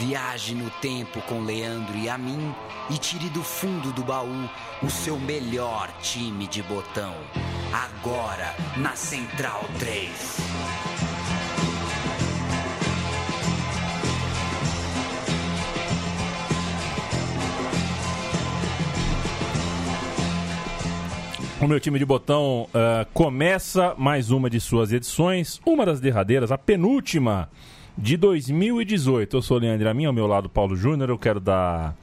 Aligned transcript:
Viaje 0.00 0.54
no 0.54 0.70
tempo 0.80 1.20
com 1.28 1.42
Leandro 1.42 1.94
e 1.98 2.08
a 2.08 2.16
mim 2.16 2.54
e 2.88 2.96
tire 2.96 3.28
do 3.28 3.42
fundo 3.42 3.92
do 3.92 4.02
baú 4.02 4.48
o 4.82 4.88
seu 4.88 5.18
melhor 5.20 5.92
time 6.00 6.46
de 6.46 6.62
botão. 6.62 7.14
Agora 7.70 8.56
na 8.78 8.96
Central 8.96 9.62
3. 9.78 10.10
O 21.60 21.68
meu 21.68 21.78
time 21.78 21.98
de 21.98 22.06
botão 22.06 22.62
uh, 22.70 23.06
começa 23.12 23.94
mais 23.98 24.30
uma 24.30 24.48
de 24.48 24.60
suas 24.60 24.92
edições, 24.92 25.60
uma 25.66 25.84
das 25.84 26.00
derradeiras, 26.00 26.50
a 26.50 26.56
penúltima 26.56 27.50
de 27.96 28.16
2018. 28.16 29.36
Eu 29.36 29.42
sou 29.42 29.56
o 29.56 29.60
Leandro 29.60 29.88
Amin, 29.88 30.06
ao 30.06 30.12
meu 30.12 30.26
lado 30.26 30.48
Paulo 30.48 30.76
Júnior. 30.76 31.10
Eu 31.10 31.18
quero 31.18 31.40
dar, 31.40 31.96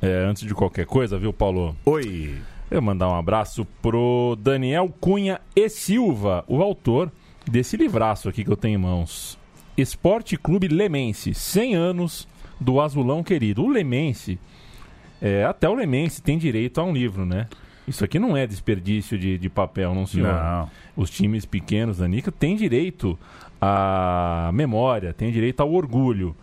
é, 0.00 0.24
antes 0.28 0.46
de 0.46 0.54
qualquer 0.54 0.86
coisa, 0.86 1.18
viu, 1.18 1.32
Paulo? 1.32 1.76
Oi. 1.84 2.34
Eu 2.70 2.80
mandar 2.80 3.08
um 3.08 3.14
abraço 3.14 3.66
pro 3.82 4.36
Daniel 4.40 4.88
Cunha 5.00 5.40
e 5.54 5.68
Silva, 5.68 6.44
o 6.48 6.62
autor 6.62 7.12
desse 7.46 7.76
livraço 7.76 8.28
aqui 8.28 8.44
que 8.44 8.50
eu 8.50 8.56
tenho 8.56 8.76
em 8.78 8.82
mãos. 8.82 9.38
Esporte 9.76 10.36
Clube 10.36 10.68
Lemense, 10.68 11.34
100 11.34 11.74
anos 11.74 12.28
do 12.60 12.80
Azulão 12.80 13.22
Querido. 13.22 13.62
O 13.62 13.68
Lemense, 13.68 14.38
é, 15.20 15.44
até 15.44 15.68
o 15.68 15.74
Lemense 15.74 16.22
tem 16.22 16.38
direito 16.38 16.80
a 16.80 16.84
um 16.84 16.92
livro, 16.92 17.26
né? 17.26 17.48
Isso 17.86 18.04
aqui 18.04 18.18
não 18.18 18.36
é 18.36 18.46
desperdício 18.46 19.18
de, 19.18 19.36
de 19.36 19.48
papel, 19.48 19.94
não, 19.94 20.06
senhor. 20.06 20.32
Não. 20.32 20.70
Os 20.96 21.10
times 21.10 21.44
pequenos 21.44 21.98
da 21.98 22.06
Nica 22.06 22.30
têm 22.30 22.54
direito 22.54 23.18
à 23.64 24.50
memória, 24.52 25.12
têm 25.12 25.30
direito 25.30 25.60
ao 25.60 25.72
orgulho. 25.72 26.34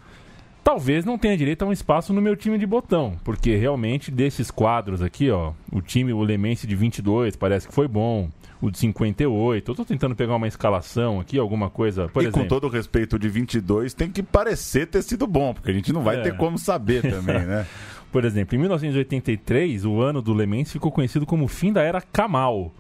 Talvez 0.63 1.03
não 1.03 1.17
tenha 1.17 1.35
direito 1.35 1.63
a 1.63 1.65
um 1.65 1.71
espaço 1.71 2.13
no 2.13 2.21
meu 2.21 2.35
time 2.35 2.57
de 2.57 2.65
botão, 2.65 3.17
porque 3.25 3.55
realmente 3.55 4.09
desses 4.09 4.49
quadros 4.49 5.01
aqui, 5.01 5.29
ó, 5.29 5.51
o 5.71 5.81
time, 5.81 6.13
o 6.13 6.21
Lemense 6.21 6.65
de 6.65 6.75
22 6.75 7.35
parece 7.35 7.67
que 7.67 7.73
foi 7.73 7.87
bom, 7.87 8.29
o 8.61 8.69
de 8.71 8.77
58. 8.77 9.69
Eu 9.69 9.75
tô 9.75 9.83
tentando 9.83 10.15
pegar 10.15 10.35
uma 10.35 10.47
escalação 10.47 11.19
aqui, 11.19 11.37
alguma 11.37 11.69
coisa, 11.69 12.07
por 12.07 12.21
e 12.21 12.27
exemplo. 12.27 12.43
com 12.43 12.47
todo 12.47 12.67
o 12.67 12.69
respeito 12.69 13.19
de 13.19 13.27
22, 13.27 13.93
tem 13.93 14.09
que 14.09 14.23
parecer 14.23 14.87
ter 14.87 15.01
sido 15.01 15.27
bom, 15.27 15.53
porque 15.53 15.71
a 15.71 15.73
gente 15.73 15.91
não 15.91 16.01
vai 16.01 16.17
é. 16.17 16.21
ter 16.21 16.37
como 16.37 16.57
saber 16.57 17.01
também, 17.01 17.39
né? 17.39 17.65
Por 18.11 18.25
exemplo, 18.25 18.55
em 18.55 18.59
1983, 18.59 19.85
o 19.85 20.01
ano 20.01 20.19
do 20.19 20.33
Le 20.33 20.47
Mans 20.47 20.71
ficou 20.71 20.91
conhecido 20.91 21.27
como 21.27 21.45
o 21.45 21.47
fim 21.47 21.71
da 21.71 21.83
era 21.83 22.01
Kamal. 22.01 22.73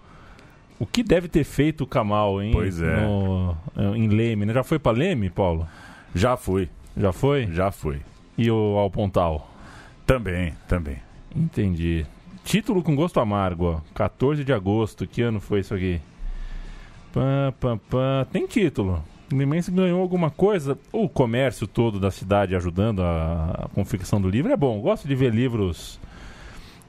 O 0.79 0.85
que 0.85 1.03
deve 1.03 1.27
ter 1.27 1.43
feito 1.43 1.83
o 1.83 1.87
Kamal, 1.87 2.41
hein? 2.41 2.51
Pois 2.53 2.81
é. 2.81 3.01
No, 3.01 3.55
em 3.95 4.07
Leme, 4.07 4.45
né? 4.45 4.53
Já 4.53 4.63
foi 4.63 4.79
para 4.79 4.97
Leme, 4.97 5.29
Paulo? 5.29 5.67
Já 6.15 6.37
fui. 6.37 6.69
Já 6.95 7.11
foi? 7.11 7.47
Já 7.51 7.69
fui. 7.69 7.99
E 8.37 8.49
o 8.49 8.77
Alpontal? 8.77 9.51
Também, 10.05 10.53
também. 10.67 10.97
Entendi. 11.35 12.05
Título 12.43 12.81
com 12.81 12.95
gosto 12.95 13.19
amargo, 13.19 13.65
ó. 13.65 13.81
14 13.93 14.43
de 14.45 14.53
agosto. 14.53 15.05
Que 15.05 15.21
ano 15.21 15.41
foi 15.41 15.59
isso 15.59 15.75
aqui? 15.75 15.99
Pã, 17.11 17.53
pã, 17.59 17.77
pã. 17.89 18.25
Tem 18.31 18.47
título. 18.47 19.03
Limense 19.31 19.69
ganhou 19.69 20.01
alguma 20.01 20.31
coisa. 20.31 20.77
O 20.91 21.07
comércio 21.09 21.67
todo 21.67 21.99
da 21.99 22.09
cidade 22.09 22.55
ajudando 22.55 23.01
a, 23.01 23.65
a 23.65 23.67
confecção 23.75 24.19
do 24.19 24.29
livro 24.29 24.51
é 24.51 24.57
bom. 24.57 24.79
Gosto 24.79 25.07
de 25.07 25.13
ver 25.13 25.33
livros 25.33 25.99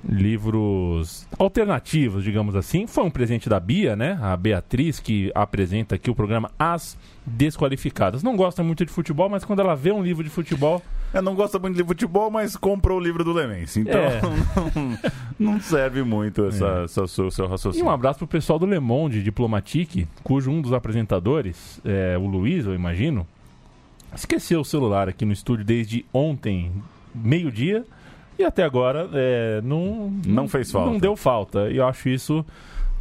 livros 0.09 1.27
alternativos, 1.39 2.25
digamos 2.25 2.57
assim. 2.57 2.87
Foi 2.87 3.05
um 3.05 3.11
presente 3.11 3.49
da 3.49 3.61
Bia, 3.61 3.95
né? 3.95 4.19
A 4.23 4.37
Beatriz, 4.37 4.99
que 4.99 5.31
apresenta 5.35 5.95
aqui 5.95 6.11
o 6.11 6.15
programa 6.15 6.51
As 6.59 6.97
Desqualificadas. 7.27 8.23
Não 8.23 8.37
gosta 8.37 8.63
muito 8.63 8.85
de 8.85 8.91
futebol, 8.91 9.29
mas 9.29 9.45
quando 9.45 9.61
ela 9.61 9.75
vê 9.77 9.93
um 9.93 10.03
livro 10.03 10.25
de 10.25 10.31
futebol. 10.31 10.83
É, 11.13 11.21
não 11.21 11.35
gosta 11.35 11.59
muito 11.59 11.77
de 11.77 11.85
futebol, 11.85 12.31
mas 12.31 12.57
comprou 12.57 12.99
o 12.99 13.01
livro 13.01 13.23
do 13.23 13.33
Lemense. 13.33 13.81
Então 13.81 14.01
é. 14.01 14.21
não, 15.39 15.53
não, 15.53 15.61
serve 15.61 16.03
muito 16.03 16.47
essa, 16.47 16.67
é. 16.67 16.85
essa, 16.85 17.07
seu, 17.07 17.31
seu 17.31 17.47
raciocínio. 17.47 17.85
E 17.85 17.89
um 17.89 17.91
abraço 17.91 18.21
pro 18.21 18.29
pessoal 18.29 18.59
do 18.59 18.67
Le 18.67 18.79
Monde 18.79 19.23
Diplomatique, 19.23 20.09
cujo 20.23 20.51
um 20.51 20.63
dos 20.63 20.73
apresentadores, 20.73 21.81
é, 21.85 22.17
o 22.17 22.27
Luiz, 22.27 22.65
eu 22.65 22.75
imagino, 22.75 23.27
esqueceu 24.15 24.61
o 24.61 24.65
celular 24.65 25.09
aqui 25.09 25.25
no 25.25 25.33
estúdio 25.33 25.65
desde 25.65 26.05
ontem, 26.13 26.73
meio-dia 27.15 27.85
e 28.41 28.45
até 28.45 28.63
agora 28.63 29.09
é, 29.13 29.61
não, 29.63 30.11
não 30.27 30.49
fez 30.49 30.71
falta. 30.71 30.91
Não 30.91 30.99
deu 30.99 31.15
falta. 31.15 31.71
E 31.71 31.77
eu 31.77 31.87
acho 31.87 32.09
isso, 32.09 32.45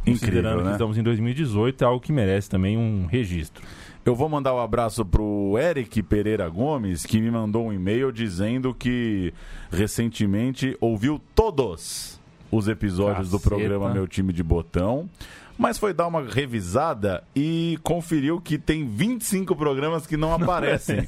incrível, 0.06 0.58
né? 0.58 0.62
que 0.64 0.70
estamos 0.72 0.98
em 0.98 1.02
2018, 1.02 1.82
é 1.82 1.86
algo 1.86 2.00
que 2.00 2.12
merece 2.12 2.48
também 2.48 2.76
um 2.76 3.06
registro. 3.06 3.62
Eu 4.04 4.14
vou 4.14 4.28
mandar 4.28 4.54
um 4.54 4.58
abraço 4.58 5.04
pro 5.04 5.56
Eric 5.58 6.02
Pereira 6.02 6.48
Gomes, 6.48 7.04
que 7.04 7.20
me 7.20 7.30
mandou 7.30 7.66
um 7.66 7.72
e-mail 7.72 8.10
dizendo 8.10 8.74
que 8.74 9.32
recentemente 9.70 10.76
ouviu 10.80 11.20
todos 11.34 12.20
os 12.50 12.66
episódios 12.66 13.30
Caceta. 13.30 13.36
do 13.36 13.40
programa 13.40 13.92
Meu 13.92 14.08
Time 14.08 14.32
de 14.32 14.42
Botão 14.42 15.08
mas 15.60 15.76
foi 15.76 15.92
dar 15.92 16.06
uma 16.06 16.22
revisada 16.22 17.22
e 17.36 17.78
conferiu 17.82 18.40
que 18.40 18.56
tem 18.56 18.86
25 18.86 19.54
programas 19.54 20.06
que 20.06 20.16
não 20.16 20.32
aparecem. 20.32 21.06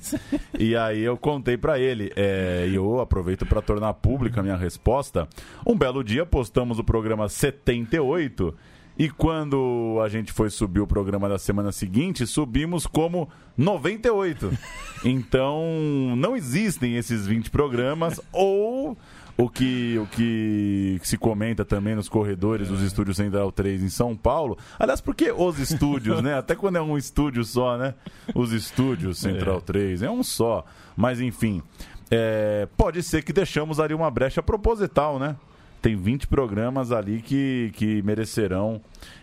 e 0.58 0.76
aí 0.76 1.00
eu 1.00 1.16
contei 1.16 1.56
para 1.56 1.78
ele, 1.78 2.12
é, 2.14 2.66
e 2.68 2.74
eu 2.74 3.00
aproveito 3.00 3.46
para 3.46 3.62
tornar 3.62 3.94
pública 3.94 4.40
a 4.40 4.42
minha 4.42 4.56
resposta. 4.56 5.26
Um 5.66 5.74
belo 5.74 6.04
dia 6.04 6.26
postamos 6.26 6.78
o 6.78 6.84
programa 6.84 7.30
78 7.30 8.54
e 8.98 9.08
quando 9.08 9.98
a 10.04 10.08
gente 10.10 10.34
foi 10.34 10.50
subir 10.50 10.80
o 10.80 10.86
programa 10.86 11.30
da 11.30 11.38
semana 11.38 11.72
seguinte, 11.72 12.26
subimos 12.26 12.86
como 12.86 13.30
98. 13.56 14.52
Então, 15.04 16.14
não 16.16 16.36
existem 16.36 16.94
esses 16.96 17.26
20 17.26 17.50
programas 17.50 18.20
ou 18.30 18.96
o 19.36 19.48
que, 19.48 19.98
o 19.98 20.06
que 20.06 21.00
se 21.02 21.16
comenta 21.16 21.64
também 21.64 21.94
nos 21.94 22.08
corredores 22.08 22.68
dos 22.68 22.82
estúdios 22.82 23.16
Central 23.16 23.50
3 23.50 23.82
em 23.82 23.88
São 23.88 24.16
Paulo. 24.16 24.58
Aliás, 24.78 25.00
por 25.00 25.14
que 25.14 25.32
os 25.32 25.58
estúdios, 25.58 26.22
né? 26.22 26.36
Até 26.38 26.54
quando 26.54 26.76
é 26.76 26.82
um 26.82 26.96
estúdio 26.96 27.44
só, 27.44 27.76
né? 27.76 27.94
Os 28.34 28.52
estúdios 28.52 29.18
Central 29.18 29.58
é. 29.58 29.60
3, 29.60 30.02
é 30.02 30.10
um 30.10 30.22
só. 30.22 30.64
Mas 30.96 31.20
enfim, 31.20 31.62
é, 32.10 32.68
pode 32.76 33.02
ser 33.02 33.22
que 33.22 33.32
deixamos 33.32 33.80
ali 33.80 33.94
uma 33.94 34.10
brecha 34.10 34.42
proposital, 34.42 35.18
né? 35.18 35.36
Tem 35.82 35.96
20 35.96 36.28
programas 36.28 36.92
ali 36.92 37.20
que, 37.20 37.72
que 37.74 38.00
merecerão 38.02 38.80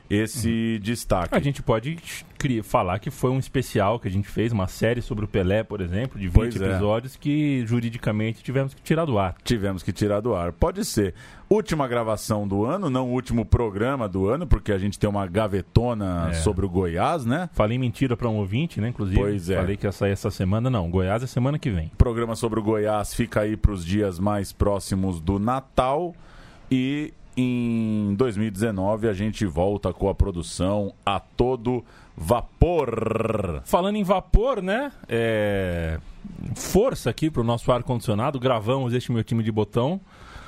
esse 0.09 0.75
uhum. 0.75 0.81
destaque. 0.81 1.35
A 1.35 1.39
gente 1.39 1.61
pode 1.61 1.97
falar 2.63 2.97
que 2.99 3.11
foi 3.11 3.29
um 3.29 3.37
especial 3.37 3.99
que 3.99 4.07
a 4.07 4.11
gente 4.11 4.27
fez, 4.27 4.51
uma 4.51 4.67
série 4.67 5.01
sobre 5.01 5.25
o 5.25 5.27
Pelé, 5.27 5.63
por 5.63 5.81
exemplo, 5.81 6.19
de 6.19 6.27
20 6.27 6.33
pois 6.33 6.61
é. 6.61 6.65
episódios 6.65 7.15
é. 7.15 7.17
que 7.19 7.63
juridicamente 7.65 8.41
tivemos 8.41 8.73
que 8.73 8.81
tirar 8.81 9.05
do 9.05 9.19
ar. 9.19 9.35
Tivemos 9.43 9.83
que 9.83 9.93
tirar 9.93 10.19
do 10.19 10.33
ar. 10.33 10.51
Pode 10.51 10.83
ser. 10.83 11.13
Última 11.47 11.87
gravação 11.87 12.47
do 12.47 12.65
ano, 12.65 12.89
não 12.89 13.09
o 13.09 13.13
último 13.13 13.43
programa 13.45 14.07
do 14.07 14.27
ano, 14.27 14.47
porque 14.47 14.71
a 14.71 14.77
gente 14.77 14.97
tem 14.97 15.09
uma 15.09 15.25
gavetona 15.27 16.29
é. 16.31 16.33
sobre 16.33 16.65
o 16.65 16.69
Goiás, 16.69 17.25
né? 17.25 17.49
Falei 17.53 17.77
mentira 17.77 18.15
para 18.15 18.29
um 18.29 18.37
ouvinte, 18.37 18.79
né? 18.81 18.89
Inclusive, 18.89 19.19
pois 19.19 19.49
é. 19.49 19.57
falei 19.57 19.77
que 19.77 19.85
ia 19.85 19.91
sair 19.91 20.11
essa 20.11 20.31
semana, 20.31 20.69
não. 20.69 20.89
Goiás 20.89 21.21
é 21.21 21.27
semana 21.27 21.59
que 21.59 21.69
vem. 21.69 21.91
Programa 21.97 22.35
sobre 22.35 22.59
o 22.59 22.63
Goiás 22.63 23.13
fica 23.13 23.41
aí 23.41 23.55
para 23.57 23.71
os 23.71 23.85
dias 23.85 24.19
mais 24.19 24.51
próximos 24.51 25.19
do 25.19 25.39
Natal. 25.39 26.15
E 26.71 27.13
em 27.35 28.13
2019 28.15 29.07
a 29.07 29.13
gente 29.13 29.45
volta 29.45 29.93
com 29.93 30.09
a 30.09 30.15
produção 30.15 30.93
a 31.05 31.19
todo 31.19 31.83
vapor. 32.15 33.61
Falando 33.63 33.95
em 33.95 34.03
vapor, 34.03 34.61
né? 34.61 34.91
É... 35.07 35.99
Força 36.55 37.09
aqui 37.09 37.29
pro 37.31 37.43
nosso 37.43 37.71
ar-condicionado. 37.71 38.39
Gravamos 38.39 38.93
este 38.93 39.11
meu 39.11 39.23
time 39.23 39.41
de 39.41 39.51
botão. 39.51 40.01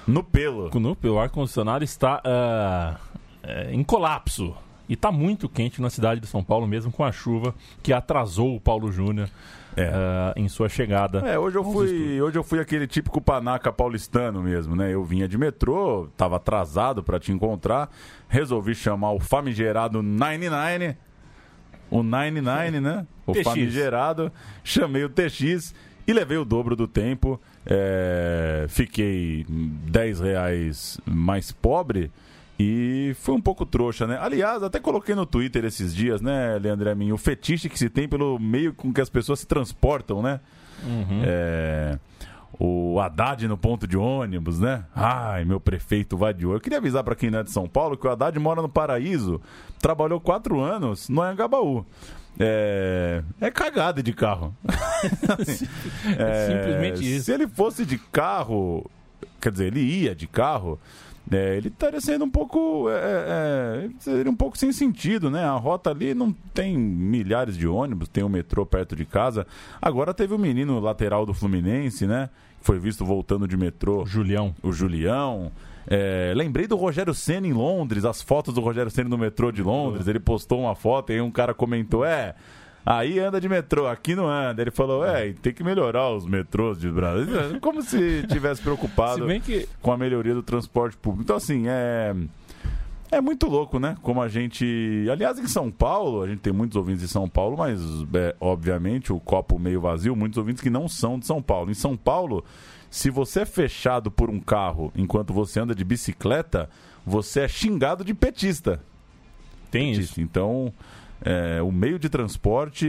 No 0.06 0.24
pelo. 0.24 0.70
No 0.80 0.96
pelo. 0.96 1.16
O 1.16 1.20
ar-condicionado 1.20 1.84
está 1.84 2.22
uh, 2.26 3.72
em 3.72 3.84
colapso. 3.84 4.53
E 4.90 4.94
está 4.94 5.12
muito 5.12 5.48
quente 5.48 5.82
na 5.82 5.90
cidade 5.90 6.20
de 6.20 6.28
São 6.28 6.44
Paulo, 6.44 6.68
mesmo 6.68 6.92
com 6.92 7.03
a 7.03 7.12
chuva 7.14 7.56
que 7.82 7.94
atrasou 7.94 8.56
o 8.56 8.59
Paulo 8.59 8.91
Júnior 8.91 9.29
é. 9.29 9.60
Uh, 9.72 10.34
em 10.35 10.47
sua 10.47 10.70
chegada. 10.70 11.20
É, 11.20 11.38
hoje 11.38 11.58
eu 11.58 11.64
fui, 11.64 12.22
hoje 12.22 12.38
eu 12.38 12.44
fui 12.44 12.59
aquele 12.59 12.88
típico 12.88 13.22
panaca 13.22 13.72
paulistano 13.72 14.41
mesmo, 14.41 14.76
né? 14.76 14.94
Eu 14.94 15.03
vinha 15.03 15.28
de 15.28 15.38
metrô, 15.38 16.06
estava 16.06 16.38
atrasado 16.38 17.03
para 17.03 17.20
te 17.20 17.32
encontrar, 17.32 17.90
resolvi 18.28 18.76
chamar 18.76 19.12
o 19.12 19.20
famigerado 19.20 20.02
99, 20.02 20.96
o 21.90 22.03
99, 22.03 22.79
né? 22.79 23.08
O 23.26 23.34
TX. 23.34 23.44
famigerado, 23.44 24.32
chamei 24.64 25.03
o 25.03 25.09
TX 25.09 25.73
e 26.08 26.14
levei 26.14 26.38
o 26.38 26.46
dobro 26.46 26.76
do 26.76 26.88
tempo. 26.88 27.40
É, 27.66 28.66
fiquei 28.68 29.46
10 29.47 30.20
reais 30.20 31.00
mais 31.06 31.52
pobre 31.52 32.12
e 32.63 33.13
foi 33.16 33.34
um 33.34 33.41
pouco 33.41 33.66
trouxa, 33.66 34.05
né? 34.05 34.19
Aliás, 34.22 34.61
até 34.61 34.79
coloquei 34.79 35.16
no 35.16 35.25
Twitter 35.25 35.66
esses 35.66 35.96
dias, 35.96 36.22
né, 36.22 36.59
Leandro 36.59 36.91
Amin, 36.91 37.11
o 37.11 37.17
fetiche 37.17 37.67
que 37.67 37.78
se 37.78 37.90
tem 37.90 38.08
pelo 38.08 38.37
meio 38.37 38.72
com 38.72 38.93
que 38.93 39.02
as 39.02 39.09
pessoas 39.09 39.40
se 39.40 39.47
transportam, 39.47 40.22
né? 40.22 40.40
Uhum. 40.84 41.22
É, 41.23 41.97
o 42.59 42.99
Haddad 42.99 43.47
no 43.47 43.58
ponto 43.58 43.87
de 43.87 43.97
ônibus, 43.97 44.59
né? 44.59 44.85
Ai, 44.96 45.43
meu 45.43 45.59
prefeito 45.59 46.16
vai 46.16 46.35
de 46.35 46.46
olho. 46.46 46.58
Eu 46.58 46.61
queria 46.61 46.78
avisar 46.78 47.03
para 47.03 47.16
quem 47.16 47.31
não 47.31 47.40
é 47.40 47.43
de 47.43 47.49
São 47.49 47.67
Paulo 47.67 47.97
que 47.97 48.05
o 48.05 48.11
Haddad 48.11 48.37
mora 48.37 48.61
no 48.61 48.69
Paraíso, 48.69 49.41
trabalhou 49.79 50.19
quatro 50.19 50.59
anos 50.59 51.09
no 51.09 51.19
Anhangabaú. 51.23 51.84
É, 52.40 53.23
é 53.40 53.49
cagada 53.49 54.03
de 54.03 54.13
carro. 54.13 54.55
é, 56.16 56.47
Simplesmente 56.47 57.16
isso. 57.16 57.25
Se 57.25 57.34
ele 57.34 57.47
fosse 57.47 57.87
de 57.87 57.97
carro, 57.97 58.87
quer 59.40 59.52
dizer, 59.52 59.66
ele 59.66 59.81
ia 59.81 60.13
de 60.13 60.28
carro, 60.28 60.79
é, 61.29 61.58
ele 61.58 61.68
estaria 61.68 62.02
sendo 62.02 62.26
um 62.26 62.29
pouco. 62.29 62.90
É, 62.90 62.94
é, 62.94 63.85
é 63.85 63.90
seria 64.00 64.32
um 64.32 64.35
pouco 64.35 64.58
sem 64.58 64.72
sentido, 64.72 65.29
né? 65.29 65.44
A 65.44 65.56
rota 65.56 65.90
ali 65.90 66.14
não 66.14 66.32
tem 66.53 66.78
milhares 66.78 67.58
de 67.58 67.68
ônibus, 67.68 68.08
tem 68.08 68.23
o 68.23 68.28
um 68.28 68.29
metrô 68.29 68.66
perto 68.66 68.96
de 68.96 69.06
casa. 69.06 69.46
Agora 69.82 70.14
teve 70.14 70.34
o 70.34 70.38
um 70.38 70.40
menino 70.40 70.79
lateral 70.79 71.26
do 71.26 71.34
Fluminense, 71.34 72.08
né? 72.08 72.29
Foi 72.62 72.79
visto 72.79 73.06
voltando 73.06 73.47
de 73.47 73.58
metrô. 73.58 74.06
Julião. 74.06 74.56
O 74.62 74.72
Julião. 74.72 75.52
É, 75.88 76.32
lembrei 76.35 76.68
do 76.68 76.76
Rogério 76.76 77.14
Senna 77.14 77.47
em 77.47 77.53
Londres, 77.53 78.06
as 78.06 78.22
fotos 78.22 78.53
do 78.53 78.62
Rogério 78.62 78.91
Senna 78.91 79.09
no 79.09 79.18
metrô 79.18 79.52
de 79.52 79.64
Londres. 79.64 80.08
Ele 80.08 80.20
postou 80.20 80.62
uma 80.62 80.76
foto 80.76 81.12
e 81.12 81.16
aí 81.16 81.22
um 81.22 81.32
cara 81.32 81.53
comentou: 81.53 82.06
É, 82.06 82.35
Aí 82.86 83.20
anda 83.20 83.40
de 83.40 83.48
metrô, 83.48 83.88
aqui 83.88 84.16
não 84.16 84.28
anda. 84.28 84.62
Ele 84.62 84.72
falou, 84.72 85.06
é, 85.06 85.32
tem 85.34 85.54
que 85.54 85.64
melhorar 85.64 86.10
os 86.10 86.26
metrôs 86.26 86.80
de 86.80 86.90
Brasil. 86.90 87.60
Como 87.62 87.82
se 87.82 88.26
tivesse 88.28 88.62
preocupado 88.62 89.28
se 89.28 89.40
que... 89.40 89.70
com 89.82 89.92
a 89.92 89.98
melhoria 89.98 90.34
do 90.34 90.42
transporte 90.42 90.98
público. 90.98 91.24
Então, 91.24 91.36
assim, 91.36 91.66
é. 91.68 92.16
É 93.14 93.20
muito 93.20 93.46
louco, 93.48 93.78
né? 93.78 93.98
Como 94.02 94.22
a 94.22 94.30
gente. 94.30 95.06
Aliás, 95.12 95.38
em 95.38 95.46
São 95.46 95.70
Paulo, 95.70 96.24
a 96.24 96.28
gente 96.28 96.40
tem 96.40 96.54
muitos 96.54 96.78
ouvintes 96.78 97.02
de 97.02 97.10
São 97.10 97.28
Paulo, 97.28 97.58
mas, 97.58 97.82
é, 98.14 98.34
obviamente, 98.40 99.12
o 99.12 99.20
copo 99.20 99.60
meio 99.60 99.82
vazio, 99.82 100.16
muitos 100.16 100.38
ouvintes 100.38 100.64
que 100.64 100.70
não 100.70 100.88
são 100.88 101.20
de 101.20 101.26
São 101.26 101.42
Paulo. 101.42 101.70
Em 101.70 101.74
São 101.74 101.98
Paulo, 101.98 102.44
se 102.90 103.10
você 103.10 103.42
é 103.42 103.46
fechado 103.46 104.10
por 104.10 104.30
um 104.30 104.40
carro 104.40 104.94
enquanto 104.96 105.34
você 105.34 105.60
anda 105.60 105.76
de 105.76 105.84
bicicleta, 105.84 106.70
você 107.06 107.42
é 107.42 107.48
xingado 107.50 108.06
de 108.06 108.14
petista. 108.14 108.82
Tem 109.70 109.92
petista. 109.92 110.14
isso. 110.14 110.22
Então, 110.22 110.74
é, 111.23 111.62
o 111.62 111.72
meio 111.72 112.00
de 112.00 112.09
transporte 112.09 112.88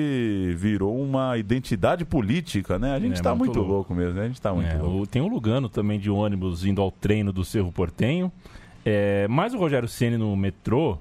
virou 0.56 0.98
uma 0.98 1.36
identidade 1.36 2.02
política, 2.04 2.78
né? 2.78 2.94
A 2.94 2.98
gente 2.98 3.14
está 3.14 3.30
é, 3.30 3.34
muito, 3.34 3.58
muito 3.58 3.70
louco. 3.70 3.94
mesmo, 3.94 4.14
né? 4.14 4.22
A 4.22 4.26
gente 4.26 4.36
está 4.36 4.54
muito 4.54 4.70
é, 4.70 4.78
louco. 4.78 5.06
Tem 5.06 5.20
o 5.20 5.28
Lugano 5.28 5.68
também 5.68 6.00
de 6.00 6.10
ônibus 6.10 6.64
indo 6.64 6.80
ao 6.80 6.90
treino 6.90 7.30
do 7.30 7.44
Cerro 7.44 7.70
Portenho. 7.70 8.32
É, 8.86 9.28
mas 9.28 9.52
o 9.52 9.58
Rogério 9.58 9.86
Ceni 9.86 10.16
no 10.16 10.34
metrô, 10.34 10.96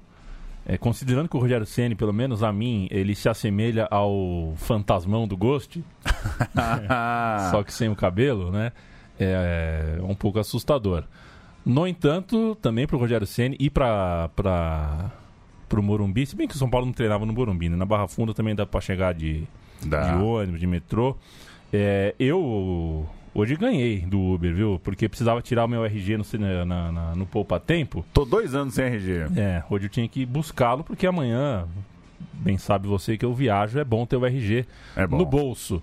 é, 0.66 0.76
considerando 0.76 1.26
que 1.26 1.36
o 1.36 1.40
Rogério 1.40 1.64
Ceni, 1.64 1.94
pelo 1.94 2.12
menos 2.12 2.42
a 2.42 2.52
mim, 2.52 2.86
ele 2.90 3.14
se 3.14 3.30
assemelha 3.30 3.88
ao 3.90 4.52
fantasmão 4.56 5.26
do 5.26 5.36
Ghost, 5.36 5.82
só 7.50 7.62
que 7.62 7.72
sem 7.72 7.88
o 7.88 7.96
cabelo, 7.96 8.52
né? 8.52 8.72
É, 9.18 9.96
é 9.98 10.02
um 10.02 10.14
pouco 10.14 10.38
assustador. 10.38 11.04
No 11.64 11.86
entanto, 11.86 12.56
também 12.60 12.86
para 12.86 12.96
o 12.96 12.98
Rogério 12.98 13.26
Ceni 13.26 13.56
e 13.58 13.70
para 13.70 14.28
pro 15.72 15.82
Morumbi, 15.82 16.26
se 16.26 16.36
bem 16.36 16.46
que 16.46 16.54
o 16.54 16.58
São 16.58 16.68
Paulo 16.68 16.84
não 16.84 16.92
treinava 16.92 17.24
no 17.24 17.32
Morumbi, 17.32 17.70
né? 17.70 17.76
Na 17.76 17.86
Barra 17.86 18.06
Funda 18.06 18.34
também 18.34 18.54
dá 18.54 18.66
para 18.66 18.78
chegar 18.82 19.14
de, 19.14 19.44
de 19.80 20.22
ônibus, 20.22 20.60
de 20.60 20.66
metrô. 20.66 21.16
É, 21.72 22.14
eu 22.18 23.08
hoje 23.34 23.56
ganhei 23.56 24.00
do 24.00 24.20
Uber, 24.20 24.54
viu? 24.54 24.78
Porque 24.84 25.08
precisava 25.08 25.40
tirar 25.40 25.64
o 25.64 25.68
meu 25.68 25.82
RG 25.82 26.18
no, 26.18 26.24
na, 26.66 26.92
na, 26.92 27.14
no 27.14 27.24
Poupa 27.24 27.58
Tempo. 27.58 28.04
Tô 28.12 28.26
dois 28.26 28.54
anos 28.54 28.74
sem 28.74 28.84
RG. 28.84 29.28
É, 29.34 29.64
hoje 29.70 29.86
eu 29.86 29.88
tinha 29.88 30.06
que 30.06 30.26
buscá-lo 30.26 30.84
porque 30.84 31.06
amanhã, 31.06 31.66
bem 32.34 32.58
sabe 32.58 32.86
você 32.86 33.16
que 33.16 33.24
eu 33.24 33.32
viajo, 33.32 33.78
é 33.78 33.84
bom 33.84 34.04
ter 34.04 34.16
o 34.16 34.26
RG 34.26 34.66
é 34.94 35.06
no 35.06 35.24
bolso. 35.24 35.82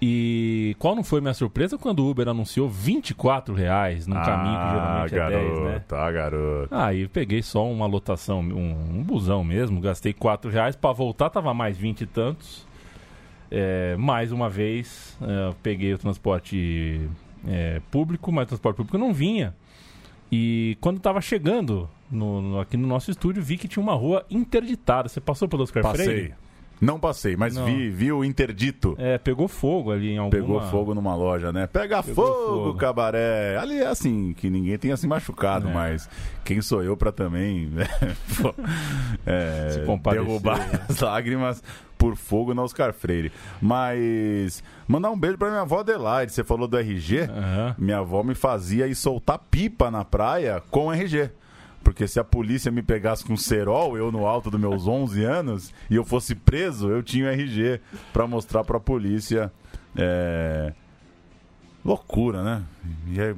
E 0.00 0.76
qual 0.78 0.94
não 0.94 1.02
foi 1.02 1.20
minha 1.20 1.34
surpresa 1.34 1.76
quando 1.76 2.00
o 2.00 2.10
Uber 2.10 2.28
anunciou 2.28 2.68
24 2.68 3.52
reais 3.52 4.06
num 4.06 4.16
ah, 4.16 4.22
caminho 4.24 4.58
que 4.58 4.70
geralmente 4.70 5.14
garoto, 5.14 5.36
é 5.36 5.48
10, 5.48 5.60
né? 5.60 5.84
Ah, 5.90 6.10
garoto. 6.12 6.74
Aí 6.74 7.00
eu 7.02 7.08
peguei 7.08 7.42
só 7.42 7.68
uma 7.68 7.84
lotação, 7.86 8.40
um, 8.40 8.98
um 8.98 9.02
busão 9.02 9.42
mesmo, 9.42 9.80
gastei 9.80 10.12
4 10.12 10.50
reais. 10.50 10.76
Pra 10.76 10.92
voltar 10.92 11.30
tava 11.30 11.52
mais 11.52 11.76
20 11.76 12.02
e 12.02 12.06
tantos. 12.06 12.66
É, 13.50 13.96
mais 13.96 14.30
uma 14.30 14.48
vez, 14.48 15.18
é, 15.20 15.54
peguei 15.62 15.94
o 15.94 15.98
transporte 15.98 17.08
é, 17.46 17.80
público, 17.90 18.30
mas 18.30 18.44
o 18.44 18.48
transporte 18.48 18.76
público 18.76 18.98
não 18.98 19.12
vinha. 19.12 19.54
E 20.30 20.76
quando 20.80 21.00
tava 21.00 21.20
chegando 21.20 21.88
no, 22.10 22.40
no, 22.40 22.60
aqui 22.60 22.76
no 22.76 22.86
nosso 22.86 23.10
estúdio, 23.10 23.42
vi 23.42 23.56
que 23.56 23.66
tinha 23.66 23.82
uma 23.82 23.94
rua 23.94 24.24
interditada. 24.30 25.08
Você 25.08 25.20
passou 25.20 25.48
pelo 25.48 25.62
Oscar 25.62 25.82
Passei. 25.82 26.04
Freire? 26.04 26.34
Não 26.80 26.98
passei, 26.98 27.36
mas 27.36 27.54
Não. 27.54 27.64
Vi, 27.64 27.90
vi 27.90 28.12
o 28.12 28.24
interdito. 28.24 28.94
É, 28.98 29.18
pegou 29.18 29.48
fogo 29.48 29.90
ali 29.90 30.12
em 30.12 30.18
alguma... 30.18 30.30
Pegou 30.30 30.60
fogo 30.62 30.94
numa 30.94 31.14
loja, 31.14 31.52
né? 31.52 31.66
Pega 31.66 32.02
fogo, 32.02 32.14
fogo, 32.14 32.74
cabaré. 32.74 33.56
Ali 33.58 33.78
é 33.78 33.86
assim, 33.86 34.32
que 34.32 34.48
ninguém 34.48 34.78
tenha 34.78 34.96
se 34.96 35.06
machucado, 35.06 35.68
é. 35.68 35.72
mas 35.72 36.08
quem 36.44 36.60
sou 36.60 36.82
eu 36.82 36.96
para 36.96 37.12
também 37.12 37.66
né? 37.66 37.86
é, 39.26 39.70
se 39.70 40.10
derrubar 40.10 40.58
né? 40.58 40.80
as 40.88 41.00
lágrimas 41.00 41.62
por 41.98 42.16
fogo 42.16 42.54
no 42.54 42.62
Oscar 42.62 42.92
Freire. 42.92 43.32
Mas 43.60 44.62
mandar 44.86 45.10
um 45.10 45.18
beijo 45.18 45.36
pra 45.36 45.50
minha 45.50 45.62
avó 45.62 45.80
Adelaide. 45.80 46.32
Você 46.32 46.44
falou 46.44 46.68
do 46.68 46.78
RG? 46.78 47.22
Uhum. 47.22 47.74
Minha 47.76 47.98
avó 47.98 48.22
me 48.22 48.34
fazia 48.34 48.86
ir 48.86 48.94
soltar 48.94 49.40
pipa 49.50 49.90
na 49.90 50.04
praia 50.04 50.62
com 50.70 50.92
RG. 50.92 51.30
Porque 51.88 52.06
se 52.06 52.20
a 52.20 52.24
polícia 52.24 52.70
me 52.70 52.82
pegasse 52.82 53.24
com 53.24 53.34
cerol, 53.34 53.96
eu 53.96 54.12
no 54.12 54.26
alto 54.26 54.50
dos 54.50 54.60
meus 54.60 54.86
11 54.86 55.24
anos, 55.24 55.72
e 55.88 55.96
eu 55.96 56.04
fosse 56.04 56.34
preso, 56.34 56.90
eu 56.90 57.02
tinha 57.02 57.32
RG 57.32 57.80
para 58.12 58.26
mostrar 58.26 58.62
para 58.62 58.76
a 58.76 58.80
polícia. 58.80 59.50
É... 59.96 60.74
Loucura, 61.82 62.42
né? 62.42 62.62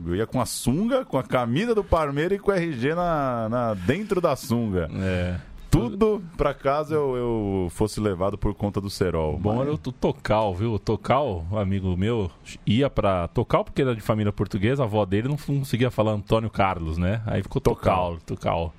Eu 0.04 0.16
ia 0.16 0.26
com 0.26 0.40
a 0.40 0.46
sunga, 0.46 1.04
com 1.04 1.16
a 1.16 1.22
camisa 1.22 1.76
do 1.76 1.84
Parmeira 1.84 2.34
e 2.34 2.40
com 2.40 2.50
o 2.50 2.54
RG 2.54 2.92
na, 2.92 3.48
na, 3.48 3.74
dentro 3.74 4.20
da 4.20 4.34
sunga. 4.34 4.90
É 4.94 5.49
tudo 5.70 6.22
pra 6.36 6.52
casa 6.52 6.94
eu, 6.94 7.16
eu 7.16 7.68
fosse 7.70 8.00
levado 8.00 8.36
por 8.36 8.54
conta 8.54 8.80
do 8.80 8.90
cerol. 8.90 9.38
Bom 9.38 9.56
mas... 9.56 9.62
era 9.62 9.72
o 9.72 9.78
Tocal, 9.78 10.54
viu? 10.54 10.72
O 10.72 10.78
Tocal, 10.78 11.46
amigo 11.52 11.96
meu, 11.96 12.30
ia 12.66 12.90
pra 12.90 13.28
Tocal 13.28 13.64
porque 13.64 13.82
era 13.82 13.94
de 13.94 14.00
família 14.00 14.32
portuguesa, 14.32 14.82
a 14.82 14.86
avó 14.86 15.04
dele 15.04 15.28
não 15.28 15.36
conseguia 15.36 15.90
falar 15.90 16.12
Antônio 16.12 16.50
Carlos, 16.50 16.98
né? 16.98 17.22
Aí 17.26 17.42
ficou 17.42 17.60
Tocal, 17.60 18.18
Tocal. 18.26 18.74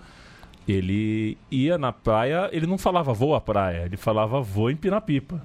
Ele 0.67 1.37
ia 1.49 1.77
na 1.77 1.91
praia, 1.91 2.49
ele 2.51 2.67
não 2.67 2.77
falava 2.77 3.13
vou 3.13 3.33
à 3.33 3.41
praia, 3.41 3.85
ele 3.85 3.97
falava 3.97 4.41
vou 4.41 4.69
empinar 4.69 5.01
pipa. 5.01 5.41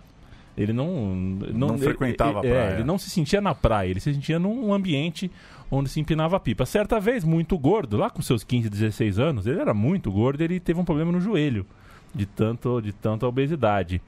Ele 0.56 0.72
não. 0.72 1.14
Não, 1.14 1.69
não 1.69 1.78
frequentava 1.78 2.40
ele, 2.40 2.49
a 2.49 2.50
praia. 2.52 2.70
É, 2.70 2.75
ele 2.75 2.84
não 2.84 2.96
se 2.96 3.10
sentia 3.10 3.40
na 3.40 3.54
praia, 3.54 3.90
ele 3.90 4.00
se 4.00 4.12
sentia 4.12 4.38
num 4.38 4.72
ambiente 4.72 5.31
onde 5.70 5.88
se 5.88 6.00
empinava 6.00 6.36
a 6.36 6.40
pipa. 6.40 6.64
Certa 6.66 7.00
vez, 7.00 7.24
muito 7.24 7.58
gordo, 7.58 7.96
lá 7.96 8.10
com 8.10 8.22
seus 8.22 8.44
15, 8.44 8.70
16 8.70 9.18
anos, 9.18 9.46
ele 9.46 9.60
era 9.60 9.74
muito 9.74 10.10
gordo, 10.10 10.40
ele 10.40 10.60
teve 10.60 10.80
um 10.80 10.84
problema 10.84 11.12
no 11.12 11.20
joelho, 11.20 11.66
de 12.14 12.26
tanto 12.26 12.80
de 12.80 12.92
tanta 12.92 13.26
obesidade. 13.26 14.00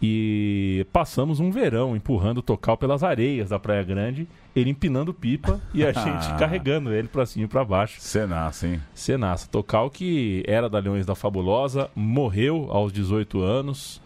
E 0.00 0.86
passamos 0.92 1.40
um 1.40 1.50
verão 1.50 1.96
empurrando 1.96 2.38
o 2.38 2.42
tocal 2.42 2.76
pelas 2.76 3.02
areias 3.02 3.48
da 3.48 3.58
Praia 3.58 3.82
Grande, 3.82 4.28
ele 4.54 4.68
empinando 4.68 5.14
pipa 5.14 5.60
e 5.72 5.84
a 5.84 5.92
gente 5.92 6.38
carregando 6.38 6.92
ele 6.92 7.08
para 7.08 7.24
cima 7.24 7.46
e 7.46 7.48
para 7.48 7.64
baixo. 7.64 8.00
Cenaça, 8.00 8.66
hein? 8.66 8.82
Cenaça. 8.94 9.48
Tocal 9.48 9.88
que 9.88 10.44
era 10.46 10.68
da 10.68 10.78
Leões 10.78 11.06
da 11.06 11.14
Fabulosa, 11.14 11.90
morreu 11.94 12.68
aos 12.70 12.92
18 12.92 13.40
anos. 13.40 14.02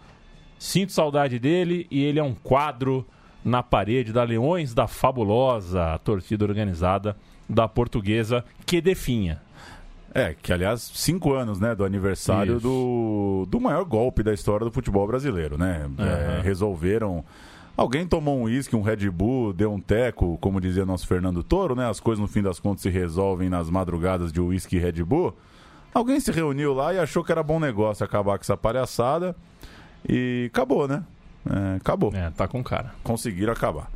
Sinto 0.58 0.92
saudade 0.92 1.38
dele 1.38 1.86
e 1.90 2.04
ele 2.04 2.20
é 2.20 2.22
um 2.22 2.34
quadro 2.34 3.04
na 3.44 3.62
parede 3.62 4.12
da 4.12 4.22
Leões 4.22 4.74
da 4.74 4.86
Fabulosa, 4.86 5.94
a 5.94 5.98
torcida 5.98 6.44
organizada 6.44 7.16
da 7.48 7.66
portuguesa 7.66 8.44
que 8.64 8.80
definha. 8.80 9.40
É, 10.12 10.34
que 10.40 10.52
aliás, 10.52 10.90
cinco 10.94 11.32
anos, 11.32 11.60
né, 11.60 11.74
do 11.74 11.84
aniversário 11.84 12.58
do, 12.58 13.46
do 13.48 13.60
maior 13.60 13.84
golpe 13.84 14.22
da 14.22 14.34
história 14.34 14.64
do 14.64 14.72
futebol 14.72 15.06
brasileiro, 15.06 15.56
né? 15.56 15.86
Uhum. 15.86 16.04
É, 16.04 16.40
resolveram. 16.42 17.24
Alguém 17.76 18.06
tomou 18.06 18.38
um 18.38 18.42
uísque, 18.42 18.74
um 18.74 18.82
Red 18.82 19.08
Bull, 19.08 19.52
deu 19.52 19.72
um 19.72 19.80
teco, 19.80 20.36
como 20.40 20.60
dizia 20.60 20.84
nosso 20.84 21.06
Fernando 21.06 21.42
Toro, 21.42 21.76
né? 21.76 21.88
As 21.88 22.00
coisas 22.00 22.20
no 22.20 22.26
fim 22.26 22.42
das 22.42 22.58
contas 22.58 22.82
se 22.82 22.90
resolvem 22.90 23.48
nas 23.48 23.70
madrugadas 23.70 24.32
de 24.32 24.40
uísque 24.40 24.76
e 24.76 24.78
Red 24.80 25.04
Bull. 25.04 25.34
Alguém 25.94 26.18
se 26.18 26.30
reuniu 26.32 26.74
lá 26.74 26.92
e 26.92 26.98
achou 26.98 27.22
que 27.22 27.32
era 27.32 27.42
bom 27.42 27.60
negócio 27.60 28.04
acabar 28.04 28.36
com 28.36 28.42
essa 28.42 28.56
palhaçada. 28.56 29.34
E 30.08 30.50
acabou, 30.52 30.88
né? 30.88 31.04
É, 31.48 31.76
acabou. 31.76 32.12
É, 32.14 32.30
tá 32.30 32.46
com 32.46 32.62
cara. 32.62 32.94
Conseguiram 33.02 33.52
acabar. 33.52 33.90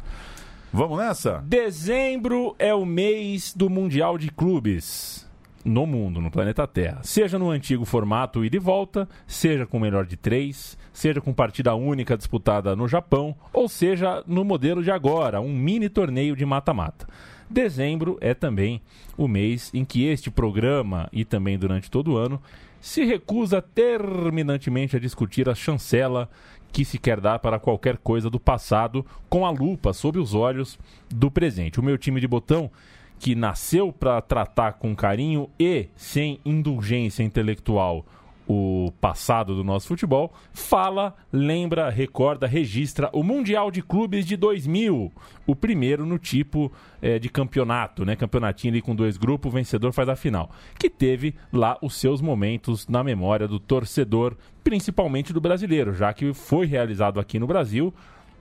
Vamos 0.73 0.99
nessa? 0.99 1.43
Dezembro 1.47 2.57
é 2.59 2.75
o 2.75 2.85
mês 2.85 3.55
do 3.55 3.71
Mundial 3.71 4.19
de 4.19 4.31
Clubes 4.31 5.25
no 5.65 5.87
mundo, 5.87 6.21
no 6.21 6.31
planeta 6.31 6.67
Terra. 6.67 7.01
Seja 7.03 7.39
no 7.39 7.51
antigo 7.51 7.85
formato 7.85 8.45
ida 8.45 8.57
e 8.57 8.59
volta, 8.59 9.09
seja 9.27 9.67
com 9.67 9.79
melhor 9.79 10.05
de 10.05 10.17
três, 10.17 10.77
seja 10.93 11.21
com 11.21 11.33
partida 11.33 11.75
única 11.75 12.17
disputada 12.17 12.77
no 12.77 12.87
Japão, 12.87 13.35
ou 13.53 13.69
seja 13.69 14.23
no 14.27 14.45
modelo 14.45 14.83
de 14.83 14.91
agora, 14.91 15.41
um 15.41 15.55
mini 15.55 15.89
torneio 15.89 16.37
de 16.37 16.45
mata-mata. 16.45 17.07
Dezembro 17.49 18.19
é 18.21 18.35
também 18.35 18.83
o 19.17 19.29
mês 19.29 19.71
em 19.73 19.85
que 19.85 20.05
este 20.05 20.31
programa, 20.31 21.09
e 21.13 21.25
também 21.25 21.59
durante 21.59 21.91
todo 21.91 22.13
o 22.13 22.17
ano, 22.17 22.41
se 22.81 23.05
recusa 23.05 23.63
terminantemente 23.63 24.97
a 24.97 25.01
discutir 25.01 25.49
a 25.49 25.55
chancela 25.55 26.29
que 26.75 26.85
se 26.85 26.99
quer 26.99 27.21
dar 27.21 27.39
para 27.39 27.61
qualquer 27.61 27.97
coisa 27.99 28.29
do 28.29 28.41
passado 28.41 29.07
com 29.31 29.47
a 29.47 29.51
lupa 29.51 29.93
sob 29.93 30.19
os 30.19 30.35
olhos 30.35 30.77
do 31.09 31.31
presente. 31.31 31.79
O 31.79 31.83
meu 31.85 31.97
time 31.97 32.21
de 32.21 32.27
botão, 32.27 32.69
que 33.17 33.37
nasceu 33.37 33.93
para 33.93 34.21
tratar 34.21 34.73
com 34.73 34.93
carinho 34.93 35.49
e 35.57 35.87
sem 35.95 36.41
indulgência 36.45 37.23
intelectual 37.23 38.05
o 38.47 38.93
passado 39.01 39.55
do 39.55 39.65
nosso 39.65 39.89
futebol, 39.89 40.33
fala, 40.53 41.15
lembra, 41.33 41.89
recorda, 41.89 42.47
registra 42.47 43.09
o 43.13 43.23
Mundial 43.23 43.71
de 43.71 43.83
Clubes 43.83 44.27
de 44.27 44.37
2000, 44.37 45.11
o 45.47 45.57
primeiro 45.57 46.05
no 46.05 46.19
tipo 46.19 46.71
é, 47.01 47.19
de 47.19 47.29
campeonato, 47.29 48.05
né? 48.05 48.17
Campeonatinho 48.17 48.73
ali 48.73 48.83
com 48.83 48.95
dois 48.95 49.17
grupos, 49.17 49.51
o 49.51 49.55
vencedor 49.55 49.93
faz 49.93 50.09
a 50.09 50.17
final, 50.17 50.51
que 50.79 50.91
teve 50.91 51.35
lá 51.53 51.79
os 51.81 51.95
seus 51.95 52.21
momentos 52.21 52.87
na 52.87 53.03
memória 53.03 53.49
do 53.49 53.59
torcedor, 53.59 54.37
principalmente 54.63 55.33
do 55.33 55.41
brasileiro, 55.41 55.95
já 55.95 56.13
que 56.13 56.33
foi 56.35 56.67
realizado 56.67 57.19
aqui 57.19 57.39
no 57.39 57.47
Brasil 57.47 57.95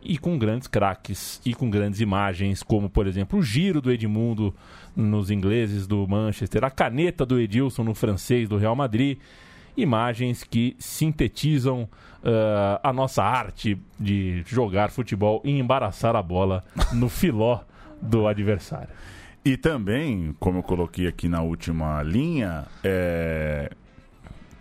e 0.04 0.18
com 0.18 0.38
grandes 0.38 0.68
craques 0.68 1.42
e 1.46 1.54
com 1.54 1.70
grandes 1.70 2.02
imagens, 2.02 2.62
como 2.62 2.90
por 2.90 3.08
exemplo 3.08 3.40
o 3.40 3.44
giro 3.44 3.82
do 3.82 3.92
Edmundo 3.92 4.54
nos 4.96 5.32
ingleses 5.32 5.88
do 5.88 6.06
Manchester, 6.08 6.66
a 6.66 6.70
caneta 6.70 7.26
do 7.26 7.40
Edilson 7.40 7.84
no 7.84 7.96
francês 7.96 8.50
do 8.50 8.58
Real 8.58 8.76
Madrid 8.76 9.18
imagens 9.76 10.44
que 10.44 10.76
sintetizam 10.80 11.84
uh, 11.84 12.80
a 12.82 12.94
nossa 12.94 13.24
arte 13.24 13.78
de 14.00 14.44
jogar 14.46 14.92
futebol 14.92 15.42
e 15.44 15.52
embaraçar 15.52 16.16
a 16.16 16.22
bola 16.22 16.64
no 16.94 17.08
filó 17.10 17.60
do 18.02 18.28
adversário. 18.28 18.90
E 19.46 19.58
também, 19.58 20.34
como 20.40 20.60
eu 20.60 20.64
coloquei 20.64 21.06
aqui 21.06 21.28
na 21.28 21.42
última 21.42 22.02
linha, 22.02 22.66
é... 22.82 23.70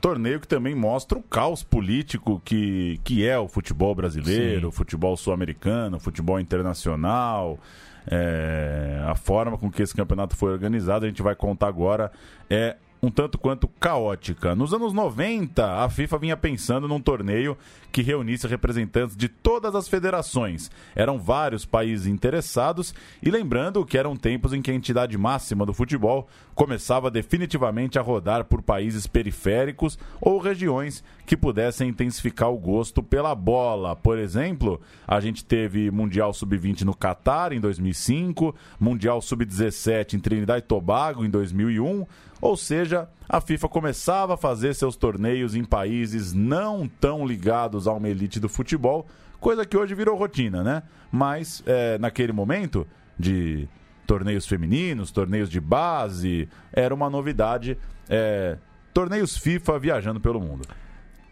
torneio 0.00 0.40
que 0.40 0.48
também 0.48 0.74
mostra 0.74 1.16
o 1.16 1.22
caos 1.22 1.62
político 1.62 2.42
que, 2.44 2.98
que 3.04 3.24
é 3.24 3.38
o 3.38 3.46
futebol 3.46 3.94
brasileiro, 3.94 4.62
Sim. 4.62 4.66
o 4.66 4.72
futebol 4.72 5.16
sul-americano, 5.16 5.98
o 5.98 6.00
futebol 6.00 6.40
internacional. 6.40 7.58
É... 8.04 9.00
a 9.06 9.14
forma 9.14 9.56
com 9.56 9.70
que 9.70 9.80
esse 9.80 9.94
campeonato 9.94 10.34
foi 10.34 10.50
organizado, 10.50 11.04
a 11.04 11.08
gente 11.08 11.22
vai 11.22 11.36
contar 11.36 11.68
agora, 11.68 12.10
é 12.50 12.76
um 13.04 13.10
tanto 13.10 13.36
quanto 13.36 13.66
caótica. 13.66 14.54
Nos 14.54 14.72
anos 14.72 14.92
90, 14.92 15.82
a 15.82 15.90
FIFA 15.90 16.18
vinha 16.18 16.36
pensando 16.36 16.86
num 16.86 17.00
torneio 17.00 17.58
que 17.90 18.00
reunisse 18.00 18.46
representantes 18.46 19.16
de 19.16 19.28
todas 19.28 19.74
as 19.74 19.88
federações. 19.88 20.70
Eram 20.94 21.18
vários 21.18 21.64
países 21.64 22.06
interessados 22.06 22.94
e 23.20 23.28
lembrando 23.28 23.84
que 23.84 23.98
eram 23.98 24.14
tempos 24.14 24.52
em 24.52 24.62
que 24.62 24.70
a 24.70 24.74
entidade 24.74 25.18
máxima 25.18 25.66
do 25.66 25.74
futebol 25.74 26.28
começava 26.54 27.10
definitivamente 27.10 27.98
a 27.98 28.02
rodar 28.02 28.44
por 28.44 28.62
países 28.62 29.06
periféricos 29.06 29.98
ou 30.20 30.38
regiões 30.38 31.02
que 31.26 31.36
pudessem 31.36 31.88
intensificar 31.88 32.50
o 32.50 32.58
gosto 32.58 33.02
pela 33.02 33.34
bola. 33.34 33.96
Por 33.96 34.18
exemplo, 34.18 34.80
a 35.06 35.20
gente 35.20 35.44
teve 35.44 35.90
Mundial 35.90 36.32
Sub-20 36.32 36.82
no 36.82 36.94
Catar 36.94 37.52
em 37.52 37.60
2005, 37.60 38.54
Mundial 38.78 39.20
Sub-17 39.20 40.14
em 40.14 40.18
Trinidad 40.18 40.58
e 40.58 40.62
Tobago 40.62 41.24
em 41.24 41.30
2001, 41.30 42.06
ou 42.40 42.56
seja, 42.56 43.08
a 43.28 43.40
FIFA 43.40 43.68
começava 43.68 44.34
a 44.34 44.36
fazer 44.36 44.74
seus 44.74 44.96
torneios 44.96 45.54
em 45.54 45.64
países 45.64 46.32
não 46.32 46.88
tão 47.00 47.26
ligados 47.26 47.86
a 47.86 47.92
uma 47.92 48.08
elite 48.08 48.40
do 48.40 48.48
futebol, 48.48 49.06
coisa 49.40 49.64
que 49.64 49.76
hoje 49.76 49.94
virou 49.94 50.16
rotina, 50.16 50.62
né? 50.62 50.82
Mas 51.10 51.62
é, 51.66 51.98
naquele 51.98 52.32
momento 52.32 52.86
de 53.18 53.68
torneios 54.06 54.46
femininos, 54.46 55.10
torneios 55.10 55.48
de 55.50 55.60
base, 55.60 56.48
era 56.72 56.94
uma 56.94 57.08
novidade. 57.08 57.78
É, 58.08 58.56
torneios 58.92 59.36
FIFA 59.36 59.78
viajando 59.78 60.20
pelo 60.20 60.40
mundo. 60.40 60.66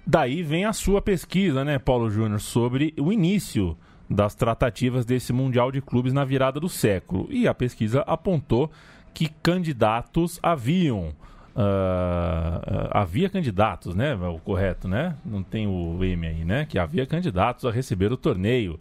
Daí 0.06 0.42
vem 0.42 0.64
a 0.64 0.72
sua 0.72 1.00
pesquisa, 1.02 1.64
né, 1.64 1.78
Paulo 1.78 2.10
Júnior, 2.10 2.40
sobre 2.40 2.94
o 2.98 3.12
início 3.12 3.76
das 4.08 4.34
tratativas 4.34 5.04
desse 5.04 5.32
Mundial 5.32 5.70
de 5.70 5.80
Clubes 5.80 6.12
na 6.12 6.24
virada 6.24 6.58
do 6.58 6.68
século. 6.68 7.28
E 7.30 7.46
a 7.46 7.54
pesquisa 7.54 8.00
apontou 8.00 8.70
que 9.14 9.28
candidatos 9.42 10.40
haviam. 10.42 11.14
Uh, 11.50 12.88
havia 12.90 13.28
candidatos, 13.28 13.94
né? 13.94 14.14
O 14.14 14.38
correto, 14.38 14.88
né? 14.88 15.16
Não 15.24 15.42
tem 15.42 15.66
o 15.66 16.02
M 16.02 16.26
aí, 16.26 16.44
né? 16.44 16.64
Que 16.64 16.78
havia 16.78 17.06
candidatos 17.06 17.64
a 17.64 17.70
receber 17.70 18.12
o 18.12 18.16
torneio 18.16 18.80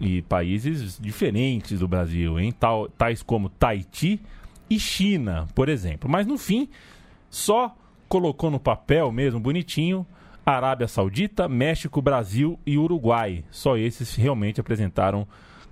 e 0.00 0.22
países 0.22 0.98
diferentes 0.98 1.78
do 1.78 1.86
Brasil, 1.86 2.40
em 2.40 2.50
tal, 2.50 2.88
tais 2.88 3.22
como 3.22 3.50
Tahiti 3.50 4.20
e 4.68 4.80
China, 4.80 5.46
por 5.54 5.68
exemplo. 5.68 6.08
Mas 6.08 6.26
no 6.26 6.38
fim, 6.38 6.68
só 7.28 7.76
colocou 8.08 8.50
no 8.50 8.58
papel 8.58 9.12
mesmo 9.12 9.38
bonitinho 9.38 10.06
Arábia 10.44 10.88
Saudita, 10.88 11.48
México, 11.48 12.00
Brasil 12.00 12.58
e 12.66 12.78
Uruguai. 12.78 13.44
Só 13.50 13.76
esses 13.76 14.14
realmente 14.14 14.60
apresentaram 14.60 15.26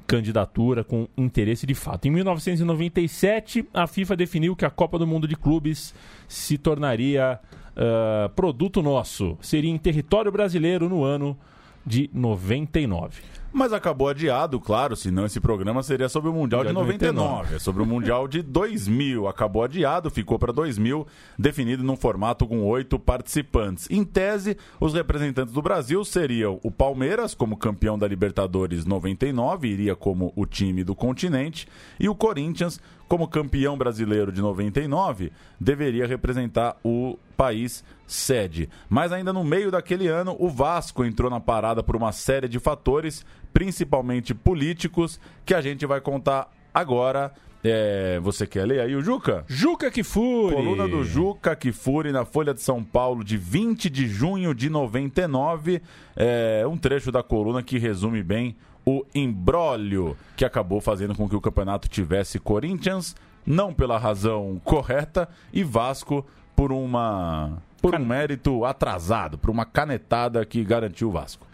candidatura 0.06 0.82
com 0.82 1.06
interesse 1.16 1.66
de 1.66 1.74
fato. 1.74 2.08
Em 2.08 2.10
1997, 2.10 3.66
a 3.74 3.86
FIFA 3.86 4.16
definiu 4.16 4.56
que 4.56 4.64
a 4.64 4.70
Copa 4.70 4.98
do 4.98 5.06
Mundo 5.06 5.28
de 5.28 5.36
Clubes 5.36 5.94
se 6.26 6.56
tornaria 6.56 7.38
uh, 7.76 8.28
produto 8.30 8.82
nosso. 8.82 9.36
Seria 9.40 9.70
em 9.70 9.76
território 9.76 10.32
brasileiro 10.32 10.88
no 10.88 11.04
ano 11.04 11.36
de 11.84 12.08
99. 12.12 13.22
Mas 13.52 13.72
acabou 13.72 14.08
adiado, 14.08 14.60
claro, 14.60 14.94
senão 14.94 15.24
esse 15.24 15.40
programa 15.40 15.82
seria 15.82 16.08
sobre 16.08 16.28
o 16.28 16.32
Mundial 16.32 16.64
de 16.64 16.72
99, 16.72 17.56
é 17.56 17.58
sobre 17.58 17.82
o 17.82 17.86
Mundial 17.86 18.28
de 18.28 18.42
2000. 18.42 19.26
Acabou 19.26 19.64
adiado, 19.64 20.10
ficou 20.10 20.38
para 20.38 20.52
2000, 20.52 21.06
definido 21.38 21.82
num 21.82 21.96
formato 21.96 22.46
com 22.46 22.62
oito 22.66 22.98
participantes. 22.98 23.88
Em 23.90 24.04
tese, 24.04 24.56
os 24.78 24.92
representantes 24.92 25.54
do 25.54 25.62
Brasil 25.62 26.04
seriam 26.04 26.60
o 26.62 26.70
Palmeiras, 26.70 27.34
como 27.34 27.56
campeão 27.56 27.98
da 27.98 28.06
Libertadores 28.06 28.84
99, 28.84 29.66
iria 29.66 29.96
como 29.96 30.32
o 30.36 30.44
time 30.44 30.84
do 30.84 30.94
continente, 30.94 31.66
e 31.98 32.08
o 32.08 32.14
Corinthians, 32.14 32.78
como 33.08 33.26
campeão 33.26 33.76
brasileiro 33.76 34.30
de 34.30 34.42
99, 34.42 35.32
deveria 35.58 36.06
representar 36.06 36.76
o 36.84 37.18
país 37.36 37.82
sede. 38.06 38.68
Mas 38.88 39.12
ainda 39.12 39.32
no 39.32 39.42
meio 39.42 39.70
daquele 39.70 40.06
ano, 40.06 40.36
o 40.38 40.48
Vasco 40.48 41.04
entrou 41.04 41.30
na 41.30 41.40
parada 41.40 41.82
por 41.82 41.96
uma 41.96 42.12
série 42.12 42.48
de 42.48 42.58
fatores, 42.58 43.24
principalmente 43.52 44.34
políticos, 44.34 45.18
que 45.44 45.54
a 45.54 45.60
gente 45.60 45.86
vai 45.86 46.00
contar 46.00 46.50
agora. 46.72 47.32
É, 47.64 48.20
você 48.20 48.46
quer 48.46 48.64
ler 48.64 48.80
aí 48.80 48.94
o 48.94 49.02
Juca? 49.02 49.44
Juca 49.48 49.90
Kifuri! 49.90 50.54
Coluna 50.54 50.86
do 50.86 51.02
Juca 51.02 51.56
Kifuri 51.56 52.12
na 52.12 52.24
Folha 52.24 52.54
de 52.54 52.60
São 52.60 52.84
Paulo 52.84 53.24
de 53.24 53.36
20 53.36 53.90
de 53.90 54.06
junho 54.06 54.54
de 54.54 54.70
99. 54.70 55.82
É, 56.14 56.64
um 56.68 56.76
trecho 56.76 57.10
da 57.10 57.22
coluna 57.22 57.60
que 57.62 57.76
resume 57.76 58.22
bem 58.22 58.56
o 58.88 59.04
embrólio 59.14 60.16
que 60.34 60.46
acabou 60.46 60.80
fazendo 60.80 61.14
com 61.14 61.28
que 61.28 61.36
o 61.36 61.40
campeonato 61.42 61.90
tivesse 61.90 62.38
Corinthians, 62.38 63.14
não 63.44 63.74
pela 63.74 63.98
razão 63.98 64.58
correta, 64.64 65.28
e 65.52 65.62
Vasco 65.62 66.26
por 66.56 66.72
uma 66.72 67.58
por 67.82 67.94
um 67.94 68.04
mérito 68.04 68.64
atrasado, 68.64 69.36
por 69.36 69.50
uma 69.50 69.66
canetada 69.66 70.44
que 70.46 70.64
garantiu 70.64 71.08
o 71.08 71.12
Vasco. 71.12 71.46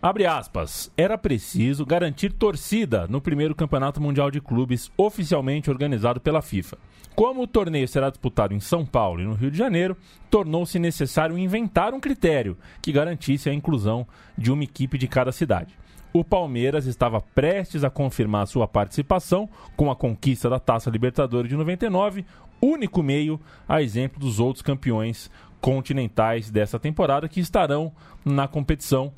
Abre 0.00 0.24
aspas. 0.24 0.90
Era 0.96 1.18
preciso 1.18 1.84
garantir 1.84 2.32
torcida 2.32 3.06
no 3.06 3.20
primeiro 3.20 3.54
Campeonato 3.54 4.00
Mundial 4.00 4.30
de 4.30 4.40
Clubes 4.40 4.90
oficialmente 4.96 5.70
organizado 5.70 6.18
pela 6.18 6.40
FIFA. 6.40 6.78
Como 7.14 7.42
o 7.42 7.46
torneio 7.46 7.86
será 7.86 8.08
disputado 8.08 8.54
em 8.54 8.60
São 8.60 8.86
Paulo 8.86 9.20
e 9.20 9.26
no 9.26 9.34
Rio 9.34 9.50
de 9.50 9.58
Janeiro, 9.58 9.98
tornou-se 10.30 10.78
necessário 10.78 11.36
inventar 11.36 11.92
um 11.92 12.00
critério 12.00 12.56
que 12.80 12.90
garantisse 12.90 13.50
a 13.50 13.54
inclusão 13.54 14.06
de 14.36 14.50
uma 14.50 14.64
equipe 14.64 14.96
de 14.96 15.06
cada 15.06 15.30
cidade 15.30 15.78
o 16.12 16.24
Palmeiras 16.24 16.86
estava 16.86 17.20
prestes 17.20 17.84
a 17.84 17.90
confirmar 17.90 18.46
sua 18.46 18.66
participação 18.66 19.48
com 19.76 19.90
a 19.90 19.96
conquista 19.96 20.48
da 20.50 20.58
Taça 20.58 20.90
Libertadores 20.90 21.48
de 21.48 21.56
99, 21.56 22.24
único 22.60 23.02
meio 23.02 23.40
a 23.68 23.80
exemplo 23.80 24.18
dos 24.18 24.40
outros 24.40 24.62
campeões 24.62 25.30
continentais 25.60 26.50
dessa 26.50 26.78
temporada 26.78 27.28
que 27.28 27.40
estarão 27.40 27.92
na 28.24 28.48
competição. 28.48 29.12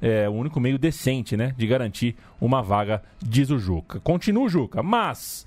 É 0.00 0.28
o 0.28 0.32
único 0.32 0.60
meio 0.60 0.78
decente, 0.78 1.36
né, 1.36 1.54
de 1.56 1.66
garantir 1.66 2.16
uma 2.38 2.62
vaga, 2.62 3.02
diz 3.18 3.50
o 3.50 3.58
Juca. 3.58 3.98
Continua 4.00 4.44
o 4.44 4.48
Juca, 4.48 4.82
mas 4.82 5.46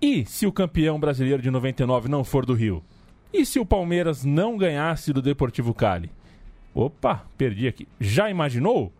e 0.00 0.24
se 0.26 0.46
o 0.46 0.52
campeão 0.52 1.00
brasileiro 1.00 1.42
de 1.42 1.50
99 1.50 2.08
não 2.08 2.22
for 2.22 2.44
do 2.44 2.54
Rio? 2.54 2.84
E 3.32 3.44
se 3.44 3.58
o 3.58 3.66
Palmeiras 3.66 4.24
não 4.24 4.56
ganhasse 4.56 5.12
do 5.12 5.20
Deportivo 5.22 5.74
Cali? 5.74 6.10
Opa, 6.74 7.24
perdi 7.36 7.66
aqui. 7.66 7.88
Já 7.98 8.30
imaginou? 8.30 8.92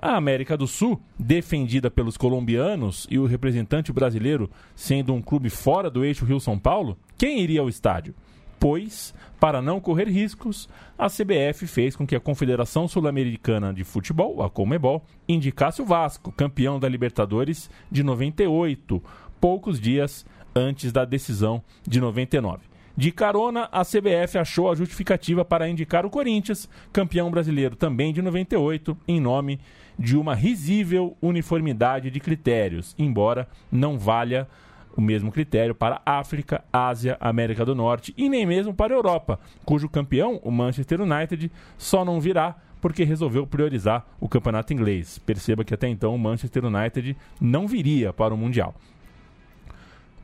A 0.00 0.14
América 0.14 0.56
do 0.56 0.68
Sul, 0.68 1.02
defendida 1.18 1.90
pelos 1.90 2.16
colombianos 2.16 3.04
e 3.10 3.18
o 3.18 3.26
representante 3.26 3.92
brasileiro 3.92 4.48
sendo 4.76 5.12
um 5.12 5.20
clube 5.20 5.50
fora 5.50 5.90
do 5.90 6.04
eixo 6.04 6.24
Rio-São 6.24 6.56
Paulo, 6.56 6.96
quem 7.16 7.40
iria 7.40 7.60
ao 7.60 7.68
estádio? 7.68 8.14
Pois, 8.60 9.12
para 9.40 9.60
não 9.60 9.80
correr 9.80 10.08
riscos, 10.08 10.68
a 10.96 11.08
CBF 11.08 11.66
fez 11.66 11.96
com 11.96 12.06
que 12.06 12.14
a 12.14 12.20
Confederação 12.20 12.86
Sul-Americana 12.86 13.74
de 13.74 13.82
Futebol, 13.82 14.40
a 14.40 14.48
Comebol, 14.48 15.04
indicasse 15.28 15.82
o 15.82 15.84
Vasco, 15.84 16.30
campeão 16.30 16.78
da 16.78 16.88
Libertadores 16.88 17.68
de 17.90 18.04
98, 18.04 19.02
poucos 19.40 19.80
dias 19.80 20.24
antes 20.54 20.92
da 20.92 21.04
decisão 21.04 21.60
de 21.84 22.00
99. 22.00 22.68
De 22.96 23.12
carona, 23.12 23.68
a 23.70 23.84
CBF 23.84 24.38
achou 24.38 24.70
a 24.70 24.74
justificativa 24.74 25.44
para 25.44 25.68
indicar 25.68 26.04
o 26.04 26.10
Corinthians, 26.10 26.68
campeão 26.92 27.30
brasileiro 27.30 27.76
também 27.76 28.12
de 28.12 28.20
98, 28.20 28.96
em 29.06 29.20
nome 29.20 29.60
de 29.98 30.16
uma 30.16 30.34
risível 30.34 31.16
uniformidade 31.20 32.10
de 32.10 32.20
critérios, 32.20 32.94
embora 32.98 33.48
não 33.70 33.98
valha 33.98 34.46
o 34.96 35.00
mesmo 35.00 35.30
critério 35.30 35.74
para 35.74 36.02
África, 36.04 36.64
Ásia, 36.72 37.16
América 37.20 37.64
do 37.64 37.74
Norte 37.74 38.12
e 38.16 38.28
nem 38.28 38.44
mesmo 38.44 38.74
para 38.74 38.92
a 38.92 38.96
Europa, 38.96 39.38
cujo 39.64 39.88
campeão, 39.88 40.40
o 40.42 40.50
Manchester 40.50 41.00
United, 41.00 41.50
só 41.76 42.04
não 42.04 42.20
virá 42.20 42.56
porque 42.80 43.04
resolveu 43.04 43.46
priorizar 43.46 44.06
o 44.20 44.28
campeonato 44.28 44.72
inglês. 44.72 45.18
Perceba 45.18 45.64
que 45.64 45.74
até 45.74 45.88
então 45.88 46.14
o 46.14 46.18
Manchester 46.18 46.64
United 46.64 47.16
não 47.40 47.66
viria 47.66 48.12
para 48.12 48.34
o 48.34 48.36
Mundial. 48.36 48.74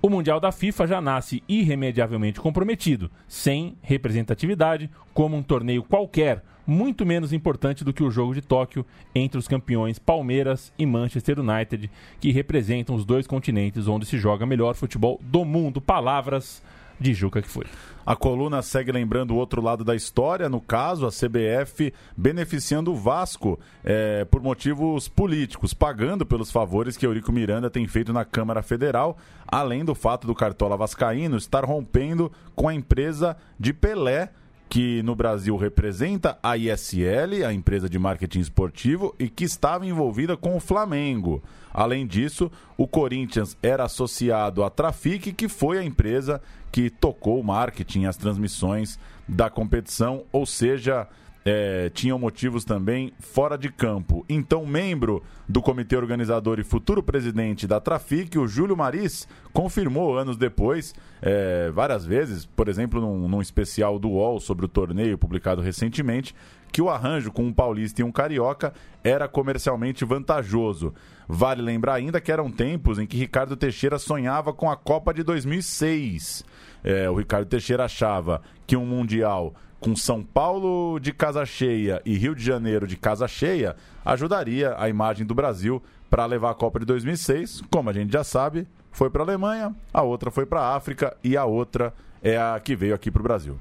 O 0.04 0.10
Mundial 0.10 0.38
da 0.38 0.52
FIFA 0.52 0.86
já 0.86 1.00
nasce 1.00 1.42
irremediavelmente 1.48 2.38
comprometido, 2.38 3.10
sem 3.26 3.74
representatividade, 3.80 4.90
como 5.14 5.34
um 5.34 5.42
torneio 5.42 5.82
qualquer, 5.82 6.44
muito 6.66 7.06
menos 7.06 7.32
importante 7.32 7.82
do 7.82 7.90
que 7.90 8.02
o 8.02 8.10
jogo 8.10 8.34
de 8.34 8.42
Tóquio 8.42 8.84
entre 9.14 9.38
os 9.38 9.48
campeões 9.48 9.98
Palmeiras 9.98 10.70
e 10.78 10.84
Manchester 10.84 11.40
United, 11.40 11.90
que 12.20 12.30
representam 12.30 12.94
os 12.94 13.06
dois 13.06 13.26
continentes 13.26 13.88
onde 13.88 14.04
se 14.04 14.18
joga 14.18 14.44
melhor 14.44 14.74
futebol 14.74 15.18
do 15.22 15.42
mundo. 15.42 15.80
Palavras 15.80 16.62
de 16.98 17.14
Juca 17.14 17.42
que 17.42 17.48
foi. 17.48 17.66
A 18.06 18.14
coluna 18.14 18.60
segue 18.60 18.92
lembrando 18.92 19.32
o 19.32 19.36
outro 19.36 19.62
lado 19.62 19.82
da 19.82 19.96
história, 19.96 20.48
no 20.48 20.60
caso, 20.60 21.06
a 21.06 21.10
CBF 21.10 21.92
beneficiando 22.14 22.92
o 22.92 22.96
Vasco 22.96 23.58
é, 23.82 24.26
por 24.26 24.42
motivos 24.42 25.08
políticos, 25.08 25.72
pagando 25.72 26.26
pelos 26.26 26.50
favores 26.50 26.96
que 26.96 27.06
Eurico 27.06 27.32
Miranda 27.32 27.70
tem 27.70 27.86
feito 27.86 28.12
na 28.12 28.24
Câmara 28.24 28.62
Federal, 28.62 29.16
além 29.46 29.84
do 29.84 29.94
fato 29.94 30.26
do 30.26 30.34
Cartola 30.34 30.76
Vascaíno 30.76 31.38
estar 31.38 31.64
rompendo 31.64 32.30
com 32.54 32.68
a 32.68 32.74
empresa 32.74 33.36
de 33.58 33.72
Pelé 33.72 34.30
que 34.68 35.02
no 35.02 35.14
Brasil 35.14 35.56
representa 35.56 36.36
a 36.42 36.56
ISL, 36.56 37.44
a 37.46 37.52
empresa 37.52 37.88
de 37.88 37.98
marketing 37.98 38.40
esportivo, 38.40 39.14
e 39.20 39.28
que 39.28 39.44
estava 39.44 39.86
envolvida 39.86 40.36
com 40.36 40.56
o 40.56 40.60
Flamengo. 40.60 41.40
Além 41.74 42.06
disso, 42.06 42.52
o 42.76 42.86
Corinthians 42.86 43.58
era 43.60 43.82
associado 43.82 44.62
à 44.62 44.70
Trafic, 44.70 45.32
que 45.32 45.48
foi 45.48 45.78
a 45.78 45.84
empresa 45.84 46.40
que 46.70 46.88
tocou 46.88 47.40
o 47.40 47.44
marketing, 47.44 48.04
as 48.04 48.16
transmissões 48.16 48.96
da 49.26 49.50
competição, 49.50 50.22
ou 50.30 50.46
seja, 50.46 51.08
é, 51.44 51.90
tinham 51.90 52.18
motivos 52.18 52.64
também 52.64 53.12
fora 53.18 53.58
de 53.58 53.70
campo. 53.70 54.24
Então, 54.28 54.64
membro 54.64 55.22
do 55.48 55.60
comitê 55.60 55.96
organizador 55.96 56.58
e 56.58 56.64
futuro 56.64 57.02
presidente 57.02 57.66
da 57.66 57.80
Trafic, 57.80 58.38
o 58.38 58.48
Júlio 58.48 58.76
Maris, 58.76 59.28
confirmou 59.52 60.16
anos 60.18 60.36
depois, 60.36 60.94
é, 61.20 61.70
várias 61.70 62.06
vezes, 62.06 62.46
por 62.46 62.68
exemplo, 62.68 63.00
num, 63.00 63.28
num 63.28 63.42
especial 63.42 63.98
do 63.98 64.08
UOL 64.08 64.40
sobre 64.40 64.64
o 64.64 64.68
torneio 64.68 65.18
publicado 65.18 65.60
recentemente, 65.60 66.34
que 66.72 66.82
o 66.82 66.90
arranjo 66.90 67.30
com 67.30 67.44
um 67.44 67.52
paulista 67.52 68.00
e 68.00 68.04
um 68.04 68.10
carioca 68.10 68.72
era 69.04 69.28
comercialmente 69.28 70.04
vantajoso. 70.04 70.92
Vale 71.28 71.62
lembrar 71.62 71.94
ainda 71.94 72.20
que 72.20 72.32
eram 72.32 72.50
tempos 72.50 72.98
em 72.98 73.06
que 73.06 73.16
Ricardo 73.16 73.56
Teixeira 73.56 73.96
sonhava 73.96 74.52
com 74.52 74.68
a 74.68 74.76
Copa 74.76 75.14
de 75.14 75.22
2006. 75.22 76.44
É, 76.82 77.08
o 77.08 77.14
Ricardo 77.14 77.46
Teixeira 77.46 77.84
achava 77.84 78.42
que 78.66 78.76
um 78.76 78.84
Mundial 78.84 79.54
com 79.84 79.94
São 79.94 80.22
Paulo 80.22 80.98
de 80.98 81.12
casa 81.12 81.44
cheia 81.44 82.00
e 82.06 82.16
Rio 82.16 82.34
de 82.34 82.42
Janeiro 82.42 82.86
de 82.86 82.96
casa 82.96 83.28
cheia, 83.28 83.76
ajudaria 84.02 84.74
a 84.78 84.88
imagem 84.88 85.26
do 85.26 85.34
Brasil 85.34 85.82
para 86.08 86.24
levar 86.24 86.52
a 86.52 86.54
Copa 86.54 86.80
de 86.80 86.86
2006. 86.86 87.60
Como 87.70 87.90
a 87.90 87.92
gente 87.92 88.10
já 88.10 88.24
sabe, 88.24 88.66
foi 88.90 89.10
para 89.10 89.22
a 89.22 89.26
Alemanha, 89.26 89.76
a 89.92 90.00
outra 90.00 90.30
foi 90.30 90.46
para 90.46 90.62
a 90.62 90.74
África 90.74 91.14
e 91.22 91.36
a 91.36 91.44
outra 91.44 91.92
é 92.22 92.38
a 92.38 92.58
que 92.64 92.74
veio 92.74 92.94
aqui 92.94 93.10
para 93.10 93.20
o 93.20 93.22
Brasil. 93.22 93.58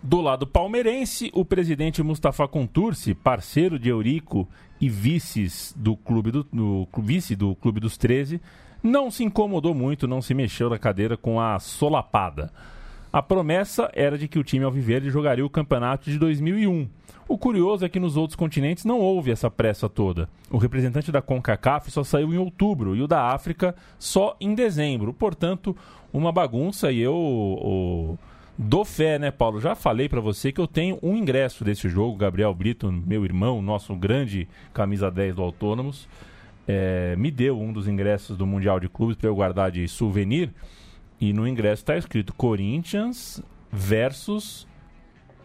Do 0.00 0.20
lado 0.20 0.46
palmeirense, 0.46 1.28
o 1.34 1.44
presidente 1.44 2.04
Mustafa 2.04 2.46
Contursi, 2.46 3.12
parceiro 3.12 3.80
de 3.80 3.88
Eurico 3.88 4.48
e 4.80 4.88
vice 4.88 5.74
do 5.74 5.96
clube 5.96 6.30
do, 6.30 6.44
do, 6.52 6.88
vice 6.98 7.34
do 7.34 7.56
Clube 7.56 7.80
dos 7.80 7.96
13, 7.96 8.40
não 8.80 9.10
se 9.10 9.24
incomodou 9.24 9.74
muito, 9.74 10.06
não 10.06 10.22
se 10.22 10.34
mexeu 10.34 10.70
na 10.70 10.78
cadeira 10.78 11.16
com 11.16 11.40
a 11.40 11.58
solapada. 11.58 12.52
A 13.12 13.20
promessa 13.20 13.90
era 13.92 14.16
de 14.16 14.26
que 14.26 14.38
o 14.38 14.44
time 14.44 14.64
alviverde 14.64 15.10
jogaria 15.10 15.44
o 15.44 15.50
campeonato 15.50 16.10
de 16.10 16.18
2001. 16.18 16.88
O 17.28 17.36
curioso 17.36 17.84
é 17.84 17.88
que 17.88 18.00
nos 18.00 18.16
outros 18.16 18.34
continentes 18.34 18.86
não 18.86 19.00
houve 19.00 19.30
essa 19.30 19.50
pressa 19.50 19.86
toda. 19.86 20.30
O 20.50 20.56
representante 20.56 21.12
da 21.12 21.20
CONCACAF 21.20 21.90
só 21.90 22.02
saiu 22.02 22.32
em 22.32 22.38
outubro 22.38 22.96
e 22.96 23.02
o 23.02 23.06
da 23.06 23.28
África 23.28 23.74
só 23.98 24.34
em 24.40 24.54
dezembro. 24.54 25.12
Portanto, 25.12 25.76
uma 26.10 26.32
bagunça 26.32 26.90
e 26.90 27.00
eu 27.00 27.14
o, 27.14 28.18
dou 28.56 28.84
fé, 28.84 29.18
né, 29.18 29.30
Paulo? 29.30 29.60
Já 29.60 29.74
falei 29.74 30.08
para 30.08 30.20
você 30.20 30.50
que 30.50 30.60
eu 30.60 30.66
tenho 30.66 30.98
um 31.02 31.14
ingresso 31.14 31.64
desse 31.64 31.90
jogo. 31.90 32.16
Gabriel 32.16 32.54
Brito, 32.54 32.90
meu 32.90 33.26
irmão, 33.26 33.60
nosso 33.60 33.94
grande 33.94 34.48
camisa 34.72 35.10
10 35.10 35.34
do 35.34 35.42
Autônomos, 35.42 36.08
é, 36.66 37.14
me 37.16 37.30
deu 37.30 37.60
um 37.60 37.74
dos 37.74 37.88
ingressos 37.88 38.38
do 38.38 38.46
Mundial 38.46 38.80
de 38.80 38.88
Clubes 38.88 39.16
para 39.16 39.28
eu 39.28 39.34
guardar 39.34 39.70
de 39.70 39.86
souvenir. 39.86 40.50
E 41.22 41.32
no 41.32 41.46
ingresso 41.46 41.82
está 41.82 41.96
escrito 41.96 42.34
Corinthians 42.34 43.40
versus 43.70 44.66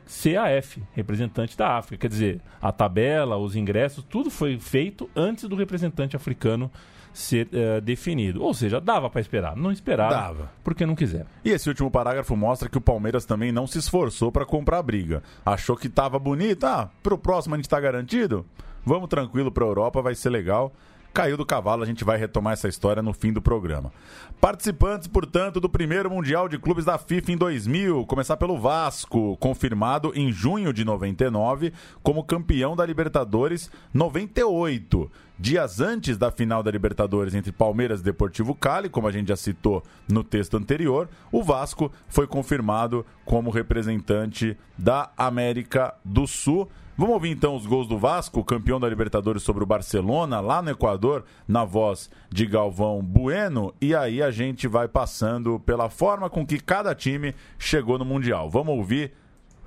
CAF, 0.08 0.82
representante 0.92 1.56
da 1.56 1.78
África. 1.78 2.02
Quer 2.02 2.08
dizer, 2.08 2.42
a 2.60 2.72
tabela, 2.72 3.38
os 3.38 3.56
ingressos, 3.56 4.04
tudo 4.04 4.32
foi 4.32 4.58
feito 4.58 5.08
antes 5.16 5.44
do 5.44 5.56
representante 5.56 6.16
africano 6.16 6.72
ser 7.14 7.48
uh, 7.50 7.80
definido. 7.80 8.42
Ou 8.42 8.56
seja, 8.56 8.82
dava 8.82 9.08
para 9.08 9.22
esperar. 9.22 9.56
Não 9.56 9.72
esperava. 9.72 10.16
Dava. 10.16 10.52
Porque 10.64 10.84
não 10.84 10.96
quiser. 10.96 11.28
E 11.46 11.52
esse 11.52 11.70
último 11.70 11.92
parágrafo 11.92 12.36
mostra 12.36 12.68
que 12.68 12.78
o 12.80 12.82
Palmeiras 12.82 13.24
também 13.24 13.52
não 13.52 13.68
se 13.68 13.78
esforçou 13.78 14.32
para 14.32 14.48
comprar 14.48 14.82
briga. 14.82 15.22
Achou 15.46 15.78
que 15.78 15.86
estava 15.86 16.18
bonito. 16.18 16.64
Ah, 16.64 16.90
pro 17.04 17.20
próximo 17.20 17.54
a 17.54 17.58
gente 17.60 17.66
está 17.66 17.80
garantido? 17.80 18.48
Vamos 18.84 19.10
tranquilo 19.10 19.52
para 19.52 19.64
a 19.64 19.68
Europa, 19.68 20.02
vai 20.02 20.16
ser 20.16 20.32
legal 20.32 20.74
caiu 21.14 21.38
do 21.38 21.46
cavalo. 21.46 21.84
A 21.84 21.86
gente 21.86 22.04
vai 22.04 22.18
retomar 22.18 22.54
essa 22.54 22.68
história 22.68 23.02
no 23.02 23.14
fim 23.14 23.34
do 23.34 23.42
programa. 23.42 23.92
Participantes, 24.40 25.08
portanto, 25.08 25.60
do 25.60 25.70
primeiro 25.70 26.10
Mundial 26.10 26.48
de 26.48 26.60
Clubes 26.60 26.86
da 26.86 26.98
FIFA 26.98 27.32
em 27.32 27.38
2000. 27.38 28.06
Começar 28.06 28.38
pelo 28.38 28.60
Vasco, 28.60 29.36
confirmado 29.38 30.12
em 30.16 30.32
junho 30.32 30.72
de 30.72 30.86
99 30.86 31.74
como 32.04 32.24
campeão 32.24 32.76
da 32.76 32.86
Libertadores 32.86 33.72
98. 33.94 35.10
Dias 35.40 35.80
antes 35.80 36.18
da 36.18 36.32
final 36.32 36.64
da 36.64 36.72
Libertadores 36.72 37.36
entre 37.36 37.52
Palmeiras 37.52 38.00
e 38.00 38.04
Deportivo 38.04 38.56
Cali, 38.56 38.90
como 38.90 39.08
a 39.08 39.12
gente 39.12 39.28
já 39.28 39.36
citou 39.36 39.84
no 40.10 40.24
texto 40.24 40.58
anterior, 40.58 41.08
o 41.32 41.44
Vasco 41.44 41.92
foi 42.08 42.26
confirmado 42.26 43.06
como 43.24 43.52
representante 43.52 44.58
da 44.76 45.12
América 45.16 45.94
do 46.04 46.26
Sul. 46.26 46.68
Vamos 46.98 47.14
ouvir 47.14 47.30
então 47.30 47.56
os 47.56 47.68
gols 47.68 47.88
do 47.88 47.96
Vasco, 47.96 48.44
campeão 48.44 48.80
da 48.80 48.90
Libertadores 48.90 49.44
sobre 49.44 49.64
o 49.64 49.68
Barcelona, 49.68 50.40
lá 50.40 50.64
no 50.64 50.72
Equador, 50.72 51.26
na 51.48 51.64
voz 51.64 52.10
de 52.28 52.44
Galvão 52.48 53.04
Bueno. 53.04 53.72
E 53.80 53.94
aí 53.94 54.20
a 54.20 54.32
gente 54.32 54.68
vai 54.68 54.88
passando 54.88 55.60
pela 55.60 55.92
forma 55.92 56.28
com 56.28 56.44
que 56.44 56.60
cada 56.60 56.96
time 56.96 57.36
chegou 57.60 58.00
no 58.00 58.06
Mundial. 58.06 58.50
Vamos 58.50 58.76
ouvir 58.76 59.14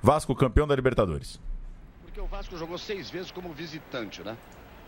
Vasco, 0.02 0.34
campeão 0.34 0.66
da 0.66 0.74
Libertadores. 0.74 1.40
Porque 2.02 2.20
o 2.20 2.26
Vasco 2.26 2.56
jogou 2.56 2.76
seis 2.76 3.08
vezes 3.08 3.30
como 3.30 3.52
visitante, 3.52 4.22
né? 4.24 4.36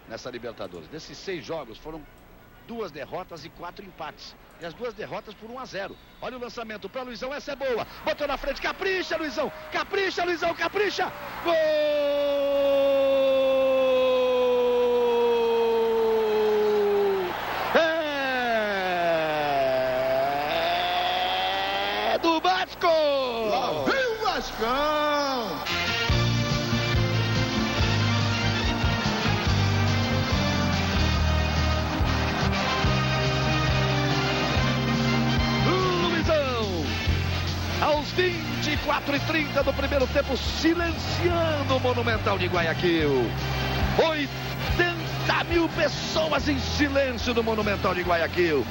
Nessa 0.09 0.29
Libertadores. 0.29 0.89
Desses 0.89 1.17
seis 1.17 1.45
jogos 1.45 1.79
foram 1.79 2.03
duas 2.67 2.91
derrotas 2.91 3.45
e 3.45 3.49
quatro 3.51 3.85
empates. 3.85 4.35
E 4.61 4.65
as 4.65 4.75
duas 4.75 4.95
derrotas 4.95 5.35
por 5.35 5.51
1 5.51 5.59
a 5.59 5.65
0. 5.65 5.97
Olha 6.21 6.37
o 6.37 6.41
lançamento 6.41 6.89
para 6.89 7.03
Luizão, 7.03 7.35
essa 7.35 7.53
é 7.53 7.57
boa. 7.57 7.87
Botou 8.05 8.29
na 8.29 8.37
frente, 8.37 8.63
capricha, 8.63 9.17
Luizão. 9.17 9.51
Capricha, 9.73 10.25
Luizão, 10.25 10.55
capricha. 10.55 11.13
Gol! 11.45 11.53
É 22.13 22.19
do 22.19 22.41
Vasco! 22.41 22.87
Lá 22.87 23.85
vem 23.85 24.07
o 24.07 24.25
Vascão! 24.25 25.82
24 38.17 39.17
e 39.17 39.21
30 39.21 39.63
do 39.63 39.73
primeiro 39.73 40.07
tempo, 40.09 40.37
silenciando 40.37 41.77
o 41.77 41.81
Monumental 41.81 42.39
de 42.39 42.47
Guayaquil. 42.47 43.31
80 45.43 45.45
mil 45.45 45.69
pessoas 45.69 46.49
em 46.49 46.59
silêncio 46.59 47.35
no 47.35 47.43
Monumental 47.43 47.95
de 47.95 48.03
Guayaquil. 48.03 48.65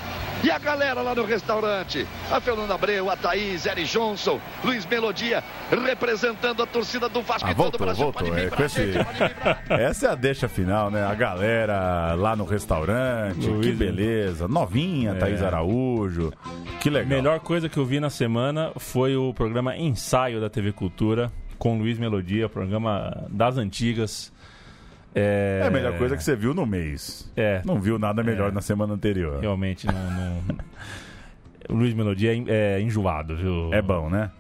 E 0.44 0.50
a 0.50 0.58
galera 0.58 1.02
lá 1.02 1.14
no 1.14 1.24
restaurante, 1.24 2.08
a 2.32 2.42
Fernanda 2.42 2.74
Abreu, 2.74 3.12
a 3.12 3.16
Thaís, 3.16 3.68
Eri 3.68 3.84
Johnson, 3.84 4.40
Luiz 4.64 4.86
Melodia, 4.88 5.44
representando 5.70 6.64
a 6.64 6.66
torcida 6.66 7.08
do 7.08 7.22
Vasco 7.22 7.48
ah, 7.48 7.54
voltou, 7.54 7.72
todo 7.74 7.82
o 7.82 7.86
Brasil. 7.86 8.12
Voltou. 8.12 8.38
É, 8.38 8.50
com 8.50 8.64
esse... 8.64 8.94
Essa 9.70 10.08
é 10.08 10.10
a 10.10 10.16
deixa 10.16 10.48
final, 10.48 10.90
né? 10.90 11.06
A 11.06 11.14
galera 11.14 12.16
lá 12.16 12.36
no 12.36 12.44
restaurante, 12.44 13.46
Luiz... 13.46 13.68
que 13.68 13.72
beleza. 13.74 14.48
Novinha, 14.48 15.12
é. 15.12 15.14
Thaís 15.16 15.44
Araújo, 15.44 16.34
que 16.80 16.90
legal. 16.90 17.10
Melhor 17.10 17.40
coisa 17.42 17.70
que 17.70 17.78
eu 17.78 17.86
vi 17.86 18.00
na 18.00 18.10
semana 18.10 18.72
foi 18.78 19.16
o 19.16 19.32
programa 19.36 19.78
Ensaio 19.78 20.42
da 20.42 20.50
TV 20.50 20.72
Cultura, 20.72 21.32
com 21.60 21.78
Luiz 21.78 22.00
Melodia, 22.00 22.50
programa 22.50 23.28
das 23.30 23.58
antigas 23.58 24.34
é... 25.14 25.60
é 25.64 25.68
a 25.68 25.72
melhor 25.72 25.98
coisa 25.98 26.16
que 26.16 26.24
você 26.24 26.36
viu 26.36 26.54
no 26.54 26.66
mês. 26.66 27.32
É. 27.36 27.62
Não 27.66 27.80
viu 27.80 28.00
nada 28.00 28.24
melhor 28.24 28.50
é. 28.50 28.52
na 28.54 28.62
semana 28.62 28.94
anterior. 28.94 29.40
Realmente 29.42 29.88
não. 29.88 29.94
não... 29.94 30.56
o 31.70 31.76
Luiz 31.76 31.94
Melodia 31.94 32.34
é, 32.34 32.78
é 32.78 32.82
enjoado, 32.82 33.36
viu? 33.36 33.74
É 33.74 33.82
bom, 33.82 34.10
né? 34.10 34.32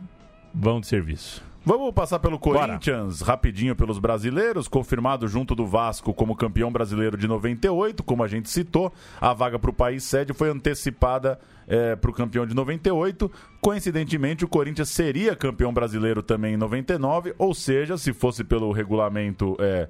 Bom 0.53 0.79
de 0.79 0.87
serviço. 0.87 1.43
Vamos 1.63 1.93
passar 1.93 2.17
pelo 2.17 2.39
Corinthians 2.39 3.19
Bora. 3.19 3.31
rapidinho 3.31 3.75
pelos 3.75 3.99
brasileiros, 3.99 4.67
confirmado 4.67 5.27
junto 5.27 5.53
do 5.53 5.63
Vasco 5.63 6.11
como 6.11 6.35
campeão 6.35 6.71
brasileiro 6.71 7.15
de 7.15 7.27
98, 7.27 8.01
como 8.03 8.23
a 8.23 8.27
gente 8.27 8.49
citou. 8.49 8.91
A 9.19 9.31
vaga 9.31 9.59
para 9.59 9.69
o 9.69 9.73
país 9.73 10.03
sede 10.03 10.33
foi 10.33 10.49
antecipada 10.49 11.39
é, 11.67 11.95
para 11.95 12.09
o 12.09 12.13
campeão 12.13 12.47
de 12.47 12.55
98. 12.55 13.31
Coincidentemente, 13.61 14.43
o 14.43 14.47
Corinthians 14.47 14.89
seria 14.89 15.35
campeão 15.35 15.71
brasileiro 15.71 16.23
também 16.23 16.55
em 16.55 16.57
99, 16.57 17.35
ou 17.37 17.53
seja, 17.53 17.95
se 17.95 18.11
fosse 18.11 18.43
pelo 18.43 18.71
regulamento 18.71 19.55
é, 19.59 19.87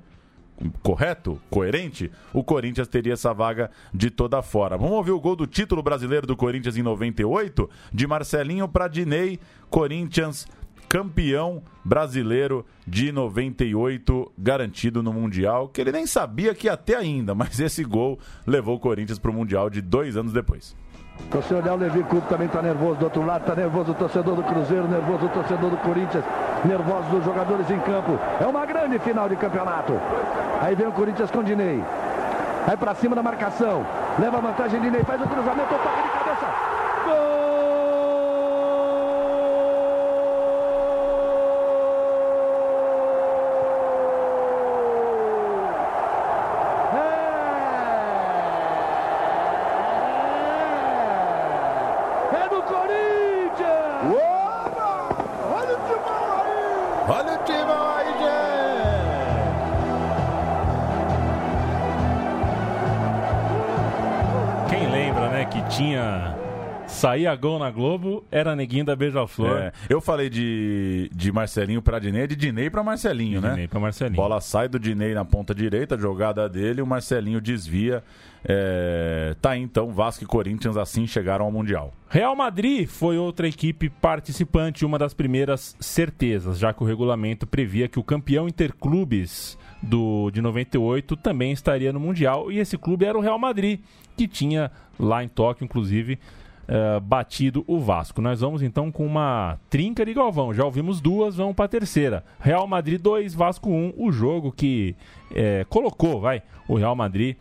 correto, 0.82 1.40
coerente, 1.50 2.12
o 2.34 2.44
Corinthians 2.44 2.88
teria 2.88 3.14
essa 3.14 3.34
vaga 3.34 3.72
de 3.94 4.10
toda 4.10 4.42
fora. 4.42 4.78
Vamos 4.78 4.94
ouvir 4.94 5.12
o 5.12 5.20
gol 5.20 5.36
do 5.36 5.48
título 5.48 5.82
brasileiro 5.82 6.28
do 6.28 6.36
Corinthians 6.36 6.78
em 6.78 6.84
98, 6.84 7.70
de 7.94 8.08
Marcelinho 8.08 8.68
para 8.68 8.88
Dinei, 8.88 9.40
Corinthians 9.70 10.48
campeão 10.92 11.64
brasileiro 11.86 12.66
de 12.86 13.14
98, 13.14 14.30
garantido 14.38 15.02
no 15.02 15.14
Mundial, 15.14 15.70
que 15.70 15.80
ele 15.80 15.90
nem 15.90 16.06
sabia 16.06 16.54
que 16.54 16.68
ter 16.76 16.96
ainda, 16.96 17.34
mas 17.34 17.62
esse 17.62 17.82
gol 17.86 18.20
levou 18.46 18.76
o 18.76 18.80
Corinthians 18.80 19.18
para 19.18 19.32
o 19.32 19.34
Mundial 19.34 19.70
de 19.70 19.82
dois 19.82 20.18
anos 20.18 20.34
depois. 20.34 20.76
O 21.34 21.42
senhor 21.44 21.64
Léo 21.64 21.78
Levi 21.78 22.04
Clube 22.04 22.28
também 22.28 22.48
está 22.48 22.62
nervoso 22.62 23.00
do 23.00 23.06
outro 23.06 23.26
lado, 23.26 23.42
está 23.42 23.56
nervoso 23.56 23.92
o 23.92 23.96
torcedor 23.96 24.36
do 24.36 24.44
Cruzeiro, 24.44 24.88
nervoso 24.88 25.28
o 25.28 25.30
torcedor 25.30 25.70
do 25.70 25.78
Corinthians, 25.78 26.26
nervoso 26.66 27.18
os 27.18 27.26
jogadores 27.26 27.70
em 27.70 27.80
campo. 27.80 28.20
É 28.40 28.46
uma 28.46 28.66
grande 28.66 29.00
final 29.00 29.28
de 29.28 29.36
campeonato. 29.36 30.00
Aí 30.62 30.76
vem 30.76 30.88
o 30.88 30.92
Corinthians 30.92 31.32
com 31.32 31.44
Dinei. 31.44 31.84
Aí 32.68 32.78
para 32.78 32.94
cima 32.96 33.16
da 33.16 33.24
marcação. 33.24 33.86
Leva 34.20 34.38
a 34.38 34.42
vantagem 34.42 34.80
Dinei, 34.82 35.04
faz 35.04 35.22
o 35.22 35.28
cruzamento, 35.28 35.70
toque 35.70 36.02
de 36.02 36.10
cabeça. 36.10 36.48
Gol! 37.06 37.41
Saía 67.02 67.36
gol 67.36 67.58
na 67.58 67.72
Globo, 67.72 68.24
era 68.32 68.56
neguinho 68.56 68.86
da 68.86 68.96
Beija-Flor. 68.96 69.58
É, 69.58 69.72
eu 69.90 70.00
falei 70.00 70.30
de, 70.30 71.10
de 71.12 71.32
Marcelinho 71.32 71.82
para 71.82 71.98
Dinei, 71.98 72.28
de 72.28 72.36
Dinei 72.36 72.70
para 72.70 72.84
Marcelinho, 72.84 73.42
de 73.42 73.48
né? 73.48 73.54
Dinei 73.54 73.68
para 73.68 73.80
Marcelinho. 73.80 74.16
Bola 74.16 74.40
sai 74.40 74.68
do 74.68 74.80
Dinei 74.80 75.16
na 75.16 75.26
ponta 75.26 75.56
direita, 75.56 75.98
jogada 75.98 76.48
dele, 76.48 76.80
o 76.80 76.86
Marcelinho 76.86 77.42
desvia. 77.42 78.04
É... 78.46 79.36
Tá 79.42 79.52
aí, 79.52 79.62
então, 79.62 79.92
Vasco 79.92 80.24
e 80.24 80.28
Corinthians 80.28 80.78
assim 80.78 81.08
chegaram 81.08 81.46
ao 81.46 81.52
Mundial. 81.52 81.92
Real 82.08 82.36
Madrid 82.36 82.88
foi 82.88 83.18
outra 83.18 83.48
equipe 83.48 83.90
participante, 83.90 84.86
uma 84.86 85.00
das 85.00 85.16
primeiras 85.16 85.76
certezas, 85.80 86.60
já 86.60 86.72
que 86.72 86.84
o 86.84 86.86
regulamento 86.86 87.48
previa 87.48 87.88
que 87.88 87.98
o 87.98 88.04
campeão 88.04 88.48
interclubes 88.48 89.58
do, 89.82 90.30
de 90.30 90.40
98 90.40 91.16
também 91.16 91.52
estaria 91.52 91.92
no 91.92 92.00
Mundial, 92.00 92.52
e 92.52 92.60
esse 92.60 92.78
clube 92.78 93.06
era 93.06 93.18
o 93.18 93.22
Real 93.22 93.40
Madrid, 93.40 93.80
que 94.16 94.28
tinha 94.28 94.70
lá 95.00 95.24
em 95.24 95.28
Tóquio, 95.28 95.66
inclusive, 95.66 96.20
uh, 96.68 97.00
batido 97.00 97.64
o 97.68 97.80
Vasco. 97.80 98.22
Nós 98.22 98.42
vamos 98.42 98.62
então 98.62 98.92
com 98.92 99.06
uma 99.06 99.58
trinca 99.70 100.06
de 100.06 100.14
Galvão. 100.14 100.54
Já 100.54 100.66
ouvimos 100.66 101.02
duas, 101.02 101.36
vamos 101.36 101.56
para 101.56 101.66
a 101.66 101.70
terceira. 101.70 102.24
Real 102.40 102.68
Madrid 102.68 103.02
2, 103.02 103.34
Vasco 103.34 103.70
1. 103.70 103.94
O 103.98 104.12
jogo 104.12 104.52
que 104.52 104.96
é, 105.34 105.66
colocou, 105.70 106.20
vai, 106.20 106.42
o 106.68 106.76
Real 106.76 106.96
Madrid. 106.96 107.36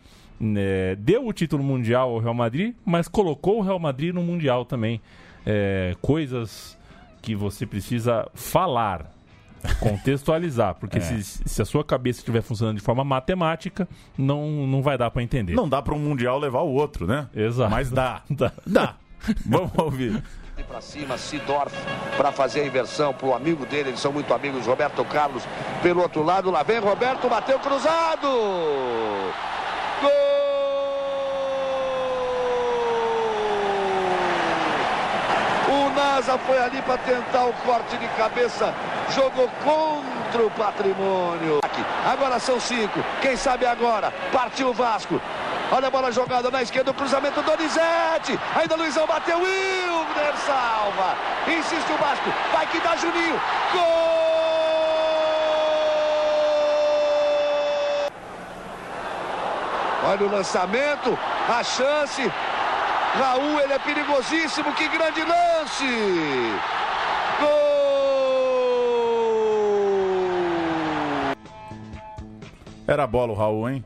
É, 0.57 0.95
deu 0.95 1.27
o 1.27 1.33
título 1.33 1.63
mundial 1.63 2.09
ao 2.09 2.19
Real 2.19 2.33
Madrid, 2.33 2.73
mas 2.83 3.07
colocou 3.07 3.59
o 3.59 3.61
Real 3.61 3.79
Madrid 3.79 4.13
no 4.13 4.23
Mundial 4.23 4.65
também. 4.65 4.99
É, 5.45 5.95
coisas 6.01 6.77
que 7.21 7.35
você 7.35 7.65
precisa 7.65 8.27
falar, 8.33 9.11
contextualizar, 9.79 10.75
porque 10.75 10.97
é. 10.99 11.01
se, 11.01 11.23
se, 11.45 11.61
a 11.61 11.65
sua 11.65 11.83
cabeça 11.83 12.19
estiver 12.19 12.41
funcionando 12.41 12.77
de 12.77 12.81
forma 12.81 13.03
matemática, 13.03 13.87
não, 14.17 14.65
não 14.65 14.81
vai 14.81 14.97
dar 14.97 15.11
para 15.11 15.21
entender. 15.21 15.53
Não 15.53 15.69
dá 15.69 15.81
para 15.81 15.93
um 15.93 15.99
mundial 15.99 16.39
levar 16.39 16.61
o 16.61 16.73
outro, 16.73 17.05
né? 17.05 17.27
Exato. 17.35 17.69
Mas 17.69 17.91
dá. 17.91 18.23
dá. 18.29 18.51
dá. 18.65 18.95
Vamos 19.45 19.71
ouvir. 19.77 20.23
Para 20.67 20.79
cima, 20.79 21.17
Sidorf 21.17 21.75
para 22.15 22.31
fazer 22.31 22.61
a 22.61 22.65
inversão 22.65 23.13
para 23.13 23.27
o 23.27 23.33
amigo 23.33 23.65
dele, 23.65 23.89
eles 23.89 23.99
são 23.99 24.11
muito 24.11 24.33
amigos, 24.33 24.67
Roberto 24.67 25.03
Carlos 25.05 25.43
pelo 25.81 26.01
outro 26.01 26.23
lado, 26.23 26.51
lá 26.51 26.63
vem 26.63 26.79
Roberto, 26.79 27.27
bateu 27.27 27.59
cruzado. 27.59 28.27
Gol! 30.01 30.11
O 35.67 35.89
Nasa 35.95 36.37
foi 36.37 36.59
ali 36.59 36.81
para 36.83 36.97
tentar 36.99 37.45
o 37.45 37.53
corte 37.65 37.97
de 37.97 38.07
cabeça, 38.09 38.73
jogou 39.13 39.49
contra 39.63 40.45
o 40.45 40.51
patrimônio. 40.51 41.59
Agora 42.05 42.39
são 42.39 42.59
cinco, 42.59 43.03
quem 43.21 43.35
sabe 43.35 43.65
agora? 43.65 44.13
Partiu 44.31 44.69
o 44.69 44.73
Vasco, 44.73 45.19
Olha 45.73 45.87
a 45.87 45.89
bola 45.89 46.11
jogada 46.11 46.51
na 46.51 46.61
esquerda, 46.61 46.91
o 46.91 46.93
cruzamento 46.93 47.41
do 47.41 47.45
Donizete. 47.45 48.37
Ainda 48.59 48.75
Luizão 48.75 49.07
bateu, 49.07 49.37
Wilder 49.37 50.35
salva. 50.45 51.15
Insiste 51.47 51.93
o 51.93 51.97
Vasco, 51.97 52.29
vai 52.51 52.67
que 52.67 52.79
dá 52.81 52.97
Juninho. 52.97 53.39
Gol! 53.71 54.11
Olha 60.09 60.25
o 60.27 60.31
lançamento, 60.31 61.17
a 61.47 61.63
chance. 61.63 62.29
Raul, 63.17 63.61
ele 63.61 63.71
é 63.71 63.79
perigosíssimo, 63.79 64.73
que 64.73 64.89
grande 64.89 65.23
lance! 65.23 65.85
Gol! 67.39 67.71
Era 72.85 73.07
bola 73.07 73.31
o 73.31 73.35
Raul, 73.35 73.69
hein? 73.69 73.85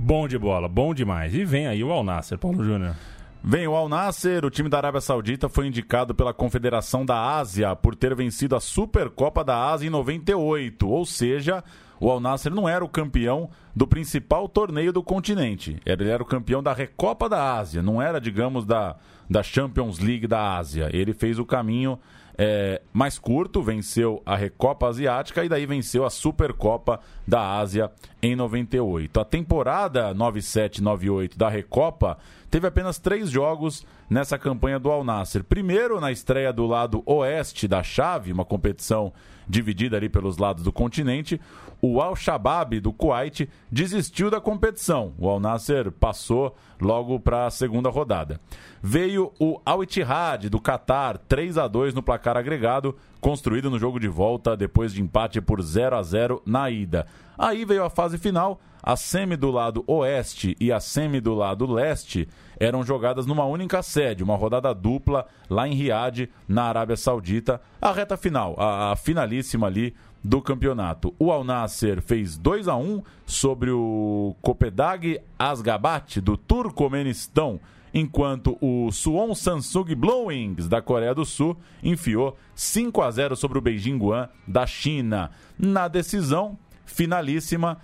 Bom 0.00 0.28
de 0.28 0.38
bola, 0.38 0.68
bom 0.68 0.94
demais. 0.94 1.34
E 1.34 1.44
vem 1.44 1.66
aí 1.66 1.82
o 1.82 1.90
Al 1.90 2.04
Nasser, 2.04 2.38
Paulo 2.38 2.62
Júnior. 2.62 2.94
Vem 3.42 3.66
o 3.66 3.74
Al 3.74 3.88
Nasser, 3.88 4.44
o 4.44 4.50
time 4.50 4.68
da 4.68 4.78
Arábia 4.78 5.00
Saudita 5.00 5.48
foi 5.48 5.66
indicado 5.66 6.14
pela 6.14 6.32
Confederação 6.32 7.04
da 7.04 7.36
Ásia 7.36 7.74
por 7.74 7.96
ter 7.96 8.14
vencido 8.14 8.54
a 8.54 8.60
Supercopa 8.60 9.42
da 9.42 9.70
Ásia 9.70 9.88
em 9.88 9.90
98, 9.90 10.88
ou 10.88 11.04
seja, 11.04 11.64
o 11.98 12.08
Al 12.10 12.20
Nasser 12.20 12.54
não 12.54 12.68
era 12.68 12.84
o 12.84 12.88
campeão 12.88 13.50
do 13.74 13.88
principal 13.88 14.48
torneio 14.48 14.92
do 14.92 15.02
continente. 15.02 15.80
Ele 15.84 16.08
era 16.08 16.22
o 16.22 16.26
campeão 16.26 16.62
da 16.62 16.72
Recopa 16.72 17.28
da 17.28 17.56
Ásia, 17.58 17.82
não 17.82 18.00
era, 18.00 18.20
digamos, 18.20 18.64
da, 18.64 18.94
da 19.28 19.42
Champions 19.42 19.98
League 19.98 20.28
da 20.28 20.56
Ásia. 20.56 20.90
Ele 20.92 21.12
fez 21.12 21.40
o 21.40 21.44
caminho 21.44 21.98
é, 22.40 22.80
mais 22.92 23.18
curto, 23.18 23.60
venceu 23.60 24.22
a 24.24 24.36
Recopa 24.36 24.86
Asiática 24.86 25.44
e 25.44 25.48
daí 25.48 25.66
venceu 25.66 26.04
a 26.04 26.10
Supercopa 26.10 27.00
da 27.26 27.58
Ásia 27.58 27.90
em 28.22 28.36
98. 28.36 29.18
A 29.18 29.24
temporada 29.24 30.14
97-98 30.14 31.36
da 31.36 31.48
Recopa 31.48 32.16
teve 32.48 32.68
apenas 32.68 32.98
três 32.98 33.28
jogos 33.28 33.84
nessa 34.08 34.38
campanha 34.38 34.78
do 34.78 34.88
Al 34.88 35.02
Nasser. 35.02 35.42
Primeiro, 35.42 36.00
na 36.00 36.12
estreia 36.12 36.52
do 36.52 36.64
lado 36.64 37.02
oeste 37.04 37.66
da 37.66 37.82
chave, 37.82 38.32
uma 38.32 38.44
competição 38.44 39.12
dividida 39.48 39.96
ali 39.96 40.08
pelos 40.08 40.38
lados 40.38 40.62
do 40.62 40.70
continente, 40.70 41.40
o 41.80 42.00
Al-Shabaab 42.00 42.80
do 42.80 42.92
Kuwait 42.92 43.48
desistiu 43.70 44.30
da 44.30 44.40
competição. 44.40 45.12
O 45.18 45.28
Al 45.28 45.40
Nasser 45.40 45.90
passou 45.92 46.56
logo 46.80 47.18
para 47.20 47.46
a 47.46 47.50
segunda 47.50 47.88
rodada. 47.88 48.40
Veio 48.82 49.32
o 49.38 49.60
Al 49.64 49.82
Ittihad 49.82 50.48
do 50.48 50.60
Qatar, 50.60 51.18
3 51.18 51.58
a 51.58 51.66
2 51.66 51.94
no 51.94 52.02
placar 52.02 52.36
agregado, 52.36 52.96
construído 53.20 53.70
no 53.70 53.78
jogo 53.78 53.98
de 53.98 54.08
volta 54.08 54.56
depois 54.56 54.92
de 54.92 55.02
empate 55.02 55.40
por 55.40 55.60
0 55.60 55.96
a 55.96 56.02
0 56.02 56.42
na 56.46 56.70
ida. 56.70 57.06
Aí 57.36 57.64
veio 57.64 57.84
a 57.84 57.90
fase 57.90 58.18
final, 58.18 58.60
a 58.82 58.96
semi 58.96 59.36
do 59.36 59.50
lado 59.50 59.84
oeste 59.86 60.56
e 60.60 60.72
a 60.72 60.80
semi 60.80 61.20
do 61.20 61.34
lado 61.34 61.66
leste 61.66 62.28
eram 62.58 62.82
jogadas 62.82 63.26
numa 63.26 63.44
única 63.44 63.82
sede, 63.82 64.24
uma 64.24 64.36
rodada 64.36 64.74
dupla 64.74 65.26
lá 65.48 65.68
em 65.68 65.74
Riad, 65.74 66.28
na 66.48 66.64
Arábia 66.64 66.96
Saudita. 66.96 67.60
A 67.80 67.92
reta 67.92 68.16
final, 68.16 68.56
a, 68.58 68.92
a 68.92 68.96
finalíssima 68.96 69.66
ali 69.66 69.94
do 70.22 70.40
campeonato. 70.42 71.14
O 71.18 71.30
Al 71.30 71.44
Nasser 71.44 72.02
fez 72.02 72.36
2 72.36 72.68
a 72.68 72.76
1 72.76 73.02
sobre 73.26 73.70
o 73.70 74.34
Kopedag 74.42 75.20
Asgabat 75.38 76.20
do 76.20 76.36
Turcomenistão, 76.36 77.60
enquanto 77.92 78.56
o 78.60 78.90
Suwon 78.92 79.34
Samsung 79.34 79.94
Blowings 79.94 80.68
da 80.68 80.82
Coreia 80.82 81.14
do 81.14 81.24
Sul 81.24 81.56
enfiou 81.82 82.36
5 82.54 83.02
a 83.02 83.10
0 83.10 83.36
sobre 83.36 83.58
o 83.58 83.62
Beijing 83.62 83.98
Guan 83.98 84.28
da 84.46 84.66
China. 84.66 85.30
Na 85.58 85.88
decisão 85.88 86.58
finalíssima, 86.84 87.78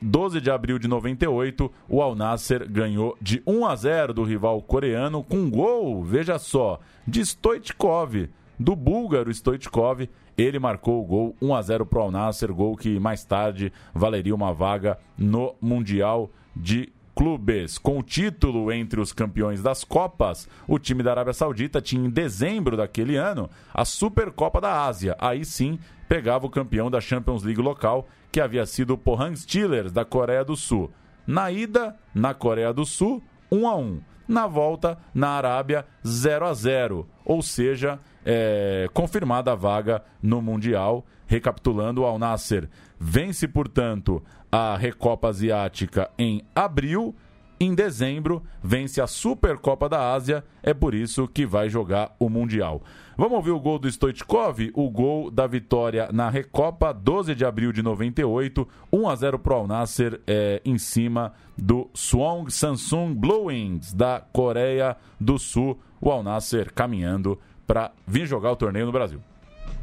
12 0.00 0.40
de 0.40 0.50
abril 0.50 0.78
de 0.78 0.88
98, 0.88 1.72
o 1.88 2.02
Al 2.02 2.14
Nasser 2.14 2.70
ganhou 2.70 3.16
de 3.20 3.42
1 3.46 3.66
a 3.66 3.76
0 3.76 4.14
do 4.14 4.24
rival 4.24 4.60
coreano 4.62 5.22
com 5.22 5.38
um 5.38 5.50
gol, 5.50 6.02
veja 6.04 6.38
só, 6.38 6.80
de 7.06 7.24
Stoichkov, 7.24 8.28
do 8.58 8.76
búlgaro 8.76 9.30
Stoichkov. 9.32 10.08
Ele 10.36 10.58
marcou 10.58 11.02
o 11.02 11.06
gol 11.06 11.36
1 11.40 11.54
a 11.54 11.62
0 11.62 11.86
para 11.86 11.98
o 11.98 12.02
Al 12.02 12.10
Nasser, 12.10 12.52
gol 12.52 12.76
que 12.76 12.98
mais 13.00 13.24
tarde 13.24 13.72
valeria 13.94 14.34
uma 14.34 14.52
vaga 14.52 14.98
no 15.16 15.54
Mundial 15.60 16.30
de 16.54 16.92
clubes. 17.14 17.78
Com 17.78 17.98
o 17.98 18.02
título 18.02 18.70
entre 18.70 19.00
os 19.00 19.12
campeões 19.12 19.62
das 19.62 19.82
Copas, 19.82 20.46
o 20.68 20.78
time 20.78 21.02
da 21.02 21.12
Arábia 21.12 21.32
Saudita 21.32 21.80
tinha 21.80 22.06
em 22.06 22.10
dezembro 22.10 22.76
daquele 22.76 23.16
ano 23.16 23.48
a 23.72 23.86
Supercopa 23.86 24.60
da 24.60 24.84
Ásia. 24.84 25.16
Aí 25.18 25.44
sim 25.44 25.78
pegava 26.06 26.46
o 26.46 26.50
campeão 26.50 26.90
da 26.90 27.00
Champions 27.00 27.42
League 27.42 27.60
local, 27.60 28.06
que 28.30 28.40
havia 28.40 28.66
sido 28.66 28.92
o 28.92 28.98
Pohang 28.98 29.34
Steelers 29.34 29.90
da 29.90 30.04
Coreia 30.04 30.44
do 30.44 30.54
Sul. 30.54 30.90
Na 31.26 31.50
ida, 31.50 31.96
na 32.14 32.34
Coreia 32.34 32.72
do 32.72 32.84
Sul, 32.84 33.22
1 33.50 33.66
a 33.66 33.76
1. 33.76 34.00
Na 34.28 34.46
volta, 34.46 34.98
na 35.14 35.30
Arábia, 35.30 35.86
0 36.06 36.46
a 36.46 36.52
0. 36.52 37.08
Ou 37.24 37.40
seja, 37.42 37.98
é, 38.26 38.88
confirmada 38.92 39.52
a 39.52 39.54
vaga 39.54 40.02
no 40.20 40.42
Mundial. 40.42 41.06
Recapitulando, 41.28 42.02
o 42.02 42.04
Al 42.04 42.18
Nasser 42.18 42.68
vence, 42.98 43.46
portanto, 43.46 44.22
a 44.50 44.76
Recopa 44.76 45.28
Asiática 45.28 46.10
em 46.18 46.42
abril. 46.54 47.14
Em 47.58 47.74
dezembro, 47.74 48.42
vence 48.62 49.00
a 49.00 49.06
Supercopa 49.06 49.88
da 49.88 50.12
Ásia. 50.12 50.44
É 50.62 50.74
por 50.74 50.94
isso 50.94 51.26
que 51.26 51.46
vai 51.46 51.70
jogar 51.70 52.14
o 52.18 52.28
Mundial. 52.28 52.82
Vamos 53.16 53.32
ouvir 53.32 53.50
o 53.52 53.58
gol 53.58 53.78
do 53.78 53.88
Stoichkov, 53.88 54.70
o 54.74 54.90
gol 54.90 55.30
da 55.30 55.46
vitória 55.46 56.10
na 56.12 56.28
Recopa, 56.28 56.92
12 56.92 57.34
de 57.34 57.46
abril 57.46 57.72
de 57.72 57.82
98, 57.82 58.68
1 58.92 59.08
a 59.08 59.16
0 59.16 59.38
para 59.38 59.54
o 59.54 59.56
Al 59.60 59.66
Nasser 59.66 60.20
é, 60.26 60.60
em 60.66 60.76
cima 60.76 61.32
do 61.56 61.88
Swong 61.94 62.52
Samsung 62.52 63.14
Blue 63.14 63.46
Wings 63.46 63.94
da 63.94 64.20
Coreia 64.20 64.98
do 65.18 65.38
Sul. 65.38 65.80
O 65.98 66.10
Al 66.10 66.22
Nasser 66.22 66.70
caminhando 66.74 67.38
para 67.67 67.91
vir 68.07 68.25
jogar 68.25 68.51
o 68.51 68.55
torneio 68.55 68.85
no 68.85 68.91
Brasil. 68.91 69.19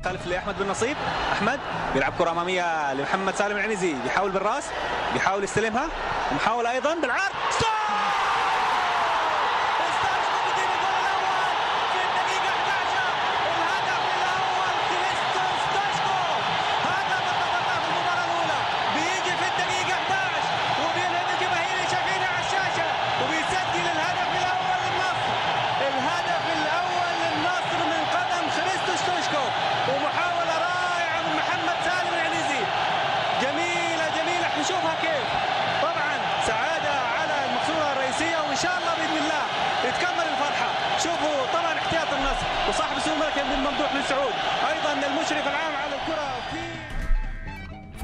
خلف 0.05 0.27
لاحمد 0.27 0.59
بن 0.59 0.69
نصيب 0.69 0.97
احمد 1.33 1.61
بيلعب 1.95 2.13
كره 2.19 2.31
اماميه 2.31 2.95
لمحمد 2.95 3.35
سالم 3.35 3.57
العنزي 3.57 3.95
بيحاول 4.05 4.31
بالراس 4.31 4.65
بيحاول 5.13 5.45
يستلمها 5.45 5.89
ومحاول 6.33 6.67
ايضا 6.67 6.95
بالعرض 6.95 7.33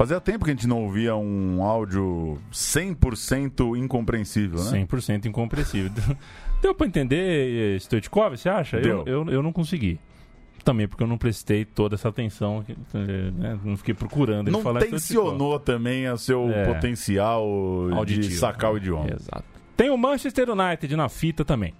Fazia 0.00 0.18
tempo 0.18 0.46
que 0.46 0.50
a 0.50 0.54
gente 0.54 0.66
não 0.66 0.82
ouvia 0.82 1.14
um 1.14 1.62
áudio 1.62 2.38
100% 2.50 3.76
incompreensível, 3.76 4.58
né? 4.64 4.86
100% 4.86 5.26
incompreensível. 5.26 5.90
Deu 6.62 6.74
pra 6.74 6.86
entender, 6.86 7.76
Stoichkov, 7.78 8.34
você 8.34 8.48
acha? 8.48 8.80
Deu. 8.80 9.02
Eu, 9.04 9.26
eu, 9.26 9.30
eu 9.30 9.42
não 9.42 9.52
consegui. 9.52 10.00
Também 10.64 10.88
porque 10.88 11.02
eu 11.02 11.06
não 11.06 11.18
prestei 11.18 11.66
toda 11.66 11.96
essa 11.96 12.08
atenção, 12.08 12.64
né? 12.94 13.58
não 13.62 13.76
fiquei 13.76 13.92
procurando 13.92 14.48
ele 14.48 14.56
Não 14.56 14.62
falar 14.62 14.80
tensionou 14.80 15.60
também 15.60 16.08
o 16.10 16.16
seu 16.16 16.48
É. 16.48 16.64
potencial 16.64 17.44
Auditivo. 17.92 18.26
de 18.26 18.36
sacar 18.36 18.72
o 18.72 18.78
idioma. 18.78 19.10
Exato. 19.14 19.44
Tem 19.76 19.90
o 19.90 19.98
Manchester 19.98 20.48
United 20.48 20.96
na 20.96 21.10
fita 21.10 21.44
também. 21.44 21.74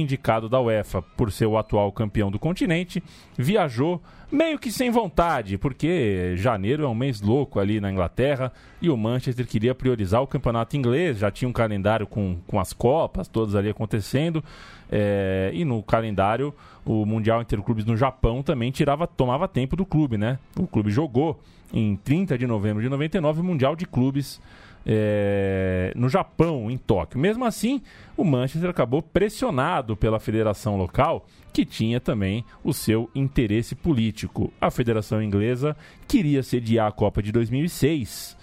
Indicado 0.00 0.48
da 0.48 0.60
UEFA 0.60 1.02
por 1.02 1.30
ser 1.30 1.46
o 1.46 1.56
atual 1.56 1.92
campeão 1.92 2.30
do 2.30 2.38
continente, 2.38 3.02
viajou 3.36 4.02
meio 4.30 4.58
que 4.58 4.70
sem 4.70 4.90
vontade, 4.90 5.56
porque 5.56 6.34
janeiro 6.36 6.84
é 6.84 6.88
um 6.88 6.94
mês 6.94 7.20
louco 7.20 7.60
ali 7.60 7.80
na 7.80 7.90
Inglaterra 7.90 8.52
e 8.82 8.90
o 8.90 8.96
Manchester 8.96 9.46
queria 9.46 9.74
priorizar 9.74 10.22
o 10.22 10.26
campeonato 10.26 10.76
inglês, 10.76 11.18
já 11.18 11.30
tinha 11.30 11.48
um 11.48 11.52
calendário 11.52 12.06
com, 12.06 12.38
com 12.46 12.58
as 12.58 12.72
Copas 12.72 13.28
todas 13.28 13.54
ali 13.54 13.68
acontecendo, 13.68 14.42
é, 14.90 15.50
e 15.54 15.64
no 15.64 15.82
calendário 15.82 16.52
o 16.84 17.06
Mundial 17.06 17.40
Interclubes 17.40 17.84
no 17.84 17.96
Japão 17.96 18.42
também 18.42 18.70
tirava, 18.70 19.06
tomava 19.06 19.46
tempo 19.46 19.76
do 19.76 19.86
clube, 19.86 20.18
né? 20.18 20.38
O 20.58 20.66
clube 20.66 20.90
jogou 20.90 21.40
em 21.72 21.96
30 21.96 22.36
de 22.36 22.46
novembro 22.46 22.82
de 22.82 22.88
99 22.88 23.40
o 23.40 23.44
Mundial 23.44 23.74
de 23.74 23.86
Clubes 23.86 24.40
é, 24.86 25.92
no 25.96 26.08
Japão, 26.08 26.70
em 26.70 26.76
Tóquio. 26.76 27.18
Mesmo 27.18 27.44
assim, 27.44 27.82
o 28.16 28.24
Manchester 28.24 28.70
acabou 28.70 29.02
pressionado 29.02 29.96
pela 29.96 30.20
federação 30.20 30.76
local, 30.76 31.26
que 31.52 31.64
tinha 31.64 32.00
também 32.00 32.44
o 32.62 32.72
seu 32.72 33.10
interesse 33.14 33.74
político. 33.74 34.52
A 34.60 34.70
federação 34.70 35.22
inglesa 35.22 35.76
queria 36.06 36.42
sediar 36.42 36.88
a 36.88 36.92
Copa 36.92 37.22
de 37.22 37.32
2006 37.32 38.36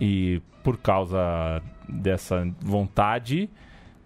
e, 0.00 0.40
por 0.62 0.78
causa 0.78 1.62
dessa 1.88 2.46
vontade 2.60 3.48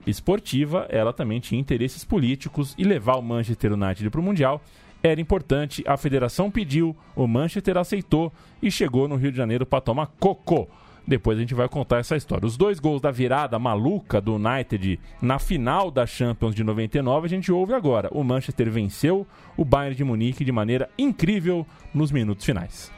esportiva, 0.06 0.86
ela 0.88 1.12
também 1.12 1.38
tinha 1.40 1.60
interesses 1.60 2.04
políticos 2.04 2.74
e 2.78 2.84
levar 2.84 3.16
o 3.16 3.22
Manchester 3.22 3.72
United 3.72 4.10
para 4.10 4.20
o 4.20 4.22
Mundial 4.22 4.62
era 5.02 5.20
importante. 5.20 5.84
A 5.86 5.96
federação 5.96 6.50
pediu, 6.50 6.96
o 7.14 7.26
Manchester 7.26 7.76
aceitou 7.76 8.32
e 8.60 8.70
chegou 8.70 9.06
no 9.06 9.16
Rio 9.16 9.30
de 9.30 9.36
Janeiro 9.36 9.64
para 9.64 9.80
tomar 9.80 10.06
cocô. 10.18 10.68
Depois 11.08 11.38
a 11.38 11.40
gente 11.40 11.54
vai 11.54 11.66
contar 11.70 12.00
essa 12.00 12.16
história. 12.16 12.44
Os 12.44 12.58
dois 12.58 12.78
gols 12.78 13.00
da 13.00 13.10
virada 13.10 13.58
maluca 13.58 14.20
do 14.20 14.34
United 14.34 15.00
na 15.22 15.38
final 15.38 15.90
da 15.90 16.06
Champions 16.06 16.54
de 16.54 16.62
99 16.62 17.24
a 17.24 17.28
gente 17.30 17.50
ouve 17.50 17.72
agora. 17.72 18.10
O 18.12 18.22
Manchester 18.22 18.70
venceu 18.70 19.26
o 19.56 19.64
Bayern 19.64 19.96
de 19.96 20.04
Munique 20.04 20.44
de 20.44 20.52
maneira 20.52 20.90
incrível 20.98 21.66
nos 21.94 22.12
minutos 22.12 22.44
finais. 22.44 22.92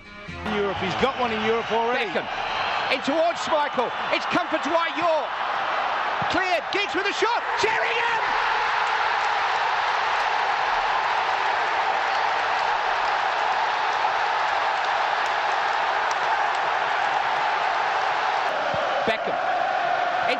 Europe. 0.56 0.76
He's 0.84 0.94
got 1.00 1.14
one 1.20 1.32
in 1.32 1.46
Europe 1.46 1.72
already. 1.72 2.06
Beckham 2.06 2.24
in 2.92 3.00
towards 3.02 3.40
Schmeichel. 3.42 3.88
It's 4.12 4.26
comfort 4.26 4.60
to 4.64 4.70
White 4.70 4.98
York. 4.98 5.28
Cleared. 6.30 6.64
Giggs 6.72 6.94
with 6.96 7.06
a 7.06 7.12
shot. 7.12 7.42
Sheringham! 7.60 8.39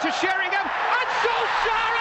Into 0.03 0.17
Sheringham 0.17 0.65
and 0.65 1.09
Solskjaer 1.21 2.00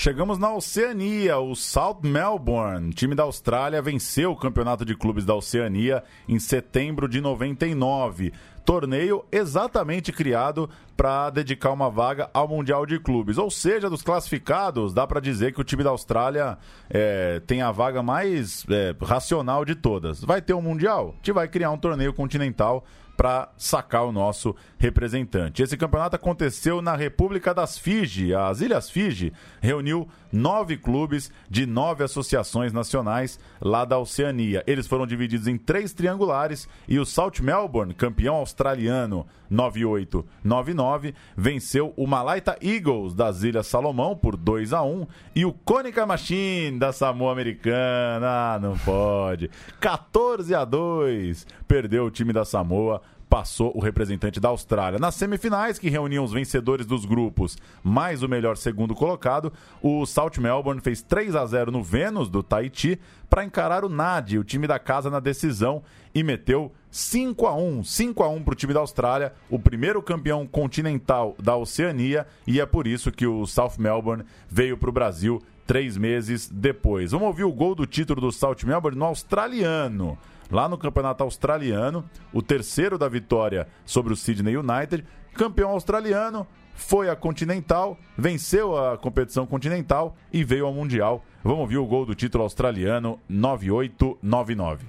Chegamos 0.00 0.38
na 0.38 0.54
Oceania. 0.54 1.40
O 1.40 1.56
South 1.56 2.02
Melbourne, 2.04 2.92
time 2.92 3.16
da 3.16 3.24
Austrália, 3.24 3.82
venceu 3.82 4.30
o 4.30 4.36
campeonato 4.36 4.84
de 4.84 4.94
clubes 4.94 5.24
da 5.24 5.34
Oceania 5.34 6.04
em 6.28 6.38
setembro 6.38 7.08
de 7.08 7.20
99. 7.20 8.32
Torneio 8.64 9.24
exatamente 9.32 10.12
criado 10.12 10.70
para 10.96 11.30
dedicar 11.30 11.72
uma 11.72 11.90
vaga 11.90 12.30
ao 12.32 12.46
Mundial 12.46 12.86
de 12.86 13.00
Clubes. 13.00 13.38
Ou 13.38 13.50
seja, 13.50 13.90
dos 13.90 14.00
classificados, 14.00 14.94
dá 14.94 15.04
para 15.04 15.18
dizer 15.18 15.52
que 15.52 15.60
o 15.60 15.64
time 15.64 15.82
da 15.82 15.90
Austrália 15.90 16.56
é, 16.88 17.40
tem 17.40 17.60
a 17.60 17.72
vaga 17.72 18.00
mais 18.00 18.64
é, 18.70 18.94
racional 19.02 19.64
de 19.64 19.74
todas. 19.74 20.22
Vai 20.22 20.40
ter 20.40 20.54
um 20.54 20.62
Mundial? 20.62 21.08
A 21.08 21.16
gente 21.16 21.32
vai 21.32 21.48
criar 21.48 21.72
um 21.72 21.76
torneio 21.76 22.14
continental 22.14 22.84
para 23.18 23.50
sacar 23.58 24.04
o 24.04 24.12
nosso 24.12 24.54
representante. 24.78 25.60
Esse 25.60 25.76
campeonato 25.76 26.14
aconteceu 26.14 26.80
na 26.80 26.94
República 26.94 27.52
das 27.52 27.76
Fiji. 27.76 28.32
As 28.32 28.60
Ilhas 28.60 28.88
Fiji 28.88 29.32
reuniu 29.60 30.08
nove 30.32 30.76
clubes 30.76 31.32
de 31.50 31.66
nove 31.66 32.04
associações 32.04 32.72
nacionais 32.72 33.40
lá 33.60 33.84
da 33.84 33.98
Oceania. 33.98 34.62
Eles 34.68 34.86
foram 34.86 35.04
divididos 35.04 35.48
em 35.48 35.56
três 35.56 35.92
triangulares 35.92 36.68
e 36.86 36.98
o 37.00 37.04
South 37.04 37.42
Melbourne, 37.42 37.92
campeão 37.92 38.36
australiano 38.36 39.26
98-99, 39.50 41.14
venceu 41.36 41.94
o 41.96 42.06
Malaita 42.06 42.58
Eagles 42.60 43.14
das 43.14 43.42
Ilhas 43.42 43.66
Salomão 43.66 44.14
por 44.14 44.36
2 44.36 44.72
a 44.72 44.82
1 44.82 45.06
e 45.34 45.44
o 45.44 45.52
Konica 45.52 46.06
Machine 46.06 46.78
da 46.78 46.92
Samoa 46.92 47.32
Americana, 47.32 48.54
ah, 48.54 48.58
não 48.60 48.76
pode, 48.76 49.50
14 49.80 50.54
a 50.54 50.64
2, 50.64 51.46
perdeu 51.66 52.04
o 52.04 52.10
time 52.10 52.32
da 52.32 52.44
Samoa 52.44 53.00
passou 53.28 53.76
o 53.76 53.80
representante 53.80 54.40
da 54.40 54.48
Austrália. 54.48 54.98
Nas 54.98 55.14
semifinais, 55.14 55.78
que 55.78 55.90
reuniam 55.90 56.24
os 56.24 56.32
vencedores 56.32 56.86
dos 56.86 57.04
grupos 57.04 57.58
mais 57.82 58.22
o 58.22 58.28
melhor 58.28 58.56
segundo 58.56 58.94
colocado, 58.94 59.52
o 59.82 60.06
South 60.06 60.32
Melbourne 60.38 60.80
fez 60.80 61.02
3 61.02 61.36
a 61.36 61.44
0 61.44 61.70
no 61.70 61.82
Vênus 61.82 62.28
do 62.28 62.42
Tahiti 62.42 62.98
para 63.28 63.44
encarar 63.44 63.84
o 63.84 63.88
NAD, 63.88 64.38
o 64.38 64.44
time 64.44 64.66
da 64.66 64.78
casa 64.78 65.10
na 65.10 65.20
decisão, 65.20 65.82
e 66.14 66.22
meteu 66.22 66.72
5 66.90 67.46
a 67.46 67.54
1 67.54 67.84
5 67.84 68.22
a 68.22 68.28
1 68.28 68.42
para 68.42 68.52
o 68.52 68.56
time 68.56 68.72
da 68.72 68.80
Austrália, 68.80 69.32
o 69.50 69.58
primeiro 69.58 70.02
campeão 70.02 70.46
continental 70.46 71.36
da 71.38 71.54
Oceania, 71.54 72.26
e 72.46 72.60
é 72.60 72.66
por 72.66 72.86
isso 72.86 73.12
que 73.12 73.26
o 73.26 73.46
South 73.46 73.74
Melbourne 73.78 74.24
veio 74.48 74.78
para 74.78 74.88
o 74.88 74.92
Brasil 74.92 75.42
três 75.66 75.98
meses 75.98 76.48
depois. 76.50 77.12
Vamos 77.12 77.28
ouvir 77.28 77.44
o 77.44 77.52
gol 77.52 77.74
do 77.74 77.84
título 77.84 78.22
do 78.22 78.32
South 78.32 78.56
Melbourne 78.64 78.98
no 78.98 79.04
australiano 79.04 80.18
lá 80.50 80.68
no 80.68 80.78
campeonato 80.78 81.22
australiano, 81.22 82.08
o 82.32 82.42
terceiro 82.42 82.98
da 82.98 83.08
vitória 83.08 83.68
sobre 83.84 84.12
o 84.12 84.16
Sydney 84.16 84.56
United, 84.56 85.04
campeão 85.34 85.70
australiano, 85.70 86.46
foi 86.74 87.10
a 87.10 87.16
Continental, 87.16 87.98
venceu 88.16 88.76
a 88.76 88.96
competição 88.96 89.44
continental 89.46 90.16
e 90.32 90.44
veio 90.44 90.64
ao 90.64 90.72
Mundial. 90.72 91.24
Vamos 91.42 91.60
ouvir 91.60 91.78
o 91.78 91.86
gol 91.86 92.06
do 92.06 92.14
título 92.14 92.44
australiano 92.44 93.20
9899. 93.28 94.86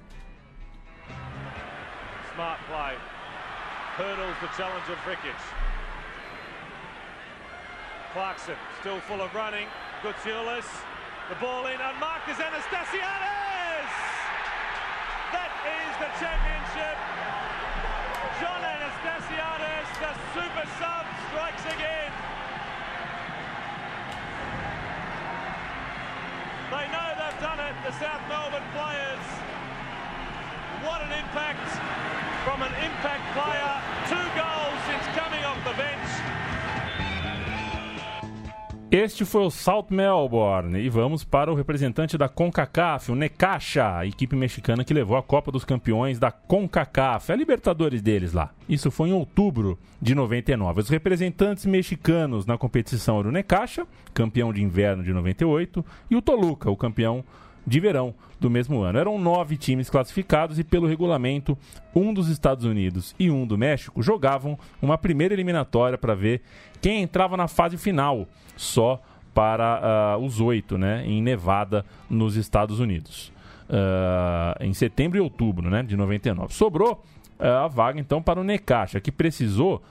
Smart 2.34 2.62
play. 2.67 2.95
Hurdles 3.98 4.38
the 4.39 4.48
challenge 4.56 4.91
of 4.91 5.10
Ricketts. 5.10 5.43
Clarkson 8.13 8.56
still 8.80 9.02
full 9.02 9.22
of 9.22 9.36
running. 9.36 9.67
Gutierrez. 10.04 10.65
The 11.30 11.36
ball 11.36 11.67
in 11.67 11.80
and 11.80 12.00
Marcus 12.00 12.39
Anastasiades! 12.39 13.68
That 15.31 15.51
is 15.61 15.91
the 16.01 16.09
championship. 16.17 16.97
John 18.41 18.61
Anastasiades, 18.65 19.89
the 20.01 20.13
super 20.33 20.65
sub, 20.81 21.05
strikes 21.29 21.65
again. 21.69 22.11
They 26.73 26.85
know 26.89 27.07
they've 27.13 27.41
done 27.41 27.59
it, 27.61 27.75
the 27.85 27.93
South 28.01 28.23
Melbourne 28.29 28.69
players. 28.73 29.25
What 30.81 31.01
an 31.01 31.11
impact 31.13 31.69
from 32.45 32.61
an 32.61 32.73
impact 32.81 33.25
player. 33.37 33.73
Two 34.07 34.27
goals 34.33 34.79
since 34.87 35.05
Este 38.91 39.23
foi 39.23 39.43
o 39.43 39.52
South 39.52 39.86
Melbourne 39.91 40.80
e 40.80 40.89
vamos 40.89 41.23
para 41.23 41.52
o 41.52 41.56
representante 41.56 42.17
da 42.17 42.28
CONCACAF, 42.28 43.12
o 43.12 43.15
Necaxa, 43.15 43.97
a 43.97 44.08
equipe 44.08 44.36
mexicana 44.36 44.84
que 44.84 44.95
levou 44.95 45.15
a 45.15 45.21
Copa 45.21 45.52
dos 45.52 45.63
Campeões 45.63 46.17
da 46.17 46.32
CONCACAF, 46.32 47.32
a 47.32 47.36
Libertadores 47.36 48.02
deles 48.02 48.34
lá. 48.34 48.49
Isso 48.67 48.89
foi 48.89 49.10
em 49.10 49.13
outubro 49.13 49.78
de 50.02 50.15
99. 50.15 50.82
Os 50.82 50.89
representantes 50.89 51.67
mexicanos 51.67 52.47
na 52.47 52.58
competição 52.58 53.19
eram 53.19 53.30
o 53.30 53.32
Necaxa, 53.32 53.86
campeão 54.12 54.52
de 54.52 54.63
inverno 54.63 55.04
de 55.04 55.13
98, 55.13 55.86
e 56.10 56.15
o 56.15 56.21
Toluca, 56.21 56.71
o 56.71 56.75
campeão 56.75 57.23
de 57.69 57.79
verão 57.79 58.13
do 58.39 58.49
mesmo 58.49 58.82
ano. 58.82 58.97
Eram 58.97 59.19
nove 59.19 59.55
times 59.55 59.89
classificados 59.89 60.58
e, 60.58 60.63
pelo 60.63 60.88
regulamento, 60.88 61.58
um 61.95 62.13
dos 62.13 62.27
Estados 62.27 62.65
Unidos 62.65 63.15
e 63.19 63.29
um 63.29 63.45
do 63.45 63.58
México 63.58 64.01
jogavam 64.01 64.58
uma 64.82 64.97
primeira 64.97 65.34
eliminatória 65.34 65.97
para 65.97 66.15
ver 66.15 66.41
quem 66.82 67.03
entrava 67.03 67.38
na 67.38 67.47
fase 67.47 67.77
final 67.77 68.27
só 68.58 69.01
para 69.34 70.17
uh, 70.17 70.25
os 70.25 70.41
oito, 70.41 70.77
né, 70.77 71.03
em 71.05 71.21
Nevada, 71.21 71.86
nos 72.10 72.36
Estados 72.36 72.79
Unidos. 72.79 73.32
Uh, 73.69 74.63
em 74.63 74.73
setembro 74.73 75.19
e 75.19 75.21
outubro 75.21 75.69
né, 75.69 75.84
de 75.84 75.95
99. 75.95 76.53
Sobrou 76.53 77.03
uh, 77.39 77.43
a 77.43 77.67
vaga, 77.67 77.99
então, 77.99 78.21
para 78.21 78.41
o 78.41 78.43
Necaxa, 78.43 78.99
que 78.99 79.12
precisou, 79.12 79.84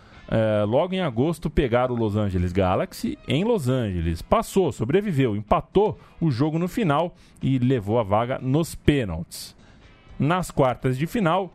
logo 0.67 0.95
em 0.95 1.01
agosto, 1.01 1.49
pegar 1.49 1.91
o 1.91 1.95
Los 1.95 2.17
Angeles 2.17 2.53
Galaxy 2.53 3.19
em 3.27 3.45
Los 3.45 3.69
Angeles. 3.69 4.23
Passou, 4.23 4.71
sobreviveu, 4.73 5.37
empatou 5.37 5.99
o 6.21 6.31
jogo 6.31 6.59
no 6.59 6.69
final 6.69 7.15
e 7.43 7.59
levou 7.59 7.99
a 7.99 8.03
vaga 8.03 8.39
nos 8.41 8.75
pênaltis. 8.75 9.57
Nas 10.19 10.51
quartas 10.51 10.99
de 10.99 11.07
final, 11.07 11.53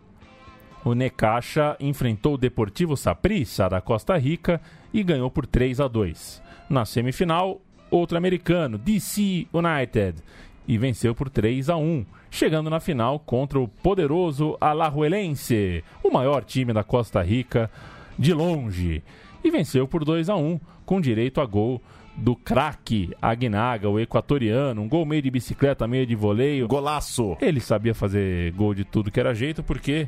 o 0.85 0.93
Necaxa 0.93 1.77
enfrentou 1.79 2.33
o 2.33 2.37
Deportivo 2.37 2.97
Saprissa 2.97 3.69
da 3.69 3.79
Costa 3.79 4.17
Rica 4.17 4.59
e 4.93 5.03
ganhou 5.03 5.29
por 5.29 5.45
3 5.45 5.79
a 5.79 5.87
2. 5.87 6.41
Na 6.69 6.85
semifinal, 6.85 7.61
outro 7.91 8.17
americano, 8.17 8.77
DC 8.77 9.47
United, 9.53 10.21
e 10.67 10.77
venceu 10.77 11.13
por 11.13 11.29
3 11.29 11.69
a 11.69 11.77
1, 11.77 12.05
chegando 12.31 12.69
na 12.69 12.79
final 12.79 13.19
contra 13.19 13.59
o 13.59 13.67
poderoso 13.67 14.57
Alajuelense, 14.59 15.83
o 16.03 16.09
maior 16.09 16.43
time 16.43 16.73
da 16.73 16.83
Costa 16.83 17.21
Rica 17.21 17.69
de 18.17 18.33
longe, 18.33 19.03
e 19.43 19.51
venceu 19.51 19.87
por 19.87 20.05
2 20.05 20.29
a 20.29 20.35
1, 20.35 20.59
com 20.85 21.01
direito 21.01 21.41
a 21.41 21.45
gol 21.45 21.81
do 22.15 22.35
craque 22.35 23.11
Agnaga, 23.21 23.89
o 23.89 23.99
equatoriano, 23.99 24.81
um 24.81 24.87
gol 24.87 25.05
meio 25.05 25.21
de 25.21 25.31
bicicleta, 25.31 25.87
meio 25.87 26.05
de 26.05 26.15
voleio. 26.15 26.67
Golaço! 26.67 27.35
Ele 27.41 27.59
sabia 27.59 27.93
fazer 27.93 28.51
gol 28.53 28.73
de 28.73 28.83
tudo 28.83 29.11
que 29.11 29.19
era 29.19 29.33
jeito, 29.33 29.63
porque 29.63 30.07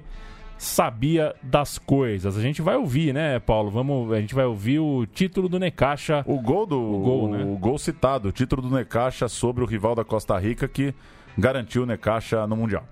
sabia 0.57 1.35
das 1.41 1.77
coisas. 1.77 2.37
A 2.37 2.41
gente 2.41 2.61
vai 2.61 2.75
ouvir, 2.75 3.13
né, 3.13 3.39
Paulo? 3.39 3.69
Vamos, 3.69 4.11
a 4.11 4.21
gente 4.21 4.35
vai 4.35 4.45
ouvir 4.45 4.79
o 4.79 5.05
título 5.05 5.49
do 5.49 5.59
Necaxa. 5.59 6.23
O 6.27 6.39
gol 6.39 6.65
do 6.65 6.79
o 6.79 6.99
gol, 6.99 7.29
né? 7.29 7.43
o 7.43 7.57
gol 7.57 7.77
citado, 7.77 8.29
o 8.29 8.31
título 8.31 8.61
do 8.61 8.69
Necaxa 8.69 9.27
sobre 9.27 9.63
o 9.63 9.67
rival 9.67 9.95
da 9.95 10.03
Costa 10.03 10.37
Rica 10.37 10.67
que 10.67 10.93
garantiu 11.37 11.83
o 11.83 11.85
Necaxa 11.85 12.47
no 12.47 12.55
mundial. 12.55 12.87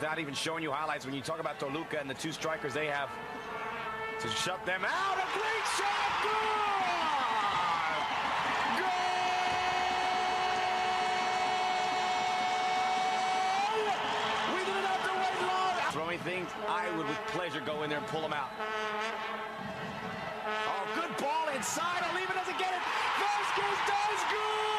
Without 0.00 0.20
even 0.20 0.32
showing 0.32 0.62
you 0.62 0.70
highlights, 0.70 1.04
when 1.04 1.12
you 1.12 1.20
talk 1.20 1.40
about 1.40 1.58
Toluca 1.58 1.98
and 1.98 2.08
the 2.08 2.14
two 2.14 2.30
strikers 2.30 2.72
they 2.72 2.86
have 2.86 3.10
to 4.20 4.28
shut 4.28 4.64
them 4.64 4.84
out, 4.84 5.18
a 5.18 5.26
great 5.34 5.66
shot, 5.74 6.22
goal! 6.22 6.38
Goal! 8.78 8.86
We 14.54 14.60
didn't 14.62 14.86
have 14.86 15.02
to 15.02 15.10
wait 15.18 15.34
long. 15.50 15.90
Throwing 15.90 16.20
things, 16.20 16.48
I 16.68 16.88
would 16.96 17.08
with 17.08 17.18
pleasure 17.34 17.60
go 17.60 17.82
in 17.82 17.90
there 17.90 17.98
and 17.98 18.06
pull 18.06 18.22
them 18.22 18.32
out. 18.32 18.50
Oh, 20.46 20.86
good 20.94 21.16
ball 21.16 21.48
inside. 21.56 22.04
Oliva 22.12 22.34
doesn't 22.34 22.58
get 22.58 22.72
it. 22.72 22.82
Vasquez 23.18 23.78
does 23.88 24.22
good! 24.30 24.77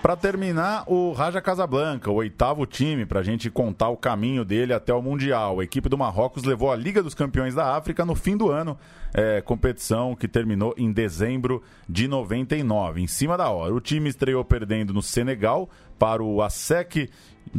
Para 0.00 0.14
terminar, 0.16 0.84
o 0.86 1.12
Raja 1.12 1.40
Casablanca, 1.40 2.08
o 2.08 2.14
oitavo 2.14 2.64
time, 2.64 3.04
para 3.04 3.18
a 3.18 3.22
gente 3.22 3.50
contar 3.50 3.88
o 3.88 3.96
caminho 3.96 4.44
dele 4.44 4.72
até 4.72 4.94
o 4.94 5.02
Mundial. 5.02 5.58
A 5.58 5.64
equipe 5.64 5.88
do 5.88 5.98
Marrocos 5.98 6.44
levou 6.44 6.70
a 6.70 6.76
Liga 6.76 7.02
dos 7.02 7.14
Campeões 7.14 7.52
da 7.52 7.76
África 7.76 8.04
no 8.04 8.14
fim 8.14 8.36
do 8.36 8.48
ano, 8.48 8.78
é, 9.12 9.40
competição 9.40 10.14
que 10.14 10.28
terminou 10.28 10.72
em 10.78 10.92
dezembro 10.92 11.62
de 11.88 12.06
99, 12.06 13.02
em 13.02 13.08
cima 13.08 13.36
da 13.36 13.50
hora. 13.50 13.74
O 13.74 13.80
time 13.80 14.08
estreou 14.08 14.44
perdendo 14.44 14.94
no 14.94 15.02
Senegal 15.02 15.68
para 15.98 16.22
o 16.22 16.40
ASEC 16.40 17.10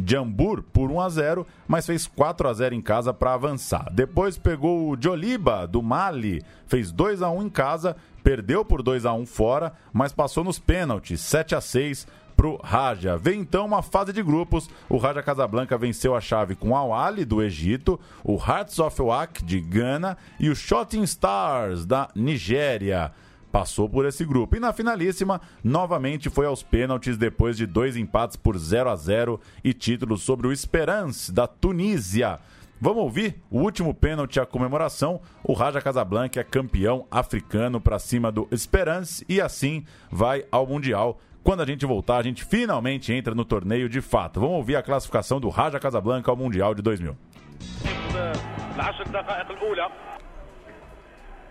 Jambur 0.06 0.62
por 0.62 0.90
1 0.90 1.00
a 1.00 1.08
0, 1.10 1.46
mas 1.68 1.86
fez 1.86 2.06
4 2.06 2.48
a 2.48 2.54
0 2.54 2.74
em 2.74 2.80
casa 2.80 3.12
para 3.12 3.34
avançar. 3.34 3.90
Depois 3.92 4.38
pegou 4.38 4.90
o 4.90 4.96
Joliba 4.98 5.66
do 5.66 5.82
Mali, 5.82 6.42
fez 6.66 6.90
2 6.90 7.20
a 7.20 7.30
1 7.30 7.42
em 7.42 7.50
casa, 7.50 7.96
perdeu 8.22 8.64
por 8.64 8.82
2 8.82 9.04
a 9.04 9.12
1 9.12 9.26
fora, 9.26 9.72
mas 9.92 10.12
passou 10.12 10.42
nos 10.42 10.58
pênaltis, 10.58 11.20
7 11.20 11.54
a 11.54 11.60
6 11.60 12.06
pro 12.40 12.58
Raja. 12.64 13.18
Vem 13.18 13.40
então 13.40 13.66
uma 13.66 13.82
fase 13.82 14.14
de 14.14 14.22
grupos. 14.22 14.70
O 14.88 14.96
Raja 14.96 15.22
Casablanca 15.22 15.76
venceu 15.76 16.16
a 16.16 16.22
chave 16.22 16.54
com 16.54 16.70
o 16.70 16.74
Al 16.74 17.14
do 17.26 17.42
Egito, 17.42 18.00
o 18.24 18.36
Hearts 18.36 18.78
of 18.78 19.02
Oak 19.02 19.44
de 19.44 19.60
Gana 19.60 20.16
e 20.38 20.48
o 20.48 20.56
Shooting 20.56 21.02
Stars 21.02 21.84
da 21.84 22.08
Nigéria 22.14 23.12
passou 23.52 23.90
por 23.90 24.06
esse 24.06 24.24
grupo. 24.24 24.56
E 24.56 24.60
na 24.60 24.72
finalíssima, 24.72 25.38
novamente 25.62 26.30
foi 26.30 26.46
aos 26.46 26.62
pênaltis 26.62 27.18
depois 27.18 27.58
de 27.58 27.66
dois 27.66 27.94
empates 27.94 28.36
por 28.38 28.56
0 28.56 28.88
a 28.88 28.96
0 28.96 29.38
e 29.62 29.74
títulos 29.74 30.22
sobre 30.22 30.46
o 30.46 30.52
Esperance 30.52 31.30
da 31.30 31.46
Tunísia. 31.46 32.40
Vamos 32.79 33.03
ouvir 33.03 33.41
o 33.49 33.59
último 33.59 33.93
pênalti 33.93 34.39
à 34.39 34.45
comemoração. 34.45 35.21
O 35.43 35.53
Raja 35.53 35.81
Casablanca 35.81 36.39
é 36.39 36.43
campeão 36.43 37.07
africano 37.09 37.79
para 37.79 37.99
cima 37.99 38.31
do 38.31 38.47
Esperance 38.51 39.25
e 39.29 39.39
assim 39.39 39.85
vai 40.11 40.45
ao 40.51 40.67
Mundial 40.67 41.19
quando 41.45 41.61
a 41.61 41.65
gente 41.65 41.85
voltar, 41.85 42.17
a 42.17 42.23
gente 42.23 42.43
finalmente 42.43 43.13
entra 43.13 43.35
no 43.35 43.45
torneio 43.45 43.87
de 43.87 44.01
fato. 44.01 44.39
Vamos 44.39 44.55
ouvir 44.55 44.77
a 44.77 44.81
classificação 44.81 45.39
do 45.39 45.47
Raja 45.47 45.79
Casablanca 45.79 46.31
ao 46.31 46.35
Mundial 46.35 46.73
de 46.73 46.81
2000. 46.81 47.15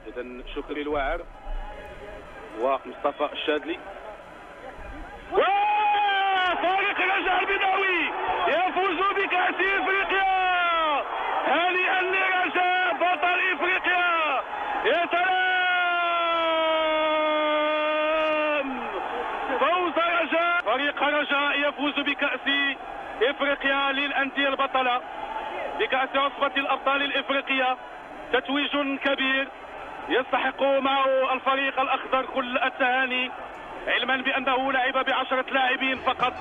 اذا 0.06 0.22
شكري 0.54 0.82
الواعر 0.82 1.20
ومصطفى 2.60 3.32
الشادلي 3.32 3.78
فريق 6.62 6.98
الرجاء 6.98 7.40
البيضاوي 7.40 8.00
يفوز 8.48 8.98
بكأس 9.16 9.54
افريقيا 9.54 10.37
هانئا 11.49 12.01
لرجاء 12.01 12.93
بطل 12.93 13.39
إفريقيا. 13.53 14.41
يا 14.85 15.05
فوز 19.59 19.93
رجاء. 19.97 20.61
فريق 20.65 21.03
رجاء 21.03 21.69
يفوز 21.69 21.99
بكأس 21.99 22.47
إفريقيا 23.29 23.91
للأندية 23.91 24.47
البطلة. 24.47 25.01
بكأس 25.79 26.09
عصبة 26.15 26.51
الأبطال 26.57 27.03
الإفريقية. 27.03 27.77
تتويج 28.33 28.97
كبير. 29.05 29.47
يستحق 30.09 30.63
معه 30.63 31.33
الفريق 31.33 31.79
الأخضر 31.79 32.25
كل 32.25 32.57
التهاني. 32.57 33.31
علما 33.87 34.15
بأنه 34.17 34.71
لعب 34.71 35.05
بعشرة 35.05 35.45
لاعبين 35.51 35.97
فقط. 35.97 36.33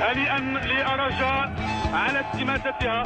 هنيئا 0.00 0.38
لرجاء 0.64 1.50
على 1.94 2.20
استماتتها. 2.20 3.02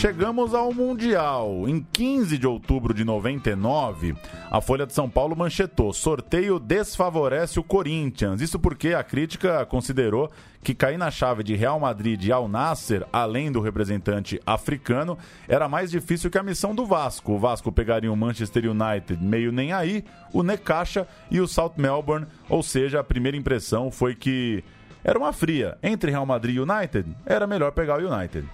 Chegamos 0.00 0.54
ao 0.54 0.72
Mundial. 0.72 1.68
Em 1.68 1.86
15 1.92 2.38
de 2.38 2.46
outubro 2.46 2.94
de 2.94 3.04
99, 3.04 4.16
a 4.50 4.58
Folha 4.58 4.86
de 4.86 4.94
São 4.94 5.10
Paulo 5.10 5.36
manchetou: 5.36 5.92
sorteio 5.92 6.58
desfavorece 6.58 7.60
o 7.60 7.62
Corinthians. 7.62 8.40
Isso 8.40 8.58
porque 8.58 8.94
a 8.94 9.04
crítica 9.04 9.66
considerou 9.66 10.30
que 10.62 10.74
cair 10.74 10.96
na 10.96 11.10
chave 11.10 11.42
de 11.42 11.54
Real 11.54 11.78
Madrid 11.78 12.24
e 12.24 12.32
Al 12.32 12.48
Nasser, 12.48 13.06
além 13.12 13.52
do 13.52 13.60
representante 13.60 14.40
africano, 14.46 15.18
era 15.46 15.68
mais 15.68 15.90
difícil 15.90 16.30
que 16.30 16.38
a 16.38 16.42
missão 16.42 16.74
do 16.74 16.86
Vasco. 16.86 17.32
O 17.32 17.38
Vasco 17.38 17.70
pegaria 17.70 18.10
o 18.10 18.16
Manchester 18.16 18.70
United 18.70 19.22
meio 19.22 19.52
nem 19.52 19.74
aí, 19.74 20.02
o 20.32 20.42
Necaxa 20.42 21.06
e 21.30 21.42
o 21.42 21.46
South 21.46 21.74
Melbourne, 21.76 22.26
ou 22.48 22.62
seja, 22.62 23.00
a 23.00 23.04
primeira 23.04 23.36
impressão 23.36 23.90
foi 23.90 24.14
que 24.14 24.64
era 25.04 25.18
uma 25.18 25.34
fria. 25.34 25.76
Entre 25.82 26.10
Real 26.10 26.24
Madrid 26.24 26.56
e 26.56 26.60
United, 26.60 27.14
era 27.26 27.46
melhor 27.46 27.72
pegar 27.72 28.00
o 28.00 28.10
United. 28.10 28.48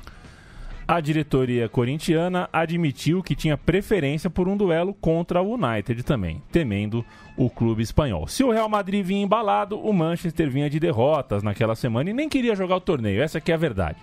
A 0.89 1.01
diretoria 1.01 1.68
corintiana 1.68 2.49
admitiu 2.53 3.20
que 3.20 3.34
tinha 3.34 3.57
preferência 3.57 4.30
por 4.30 4.47
um 4.47 4.57
duelo 4.57 4.95
contra 4.95 5.43
o 5.43 5.55
United 5.55 6.01
também, 6.05 6.41
temendo 6.53 7.05
o 7.37 7.51
clube 7.51 7.82
espanhol. 7.82 8.28
Se 8.28 8.45
o 8.45 8.53
Real 8.53 8.68
Madrid 8.68 9.05
vinha 9.05 9.24
embalado, 9.24 9.80
o 9.80 9.93
Manchester 9.93 10.49
vinha 10.49 10.70
de 10.70 10.78
derrotas 10.78 11.43
naquela 11.43 11.74
semana 11.74 12.11
e 12.11 12.12
nem 12.12 12.28
queria 12.28 12.55
jogar 12.55 12.76
o 12.76 12.80
torneio. 12.80 13.20
Essa 13.20 13.39
aqui 13.39 13.51
é 13.51 13.55
a 13.55 13.59
verdade. 13.59 13.99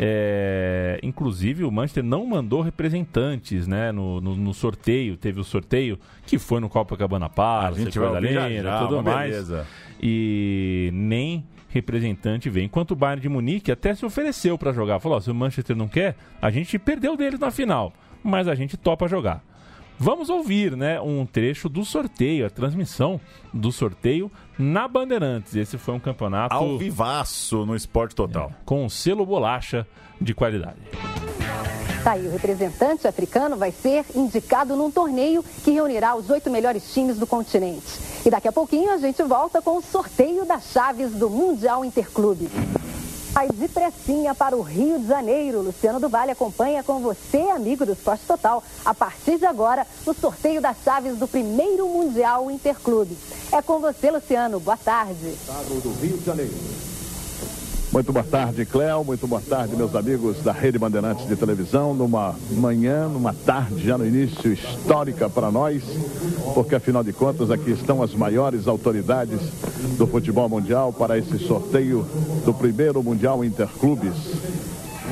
É, 0.00 0.98
inclusive 1.02 1.64
o 1.64 1.70
Manchester 1.70 2.04
não 2.04 2.24
mandou 2.24 2.62
representantes 2.62 3.66
né, 3.66 3.92
no, 3.92 4.20
no, 4.20 4.36
no, 4.36 4.54
sorteio, 4.54 5.16
teve 5.16 5.40
o 5.40 5.44
sorteio 5.44 5.98
que 6.24 6.38
foi 6.38 6.60
no 6.60 6.68
Copacabana 6.68 7.28
Palace, 7.28 7.80
a 7.80 7.84
gente 7.84 7.98
vai 7.98 8.20
linda, 8.20 8.78
tudo 8.78 9.02
mais. 9.02 9.32
Beleza. 9.32 9.66
E 10.00 10.88
nem 10.92 11.44
representante 11.68 12.50
veio. 12.50 12.66
Enquanto 12.66 12.92
o 12.92 12.96
Bayern 12.96 13.20
de 13.20 13.28
Munique 13.28 13.70
até 13.70 13.94
se 13.94 14.04
ofereceu 14.04 14.56
para 14.58 14.72
jogar. 14.72 15.00
Falou: 15.00 15.20
se 15.20 15.30
o 15.30 15.34
Manchester 15.34 15.76
não 15.76 15.88
quer, 15.88 16.16
a 16.40 16.50
gente 16.50 16.78
perdeu 16.78 17.16
deles 17.16 17.38
na 17.38 17.50
final, 17.50 17.92
mas 18.22 18.48
a 18.48 18.54
gente 18.54 18.76
topa 18.76 19.08
jogar. 19.08 19.42
Vamos 20.00 20.30
ouvir 20.30 20.76
né, 20.76 21.00
um 21.00 21.26
trecho 21.26 21.68
do 21.68 21.84
sorteio, 21.84 22.46
a 22.46 22.50
transmissão 22.50 23.20
do 23.52 23.72
sorteio 23.72 24.30
na 24.56 24.86
Bandeirantes. 24.86 25.56
Esse 25.56 25.76
foi 25.76 25.92
um 25.92 25.98
campeonato. 25.98 26.54
Ao 26.54 26.78
vivaço 26.78 27.66
no 27.66 27.74
Esporte 27.74 28.14
Total. 28.14 28.50
É, 28.50 28.64
com 28.64 28.88
selo 28.88 29.26
bolacha 29.26 29.84
de 30.20 30.34
qualidade. 30.34 30.78
Tá 32.08 32.12
aí, 32.12 32.26
o 32.26 32.30
representante 32.30 33.06
africano 33.06 33.54
vai 33.54 33.70
ser 33.70 34.02
indicado 34.14 34.74
num 34.74 34.90
torneio 34.90 35.44
que 35.62 35.72
reunirá 35.72 36.14
os 36.14 36.30
oito 36.30 36.48
melhores 36.48 36.82
times 36.94 37.18
do 37.18 37.26
continente. 37.26 38.00
E 38.24 38.30
daqui 38.30 38.48
a 38.48 38.52
pouquinho 38.52 38.90
a 38.90 38.96
gente 38.96 39.22
volta 39.22 39.60
com 39.60 39.76
o 39.76 39.82
sorteio 39.82 40.46
das 40.46 40.72
chaves 40.72 41.12
do 41.12 41.28
Mundial 41.28 41.84
Interclube. 41.84 42.48
Vai 43.32 43.50
de 43.50 43.68
pressinha 43.68 44.34
para 44.34 44.56
o 44.56 44.62
Rio 44.62 44.98
de 44.98 45.06
Janeiro. 45.06 45.60
Luciano 45.60 46.00
do 46.00 46.08
Vale 46.08 46.30
acompanha 46.30 46.82
com 46.82 46.98
você, 47.00 47.40
amigo 47.50 47.84
do 47.84 47.92
Esporte 47.92 48.24
Total, 48.26 48.64
a 48.86 48.94
partir 48.94 49.36
de 49.36 49.44
agora, 49.44 49.86
o 50.06 50.14
sorteio 50.14 50.62
das 50.62 50.78
chaves 50.82 51.18
do 51.18 51.28
primeiro 51.28 51.86
Mundial 51.86 52.50
Interclube. 52.50 53.18
É 53.52 53.60
com 53.60 53.80
você, 53.80 54.10
Luciano. 54.10 54.58
Boa 54.58 54.78
tarde. 54.78 55.28
Estado 55.28 55.78
do 55.82 55.92
Rio 56.00 56.16
de 56.16 56.24
Janeiro. 56.24 56.54
Muito 57.98 58.12
boa 58.12 58.24
tarde, 58.24 58.64
Cléo. 58.64 59.02
Muito 59.02 59.26
boa 59.26 59.42
tarde, 59.42 59.74
meus 59.74 59.92
amigos 59.96 60.40
da 60.40 60.52
Rede 60.52 60.78
Bandeirantes 60.78 61.26
de 61.26 61.34
Televisão. 61.34 61.92
Numa 61.92 62.32
manhã, 62.52 63.08
numa 63.08 63.34
tarde, 63.34 63.84
já 63.84 63.98
no 63.98 64.06
início, 64.06 64.52
histórica 64.52 65.28
para 65.28 65.50
nós, 65.50 65.82
porque 66.54 66.76
afinal 66.76 67.02
de 67.02 67.12
contas 67.12 67.50
aqui 67.50 67.72
estão 67.72 68.00
as 68.00 68.14
maiores 68.14 68.68
autoridades 68.68 69.40
do 69.98 70.06
futebol 70.06 70.48
mundial 70.48 70.92
para 70.92 71.18
esse 71.18 71.40
sorteio 71.40 72.06
do 72.44 72.54
primeiro 72.54 73.02
Mundial 73.02 73.44
Interclubes. 73.44 74.14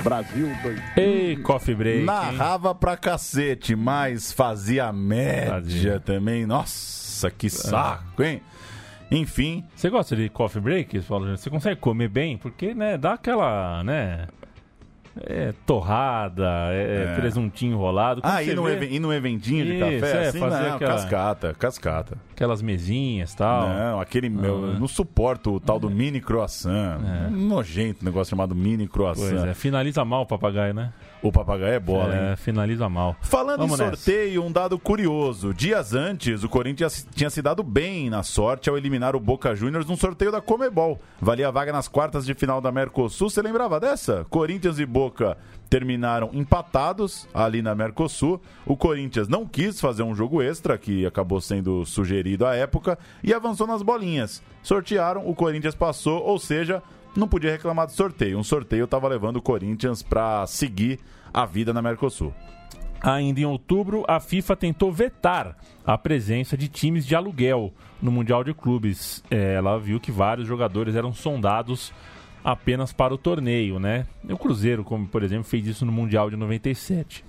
Brasil 0.04 0.48
2. 0.62 0.80
Ei, 0.96 1.36
coffee 1.38 1.74
break. 1.74 2.04
Narrava 2.04 2.68
hein? 2.68 2.76
pra 2.78 2.96
cacete, 2.96 3.74
mas 3.74 4.30
fazia 4.30 4.92
média 4.92 5.54
fazia. 5.54 5.98
também. 5.98 6.46
Nossa, 6.46 7.28
que 7.32 7.50
saco, 7.50 8.22
hein? 8.22 8.40
Enfim. 9.10 9.64
Você 9.74 9.88
gosta 9.88 10.16
de 10.16 10.28
coffee 10.28 10.60
break? 10.60 11.00
Você 11.00 11.50
consegue 11.50 11.80
comer 11.80 12.08
bem? 12.08 12.36
Porque, 12.36 12.74
né, 12.74 12.98
dá 12.98 13.14
aquela, 13.14 13.82
né... 13.84 14.26
É, 15.18 15.54
torrada, 15.64 16.68
é, 16.72 17.04
é. 17.04 17.16
presuntinho 17.16 17.72
enrolado. 17.72 18.20
ah, 18.22 18.42
e 18.42 18.54
no, 18.54 18.68
e 18.68 18.98
no 19.00 19.10
eventinho 19.10 19.64
de 19.64 19.72
Isso, 19.72 19.80
café? 19.80 20.24
É, 20.24 20.28
assim, 20.28 20.38
fazer 20.38 20.68
não, 20.68 20.76
aquela... 20.76 20.92
cascata, 20.92 21.54
cascata. 21.54 22.18
Aquelas 22.32 22.60
mesinhas 22.60 23.32
e 23.32 23.36
tal. 23.38 23.66
Não, 23.66 23.98
aquele 23.98 24.28
meu, 24.28 24.72
ah. 24.72 24.78
não 24.78 24.86
suporto 24.86 25.54
o 25.54 25.60
tal 25.60 25.80
do 25.80 25.88
mini 25.88 26.20
croissant. 26.20 27.00
É. 27.02 27.30
Nojento 27.30 28.04
negócio 28.04 28.28
chamado 28.28 28.54
mini 28.54 28.86
croissant. 28.86 29.30
Pois 29.30 29.44
é, 29.44 29.54
finaliza 29.54 30.04
mal 30.04 30.24
o 30.24 30.26
papagaio, 30.26 30.74
né? 30.74 30.92
O 31.22 31.32
papagaio 31.32 31.74
é 31.74 31.80
bola, 31.80 32.14
é, 32.14 32.30
hein? 32.30 32.36
Finaliza 32.36 32.88
mal. 32.88 33.16
Falando 33.20 33.60
Vamos 33.60 33.80
em 33.80 33.84
sorteio, 33.84 34.40
nessa. 34.40 34.48
um 34.48 34.52
dado 34.52 34.78
curioso. 34.78 35.52
Dias 35.54 35.94
antes, 35.94 36.44
o 36.44 36.48
Corinthians 36.48 37.06
tinha 37.14 37.30
se 37.30 37.40
dado 37.40 37.62
bem 37.62 38.10
na 38.10 38.22
sorte 38.22 38.68
ao 38.68 38.76
eliminar 38.76 39.16
o 39.16 39.20
Boca 39.20 39.54
Juniors 39.54 39.86
num 39.86 39.96
sorteio 39.96 40.30
da 40.30 40.40
Comebol. 40.40 41.00
Valia 41.20 41.50
vaga 41.50 41.72
nas 41.72 41.88
quartas 41.88 42.24
de 42.26 42.34
final 42.34 42.60
da 42.60 42.70
Mercosul. 42.70 43.30
Você 43.30 43.40
lembrava 43.42 43.80
dessa? 43.80 44.26
Corinthians 44.28 44.78
e 44.78 44.86
Boca 44.86 45.36
terminaram 45.68 46.30
empatados 46.32 47.26
ali 47.34 47.62
na 47.62 47.74
Mercosul. 47.74 48.40
O 48.64 48.76
Corinthians 48.76 49.28
não 49.28 49.46
quis 49.46 49.80
fazer 49.80 50.02
um 50.02 50.14
jogo 50.14 50.42
extra, 50.42 50.78
que 50.78 51.04
acabou 51.06 51.40
sendo 51.40 51.84
sugerido 51.84 52.46
à 52.46 52.54
época, 52.54 52.98
e 53.22 53.34
avançou 53.34 53.66
nas 53.66 53.82
bolinhas. 53.82 54.42
Sortearam, 54.62 55.28
o 55.28 55.34
Corinthians 55.34 55.74
passou, 55.74 56.22
ou 56.22 56.38
seja, 56.38 56.82
não 57.18 57.28
podia 57.28 57.50
reclamar 57.50 57.86
do 57.86 57.92
sorteio. 57.92 58.38
Um 58.38 58.44
sorteio 58.44 58.84
estava 58.84 59.08
levando 59.08 59.36
o 59.36 59.42
Corinthians 59.42 60.02
para 60.02 60.46
seguir 60.46 60.98
a 61.32 61.44
vida 61.44 61.72
na 61.72 61.82
Mercosul. 61.82 62.32
Ainda 63.00 63.40
em 63.40 63.44
outubro, 63.44 64.04
a 64.08 64.18
FIFA 64.18 64.56
tentou 64.56 64.92
vetar 64.92 65.56
a 65.84 65.98
presença 65.98 66.56
de 66.56 66.68
times 66.68 67.06
de 67.06 67.14
aluguel 67.14 67.72
no 68.00 68.10
Mundial 68.10 68.42
de 68.42 68.54
Clubes. 68.54 69.22
É, 69.30 69.54
ela 69.54 69.78
viu 69.78 70.00
que 70.00 70.10
vários 70.10 70.48
jogadores 70.48 70.94
eram 70.94 71.12
sondados 71.12 71.92
apenas 72.42 72.92
para 72.92 73.12
o 73.12 73.18
torneio, 73.18 73.78
né? 73.78 74.06
O 74.28 74.36
Cruzeiro, 74.38 74.82
como 74.84 75.06
por 75.06 75.22
exemplo, 75.22 75.44
fez 75.44 75.66
isso 75.66 75.84
no 75.84 75.92
Mundial 75.92 76.30
de 76.30 76.36
97. 76.36 77.24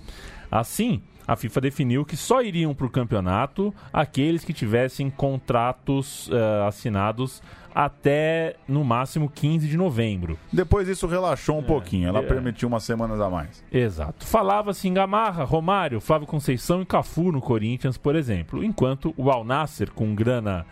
Assim, 0.49 1.01
a 1.27 1.35
FIFA 1.35 1.61
definiu 1.61 2.05
que 2.05 2.15
só 2.15 2.41
iriam 2.41 2.73
para 2.73 2.87
o 2.87 2.89
campeonato 2.89 3.73
aqueles 3.91 4.45
que 4.45 4.53
tivessem 4.53 5.09
contratos 5.09 6.29
uh, 6.29 6.67
assinados 6.67 7.41
até 7.75 8.55
no 8.67 8.83
máximo 8.83 9.29
15 9.29 9.67
de 9.67 9.77
novembro. 9.77 10.39
Depois 10.51 10.87
isso 10.87 11.05
relaxou 11.05 11.57
um 11.57 11.63
é, 11.63 11.63
pouquinho, 11.63 12.07
ela 12.07 12.19
é. 12.19 12.23
permitiu 12.23 12.67
umas 12.67 12.83
semanas 12.83 13.21
a 13.21 13.29
mais. 13.29 13.63
Exato. 13.71 14.25
Falava-se 14.25 14.87
em 14.87 14.93
Gamarra, 14.93 15.43
Romário, 15.43 16.01
Flávio 16.01 16.25
Conceição 16.25 16.81
e 16.81 16.85
Cafu 16.85 17.31
no 17.31 17.39
Corinthians, 17.39 17.95
por 17.95 18.15
exemplo, 18.15 18.63
enquanto 18.63 19.13
o 19.15 19.29
Al 19.29 19.43
Nasser, 19.43 19.91
com 19.91 20.15
grana 20.15 20.65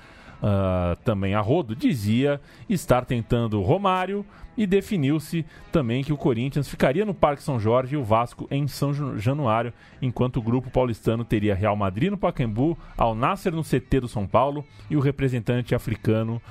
uh, 0.46 0.96
também 1.04 1.34
a 1.34 1.42
rodo, 1.42 1.76
dizia 1.76 2.40
estar 2.70 3.04
tentando 3.06 3.62
Romário 3.62 4.24
e 4.56 4.66
definiu-se 4.66 5.46
também 5.72 6.04
que 6.04 6.14
o 6.14 6.18
Corinthians 6.18 6.70
ficaria 6.70 7.04
no 7.04 7.14
Parque 7.14 7.44
São 7.44 7.60
Jorge 7.60 7.96
e 7.96 7.98
o 7.98 8.04
Vasco 8.04 8.48
em 8.50 8.68
São 8.68 9.18
Januário, 9.18 9.74
enquanto 10.02 10.38
o 10.38 10.42
grupo 10.42 10.70
paulistano 10.70 11.26
teria 11.26 11.56
Real 11.56 11.76
Madrid 11.76 12.12
no 12.12 12.18
Pacaembu, 12.18 12.78
Al 12.98 13.16
Nasser 13.16 13.54
no 13.54 13.64
CT 13.64 14.02
do 14.02 14.08
São 14.08 14.26
Paulo 14.26 14.64
e 14.90 14.96
o 14.96 15.02
representante 15.02 15.76
africano 15.76 16.42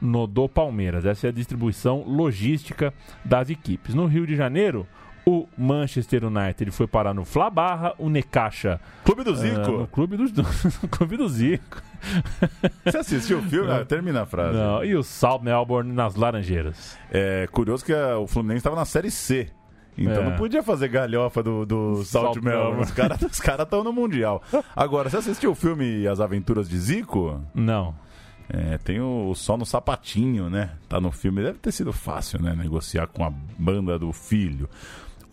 no 0.00 0.26
do 0.26 0.48
Palmeiras. 0.48 1.04
Essa 1.04 1.26
é 1.26 1.30
a 1.30 1.32
distribuição 1.32 2.04
logística 2.06 2.94
das 3.24 3.50
equipes. 3.50 3.94
No 3.94 4.06
Rio 4.06 4.26
de 4.26 4.36
Janeiro, 4.36 4.86
o 5.26 5.48
Manchester 5.56 6.24
United 6.24 6.70
foi 6.70 6.86
parar 6.86 7.14
no 7.14 7.24
Fla 7.24 7.48
Barra, 7.50 7.94
o 7.98 8.08
Necaxa. 8.10 8.80
Clube 9.04 9.24
do 9.24 9.34
Zico. 9.34 9.70
Uh, 9.70 9.78
no 9.80 9.86
Clube 9.86 10.16
do, 10.16 10.24
Clube 10.90 11.16
do 11.16 11.28
Zico. 11.28 11.82
Você 12.84 12.98
assistiu 12.98 13.38
o 13.38 13.42
filme? 13.42 13.70
Ah, 13.70 13.84
termina 13.84 14.22
a 14.22 14.26
frase. 14.26 14.56
Não, 14.56 14.84
e 14.84 14.94
o 14.94 15.02
South 15.02 15.40
Melbourne 15.40 15.92
nas 15.92 16.14
Laranjeiras. 16.14 16.98
É 17.10 17.46
curioso 17.50 17.84
que 17.84 17.92
a, 17.92 18.18
o 18.18 18.26
Fluminense 18.26 18.58
estava 18.58 18.76
na 18.76 18.84
Série 18.84 19.10
C 19.10 19.48
Então 19.96 20.22
É. 20.22 20.30
não 20.30 20.36
podia 20.36 20.62
fazer 20.62 20.88
galhofa 20.88 21.42
do, 21.42 21.64
do 21.64 22.04
Salt. 22.04 22.36
Melon. 22.42 22.80
Os 22.80 22.90
caras 22.90 23.40
cara 23.40 23.62
estão 23.62 23.82
no 23.82 23.92
Mundial. 23.92 24.42
Agora, 24.76 25.08
você 25.08 25.16
assistiu 25.18 25.52
o 25.52 25.54
filme 25.54 26.06
As 26.06 26.20
Aventuras 26.20 26.68
de 26.68 26.78
Zico? 26.78 27.40
Não. 27.54 27.94
É, 28.48 28.76
tem 28.76 29.00
o 29.00 29.34
Sol 29.34 29.56
no 29.56 29.64
Sapatinho, 29.64 30.50
né? 30.50 30.72
Tá 30.88 31.00
no 31.00 31.10
filme. 31.10 31.42
Deve 31.42 31.58
ter 31.58 31.72
sido 31.72 31.92
fácil, 31.94 32.42
né? 32.42 32.54
Negociar 32.54 33.06
com 33.06 33.24
a 33.24 33.32
banda 33.58 33.98
do 33.98 34.12
filho. 34.12 34.68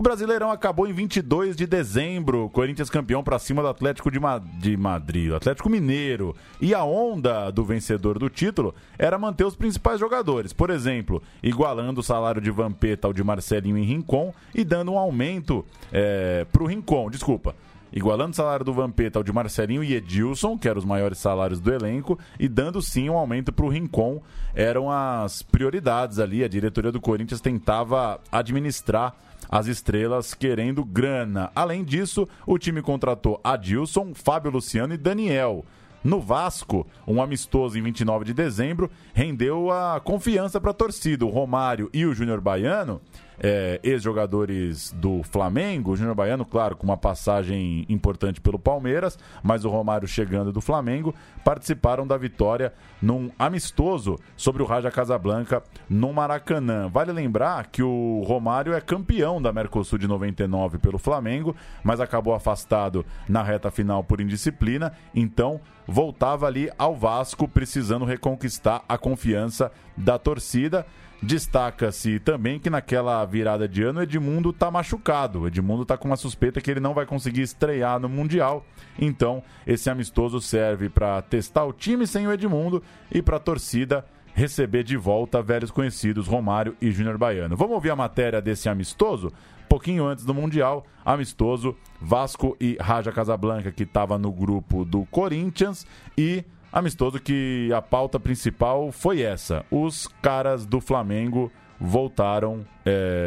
O 0.01 0.03
Brasileirão 0.03 0.49
acabou 0.49 0.87
em 0.87 0.93
22 0.93 1.55
de 1.55 1.67
dezembro. 1.67 2.49
Corinthians 2.49 2.89
campeão 2.89 3.23
para 3.23 3.37
cima 3.37 3.61
do 3.61 3.67
Atlético 3.67 4.09
de, 4.09 4.19
Ma- 4.19 4.39
de 4.39 4.75
Madrid, 4.75 5.31
Atlético 5.31 5.69
Mineiro. 5.69 6.35
E 6.59 6.73
a 6.73 6.83
onda 6.83 7.51
do 7.51 7.63
vencedor 7.63 8.17
do 8.17 8.27
título 8.27 8.73
era 8.97 9.19
manter 9.19 9.45
os 9.45 9.55
principais 9.55 9.99
jogadores. 9.99 10.53
Por 10.53 10.71
exemplo, 10.71 11.21
igualando 11.43 11.99
o 11.99 12.03
salário 12.03 12.41
de 12.41 12.49
Vampeta 12.49 13.05
ao 13.07 13.13
de 13.13 13.23
Marcelinho 13.23 13.77
em 13.77 13.83
Rincon 13.83 14.33
e 14.55 14.63
dando 14.63 14.91
um 14.91 14.97
aumento 14.97 15.63
é, 15.93 16.47
para 16.51 16.63
o 16.63 16.65
Rincon. 16.65 17.11
Desculpa. 17.11 17.55
Igualando 17.93 18.31
o 18.31 18.35
salário 18.35 18.65
do 18.65 18.73
Vampeta 18.73 19.19
ao 19.19 19.23
de 19.23 19.31
Marcelinho 19.31 19.83
e 19.83 19.93
Edilson, 19.93 20.57
que 20.57 20.67
eram 20.67 20.79
os 20.79 20.85
maiores 20.85 21.19
salários 21.19 21.59
do 21.59 21.71
elenco, 21.71 22.17
e 22.39 22.47
dando 22.47 22.81
sim 22.81 23.07
um 23.07 23.17
aumento 23.17 23.53
para 23.53 23.65
o 23.65 23.69
Rincon. 23.69 24.19
Eram 24.55 24.89
as 24.89 25.43
prioridades 25.43 26.17
ali. 26.17 26.43
A 26.43 26.47
diretoria 26.47 26.91
do 26.91 26.99
Corinthians 26.99 27.39
tentava 27.39 28.19
administrar 28.31 29.13
as 29.51 29.67
estrelas 29.67 30.33
querendo 30.33 30.85
grana. 30.85 31.51
Além 31.53 31.83
disso, 31.83 32.25
o 32.47 32.57
time 32.57 32.81
contratou 32.81 33.41
Adilson, 33.43 34.13
Fábio 34.13 34.49
Luciano 34.49 34.93
e 34.93 34.97
Daniel. 34.97 35.65
No 36.03 36.19
Vasco, 36.19 36.87
um 37.05 37.21
amistoso 37.21 37.77
em 37.77 37.81
29 37.83 38.25
de 38.25 38.33
dezembro 38.33 38.89
rendeu 39.13 39.69
a 39.69 39.99
confiança 39.99 40.59
para 40.59 40.71
a 40.71 40.73
torcida. 40.73 41.25
O 41.25 41.29
Romário 41.29 41.89
e 41.93 42.05
o 42.05 42.13
Júnior 42.13 42.41
Baiano, 42.41 42.99
é, 43.43 43.79
ex-jogadores 43.83 44.91
do 44.91 45.23
Flamengo, 45.23 45.95
Júnior 45.95 46.13
Baiano, 46.13 46.45
claro, 46.45 46.75
com 46.75 46.83
uma 46.83 46.95
passagem 46.95 47.85
importante 47.89 48.39
pelo 48.39 48.59
Palmeiras, 48.59 49.17
mas 49.41 49.65
o 49.65 49.69
Romário 49.69 50.07
chegando 50.07 50.51
do 50.51 50.61
Flamengo, 50.61 51.15
participaram 51.43 52.05
da 52.05 52.17
vitória 52.17 52.71
num 53.01 53.31
amistoso 53.39 54.19
sobre 54.37 54.61
o 54.61 54.65
Raja 54.65 54.91
Casablanca 54.91 55.63
no 55.89 56.13
Maracanã. 56.13 56.87
Vale 56.87 57.11
lembrar 57.11 57.67
que 57.67 57.81
o 57.81 58.21
Romário 58.27 58.73
é 58.73 58.79
campeão 58.79 59.41
da 59.41 59.51
Mercosul 59.51 59.97
de 59.97 60.07
99 60.07 60.77
pelo 60.77 60.99
Flamengo, 60.99 61.55
mas 61.83 61.99
acabou 61.99 62.35
afastado 62.35 63.03
na 63.27 63.41
reta 63.41 63.71
final 63.71 64.03
por 64.03 64.21
indisciplina, 64.21 64.93
então 65.15 65.59
voltava 65.87 66.45
ali 66.45 66.69
ao 66.77 66.95
Vasco 66.95 67.47
precisando 67.47 68.05
reconquistar 68.05 68.83
a 68.87 68.97
confiança 68.97 69.71
da 69.97 70.19
torcida. 70.19 70.85
Destaca-se 71.21 72.19
também 72.19 72.59
que 72.59 72.69
naquela 72.69 73.23
virada 73.25 73.67
de 73.67 73.83
ano 73.83 74.01
Edmundo 74.01 74.51
tá 74.51 74.71
machucado. 74.71 75.45
Edmundo 75.45 75.85
tá 75.85 75.95
com 75.95 76.07
uma 76.07 76.17
suspeita 76.17 76.59
que 76.59 76.71
ele 76.71 76.79
não 76.79 76.95
vai 76.95 77.05
conseguir 77.05 77.43
estrear 77.43 77.99
no 77.99 78.09
Mundial. 78.09 78.65
Então, 78.97 79.43
esse 79.67 79.87
amistoso 79.87 80.41
serve 80.41 80.89
para 80.89 81.21
testar 81.21 81.63
o 81.65 81.73
time 81.73 82.07
sem 82.07 82.27
o 82.27 82.31
Edmundo 82.31 82.81
e 83.11 83.21
para 83.21 83.37
a 83.37 83.39
torcida 83.39 84.03
receber 84.33 84.83
de 84.83 84.97
volta 84.97 85.43
velhos 85.43 85.69
conhecidos 85.69 86.27
Romário 86.27 86.75
e 86.81 86.89
Júnior 86.89 87.19
Baiano. 87.19 87.55
Vamos 87.55 87.75
ouvir 87.75 87.91
a 87.91 87.95
matéria 87.95 88.41
desse 88.41 88.67
amistoso? 88.67 89.31
Pouquinho 89.69 90.05
antes 90.05 90.25
do 90.25 90.33
Mundial, 90.33 90.85
amistoso 91.05 91.77
Vasco 91.99 92.57
e 92.59 92.77
Raja 92.81 93.11
Casablanca, 93.11 93.71
que 93.71 93.83
estava 93.83 94.17
no 94.17 94.31
grupo 94.31 94.83
do 94.83 95.05
Corinthians, 95.05 95.85
e 96.17 96.43
amistoso 96.71 97.19
que 97.19 97.69
a 97.75 97.81
pauta 97.81 98.19
principal 98.19 98.91
foi 98.91 99.21
essa. 99.21 99.65
Os 99.69 100.07
caras 100.21 100.65
do 100.65 100.79
Flamengo 100.79 101.51
voltaram, 101.79 102.65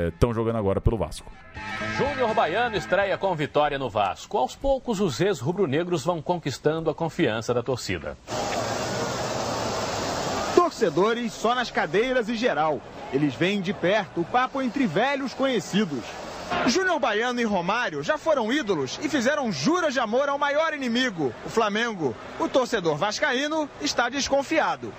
estão 0.09 0.33
jogando 0.33 0.57
agora 0.57 0.81
pelo 0.81 0.97
Vasco. 0.97 1.31
Júnior 1.97 2.35
Baiano 2.35 2.77
estreia 2.77 3.17
com 3.17 3.35
vitória 3.35 3.79
no 3.79 3.89
Vasco. 3.89 4.37
Aos 4.39 4.57
poucos, 4.57 5.01
os 5.01 5.21
ex-rubro-negros 5.21 6.05
vão 6.05 6.21
conquistando 6.21 6.91
a 6.91 6.95
confiança 6.95 7.55
da 7.55 7.63
torcida. 7.63 8.17
Torcedores 10.55 11.33
só 11.33 11.55
nas 11.55 11.71
cadeiras 11.71 12.29
e 12.29 12.37
geral. 12.37 12.81
Eles 13.13 13.35
veem 13.35 13.61
de 13.61 13.73
perto 13.73 14.23
o 14.23 14.25
papo 14.25 14.61
entre 14.61 14.87
velhos 14.87 15.33
conhecidos. 15.35 16.03
Júnior 16.67 16.99
Baiano 16.99 17.41
e 17.41 17.45
Romário 17.45 18.03
já 18.03 18.17
foram 18.17 18.53
ídolos 18.53 18.99
e 19.03 19.09
fizeram 19.09 19.53
juras 19.53 19.93
de 19.93 20.01
amor 20.01 20.29
ao 20.29 20.39
maior 20.39 20.73
inimigo, 20.73 21.33
o 21.45 21.49
Flamengo. 21.49 22.17
O 22.39 22.49
torcedor 22.49 22.97
vascaíno 22.97 23.69
está 23.81 24.09
desconfiado. 24.09 24.93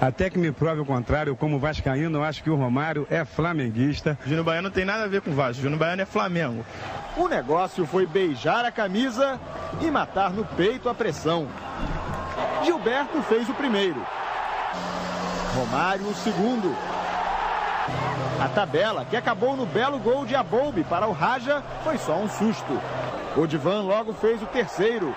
Até 0.00 0.28
que 0.28 0.38
me 0.38 0.50
prove 0.50 0.80
o 0.80 0.84
contrário, 0.84 1.36
como 1.36 1.58
vascaíno, 1.58 2.18
eu 2.18 2.24
acho 2.24 2.42
que 2.42 2.50
o 2.50 2.56
Romário 2.56 3.06
é 3.10 3.24
flamenguista. 3.24 4.18
Júnior 4.26 4.44
Baiano 4.44 4.68
não 4.68 4.74
tem 4.74 4.84
nada 4.84 5.04
a 5.04 5.08
ver 5.08 5.20
com 5.20 5.30
o 5.30 5.34
Vasco, 5.34 5.62
Júnior 5.62 5.78
Baiano 5.78 6.02
é 6.02 6.06
Flamengo. 6.06 6.64
O 7.16 7.28
negócio 7.28 7.86
foi 7.86 8.06
beijar 8.06 8.64
a 8.64 8.72
camisa 8.72 9.40
e 9.80 9.90
matar 9.90 10.30
no 10.30 10.44
peito 10.44 10.88
a 10.88 10.94
pressão. 10.94 11.48
Gilberto 12.64 13.22
fez 13.22 13.48
o 13.48 13.54
primeiro. 13.54 14.04
Romário 15.54 16.08
o 16.08 16.14
segundo. 16.14 16.76
A 18.40 18.48
tabela, 18.48 19.04
que 19.04 19.16
acabou 19.16 19.56
no 19.56 19.64
belo 19.64 19.98
gol 19.98 20.26
de 20.26 20.34
Abolbe 20.34 20.82
para 20.84 21.06
o 21.06 21.12
Raja, 21.12 21.62
foi 21.84 21.96
só 21.96 22.16
um 22.16 22.28
susto. 22.28 22.80
Odivan 23.36 23.82
logo 23.82 24.12
fez 24.12 24.42
o 24.42 24.46
terceiro. 24.46 25.14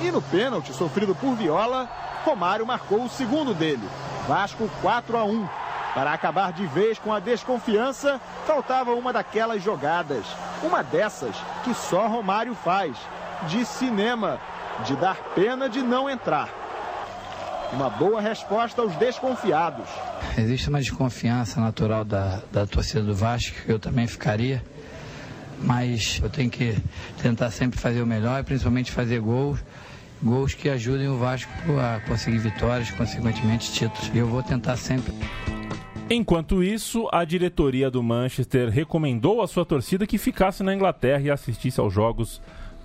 E 0.00 0.10
no 0.10 0.22
pênalti 0.22 0.72
sofrido 0.72 1.14
por 1.14 1.34
Viola, 1.34 1.88
Romário 2.24 2.66
marcou 2.66 3.04
o 3.04 3.08
segundo 3.08 3.54
dele. 3.54 3.86
Vasco 4.26 4.70
4 4.80 5.16
a 5.18 5.24
1. 5.24 5.48
Para 5.94 6.12
acabar 6.12 6.52
de 6.52 6.66
vez 6.66 6.98
com 6.98 7.12
a 7.12 7.20
desconfiança, 7.20 8.20
faltava 8.46 8.92
uma 8.92 9.12
daquelas 9.12 9.62
jogadas. 9.62 10.26
Uma 10.62 10.82
dessas 10.82 11.36
que 11.62 11.74
só 11.74 12.06
Romário 12.06 12.54
faz. 12.54 12.96
De 13.48 13.64
cinema. 13.64 14.40
De 14.84 14.96
dar 14.96 15.16
pena 15.34 15.68
de 15.68 15.82
não 15.82 16.08
entrar. 16.08 16.48
Uma 17.72 17.90
boa 17.90 18.20
resposta 18.20 18.80
aos 18.80 18.94
desconfiados. 18.96 19.86
Existe 20.38 20.68
uma 20.68 20.78
desconfiança 20.78 21.60
natural 21.60 22.04
da, 22.04 22.40
da 22.52 22.66
torcida 22.66 23.02
do 23.02 23.14
Vasco, 23.14 23.56
eu 23.66 23.78
também 23.78 24.06
ficaria, 24.06 24.62
mas 25.60 26.20
eu 26.22 26.30
tenho 26.30 26.50
que 26.50 26.76
tentar 27.20 27.50
sempre 27.50 27.78
fazer 27.78 28.02
o 28.02 28.06
melhor 28.06 28.40
e 28.40 28.44
principalmente 28.44 28.92
fazer 28.92 29.20
gols, 29.20 29.58
gols 30.22 30.54
que 30.54 30.68
ajudem 30.68 31.08
o 31.08 31.18
Vasco 31.18 31.50
a 31.78 32.00
conseguir 32.08 32.38
vitórias, 32.38 32.90
consequentemente 32.90 33.72
títulos. 33.72 34.10
E 34.14 34.18
eu 34.18 34.26
vou 34.26 34.42
tentar 34.42 34.76
sempre. 34.76 35.12
Enquanto 36.08 36.62
isso, 36.62 37.08
a 37.12 37.24
diretoria 37.24 37.90
do 37.90 38.00
Manchester 38.00 38.70
recomendou 38.70 39.42
à 39.42 39.48
sua 39.48 39.66
torcida 39.66 40.06
que 40.06 40.18
ficasse 40.18 40.62
na 40.62 40.72
Inglaterra 40.72 41.20
e 41.20 41.30
assistisse 41.30 41.80
aos 41.80 41.92
jogos 41.92 42.40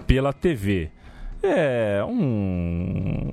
pela 0.08 0.34
TV. 0.34 0.90
É 1.44 2.04
um 2.04 3.30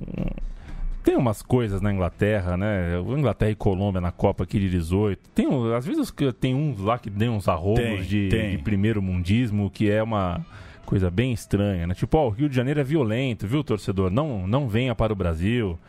tem 1.09 1.17
umas 1.17 1.41
coisas 1.41 1.81
na 1.81 1.91
Inglaterra, 1.91 2.55
né? 2.55 2.99
Inglaterra 2.99 3.49
e 3.49 3.55
Colômbia 3.55 3.99
na 3.99 4.11
Copa 4.11 4.43
aqui 4.43 4.59
de 4.59 4.69
18. 4.69 5.19
Tem, 5.33 5.47
às 5.75 5.83
vezes 5.83 6.13
tem 6.39 6.53
uns 6.53 6.79
lá 6.79 6.99
que 6.99 7.09
dão 7.09 7.35
uns 7.35 7.47
arrombos 7.47 7.81
Tem, 7.81 8.03
de, 8.03 8.29
de 8.29 8.57
primeiro 8.59 9.01
mundismo, 9.01 9.71
que 9.71 9.89
é 9.89 10.03
uma 10.03 10.45
coisa 10.85 11.09
bem 11.09 11.33
estranha, 11.33 11.87
né? 11.87 11.95
Tipo, 11.95 12.15
ó, 12.15 12.27
o 12.27 12.29
Rio 12.29 12.47
de 12.47 12.55
Janeiro 12.55 12.79
é 12.79 12.83
violento, 12.83 13.47
viu, 13.47 13.63
torcedor? 13.63 14.11
Não, 14.11 14.45
não 14.47 14.67
venha 14.67 14.93
para 14.93 15.11
o 15.11 15.15
Brasil. 15.15 15.79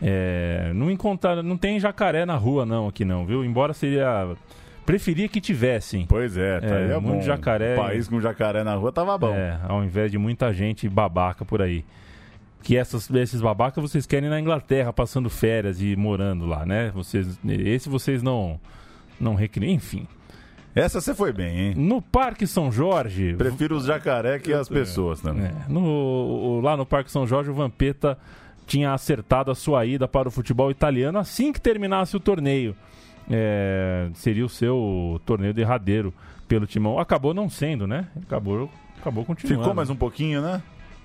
É, 0.00 0.72
não 0.74 0.90
encontrar, 0.90 1.42
não 1.42 1.58
tem 1.58 1.78
jacaré 1.78 2.24
na 2.24 2.36
rua 2.36 2.64
não 2.64 2.88
aqui 2.88 3.04
não, 3.04 3.26
viu? 3.26 3.44
Embora 3.44 3.74
seria 3.74 4.34
preferia 4.86 5.28
que 5.28 5.38
tivessem. 5.38 6.06
Pois 6.06 6.34
é, 6.38 6.60
tá 6.60 6.76
aí 6.76 6.90
é 6.92 6.98
muito 6.98 7.18
bom. 7.18 7.20
jacaré. 7.20 7.74
Um 7.74 7.82
país 7.82 8.08
com 8.08 8.18
jacaré 8.22 8.64
na 8.64 8.74
rua 8.74 8.90
tava 8.90 9.18
bom. 9.18 9.34
É, 9.34 9.60
ao 9.68 9.84
invés 9.84 10.10
de 10.10 10.16
muita 10.16 10.50
gente 10.50 10.88
babaca 10.88 11.44
por 11.44 11.60
aí. 11.60 11.84
Que 12.62 12.76
essas, 12.76 13.10
esses 13.10 13.40
babacas 13.40 13.82
vocês 13.82 14.06
querem 14.06 14.30
na 14.30 14.38
Inglaterra, 14.38 14.92
passando 14.92 15.28
férias 15.28 15.80
e 15.80 15.96
morando 15.96 16.46
lá, 16.46 16.64
né? 16.64 16.90
Vocês, 16.94 17.38
esse 17.44 17.88
vocês 17.88 18.22
não, 18.22 18.60
não 19.20 19.34
recriam, 19.34 19.72
enfim. 19.72 20.06
Essa 20.74 21.00
você 21.00 21.14
foi 21.14 21.32
bem, 21.32 21.58
hein? 21.58 21.74
No 21.76 22.00
Parque 22.00 22.46
São 22.46 22.72
Jorge. 22.72 23.34
Prefiro 23.34 23.76
os 23.76 23.84
jacaré 23.84 24.38
que 24.38 24.52
as 24.52 24.68
pessoas 24.68 25.20
também. 25.20 25.46
É, 25.46 25.54
no, 25.68 26.60
lá 26.62 26.76
no 26.76 26.86
Parque 26.86 27.10
São 27.10 27.26
Jorge, 27.26 27.50
o 27.50 27.54
Vampeta 27.54 28.16
tinha 28.66 28.94
acertado 28.94 29.50
a 29.50 29.54
sua 29.54 29.84
ida 29.84 30.08
para 30.08 30.28
o 30.28 30.30
futebol 30.30 30.70
italiano 30.70 31.18
assim 31.18 31.52
que 31.52 31.60
terminasse 31.60 32.16
o 32.16 32.20
torneio. 32.20 32.74
É, 33.30 34.08
seria 34.14 34.44
o 34.44 34.48
seu 34.48 35.20
torneio 35.26 35.52
derradeiro 35.52 36.12
pelo 36.48 36.66
timão. 36.66 36.98
Acabou 36.98 37.34
não 37.34 37.50
sendo, 37.50 37.86
né? 37.86 38.06
Acabou, 38.22 38.70
acabou 38.98 39.24
continuando. 39.24 39.62
Ficou 39.62 39.74
mais 39.74 39.90
um 39.90 39.96
pouquinho, 39.96 40.40
né? 40.40 40.62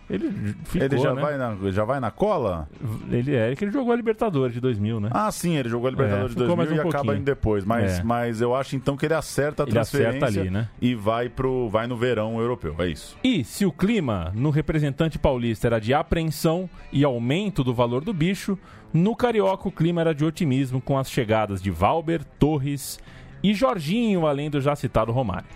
Ele 0.10 0.32
ficou, 0.64 0.82
ele 0.86 0.98
já, 0.98 1.14
né? 1.14 1.22
vai 1.22 1.38
na, 1.38 1.58
já 1.70 1.84
vai 1.84 2.00
na 2.00 2.10
cola? 2.10 2.70
Ele 3.12 3.36
é 3.36 3.54
que 3.56 3.66
ele 3.66 3.72
jogou 3.72 3.92
a 3.92 3.96
Libertadores 3.96 4.54
de 4.54 4.62
2000, 4.62 5.00
né? 5.02 5.10
Ah, 5.12 5.30
sim, 5.32 5.58
ele 5.58 5.68
jogou 5.68 5.88
a 5.88 5.92
Libertadores 5.92 6.32
É, 6.32 6.36
de 6.36 6.42
ficou 6.42 6.56
2000 6.56 6.58
mais 6.58 6.72
um 6.72 6.76
e 6.76 6.80
acaba 6.80 6.94
pouquinho. 7.04 7.16
indo 7.22 7.26
depois. 7.26 7.66
Mas, 7.66 8.00
É. 8.00 8.04
mas 8.04 8.40
eu 8.40 8.56
acho 8.56 8.76
então 8.78 8.96
que 8.96 9.06
ele 9.06 9.14
acerta 9.14 9.64
a 9.64 9.66
Ele 9.66 9.72
transferência 9.74 10.26
acerta 10.26 10.40
ali, 10.42 10.50
né? 10.50 10.70
e 10.82 10.96
vai, 10.96 11.28
pro, 11.28 11.68
vai 11.70 11.88
no 11.88 11.98
verão 11.98 12.40
europeu. 12.40 12.74
É 12.80 12.88
isso. 12.88 13.18
E 13.24 13.44
se 13.44 13.66
o 13.66 13.72
clima 13.72 14.32
no 14.34 14.50
representante 14.50 15.20
paulista 15.20 15.68
era 15.68 15.80
de 15.80 15.94
apreensão 15.94 16.70
e 16.92 17.04
aumento 17.04 17.64
do 17.64 17.74
valor 17.74 18.04
do 18.04 18.14
bicho, 18.14 18.58
no 18.94 19.14
carioca 19.16 19.68
o 19.68 19.72
clima 19.72 20.00
era 20.00 20.16
de 20.16 20.24
otimismo 20.24 20.80
com 20.80 20.98
as 20.98 21.12
chegadas 21.12 21.62
de 21.62 21.70
Valber, 21.70 22.24
Torres 22.40 22.98
e 23.44 23.54
Jorginho, 23.54 24.26
além 24.26 24.50
do 24.50 24.62
já 24.62 24.74
citado 24.76 25.12
Romário. 25.12 25.48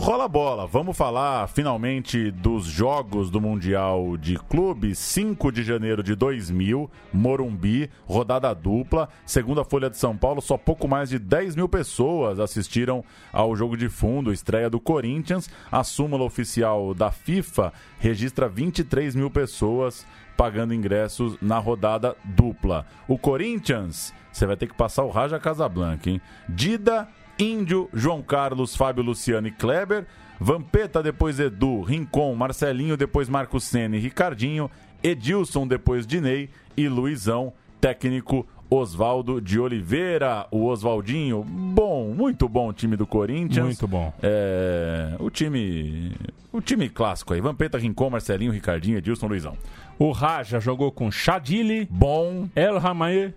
Rola 0.00 0.28
bola, 0.28 0.64
vamos 0.64 0.96
falar 0.96 1.48
finalmente 1.48 2.30
dos 2.30 2.64
jogos 2.66 3.30
do 3.30 3.40
Mundial 3.40 4.16
de 4.16 4.38
Clubes. 4.38 4.96
5 4.96 5.50
de 5.50 5.64
janeiro 5.64 6.04
de 6.04 6.14
2000, 6.14 6.88
Morumbi, 7.12 7.90
rodada 8.06 8.54
dupla. 8.54 9.08
Segunda 9.26 9.64
Folha 9.64 9.90
de 9.90 9.98
São 9.98 10.16
Paulo, 10.16 10.40
só 10.40 10.56
pouco 10.56 10.86
mais 10.86 11.10
de 11.10 11.18
10 11.18 11.56
mil 11.56 11.68
pessoas 11.68 12.38
assistiram 12.38 13.04
ao 13.32 13.56
jogo 13.56 13.76
de 13.76 13.88
fundo, 13.88 14.32
estreia 14.32 14.70
do 14.70 14.78
Corinthians. 14.78 15.50
A 15.70 15.82
súmula 15.82 16.22
oficial 16.22 16.94
da 16.94 17.10
FIFA 17.10 17.72
registra 17.98 18.48
23 18.48 19.16
mil 19.16 19.30
pessoas 19.30 20.06
pagando 20.36 20.72
ingressos 20.72 21.36
na 21.42 21.58
rodada 21.58 22.16
dupla. 22.24 22.86
O 23.08 23.18
Corinthians, 23.18 24.14
você 24.32 24.46
vai 24.46 24.56
ter 24.56 24.68
que 24.68 24.74
passar 24.74 25.02
o 25.02 25.10
Raja 25.10 25.40
Casablanca, 25.40 26.08
hein? 26.08 26.20
Dida 26.48 27.08
Índio, 27.38 27.88
João 27.92 28.22
Carlos, 28.22 28.74
Fábio 28.74 29.02
Luciano 29.02 29.46
e 29.46 29.50
Kleber. 29.50 30.06
Vampeta, 30.40 31.02
depois 31.02 31.40
Edu, 31.40 31.82
Rincon, 31.82 32.34
Marcelinho, 32.34 32.96
depois 32.96 33.28
Marcos 33.28 33.64
Senna 33.64 33.96
e 33.96 34.00
Ricardinho. 34.00 34.70
Edilson, 35.02 35.66
depois 35.66 36.06
Dinei 36.06 36.50
e 36.76 36.88
Luizão, 36.88 37.52
técnico 37.80 38.46
Oswaldo 38.70 39.40
de 39.40 39.58
Oliveira, 39.58 40.46
o 40.50 40.66
Oswaldinho. 40.66 41.42
Bom, 41.42 42.12
muito 42.14 42.48
bom 42.48 42.68
o 42.68 42.72
time 42.72 42.96
do 42.96 43.06
Corinthians. 43.06 43.64
Muito 43.64 43.88
bom. 43.88 44.12
É, 44.22 45.16
o 45.18 45.30
time. 45.30 46.12
O 46.52 46.60
time 46.60 46.88
clássico 46.88 47.32
aí. 47.32 47.40
Vampeta, 47.40 47.78
Rincon, 47.78 48.10
Marcelinho, 48.10 48.52
Ricardinho, 48.52 48.98
Edilson, 48.98 49.26
Luizão. 49.26 49.56
O 49.98 50.12
Raja 50.12 50.60
jogou 50.60 50.92
com 50.92 51.10
Chadili, 51.10 51.88
Bom. 51.90 52.48
El 52.54 52.78
Ramae, 52.78 53.34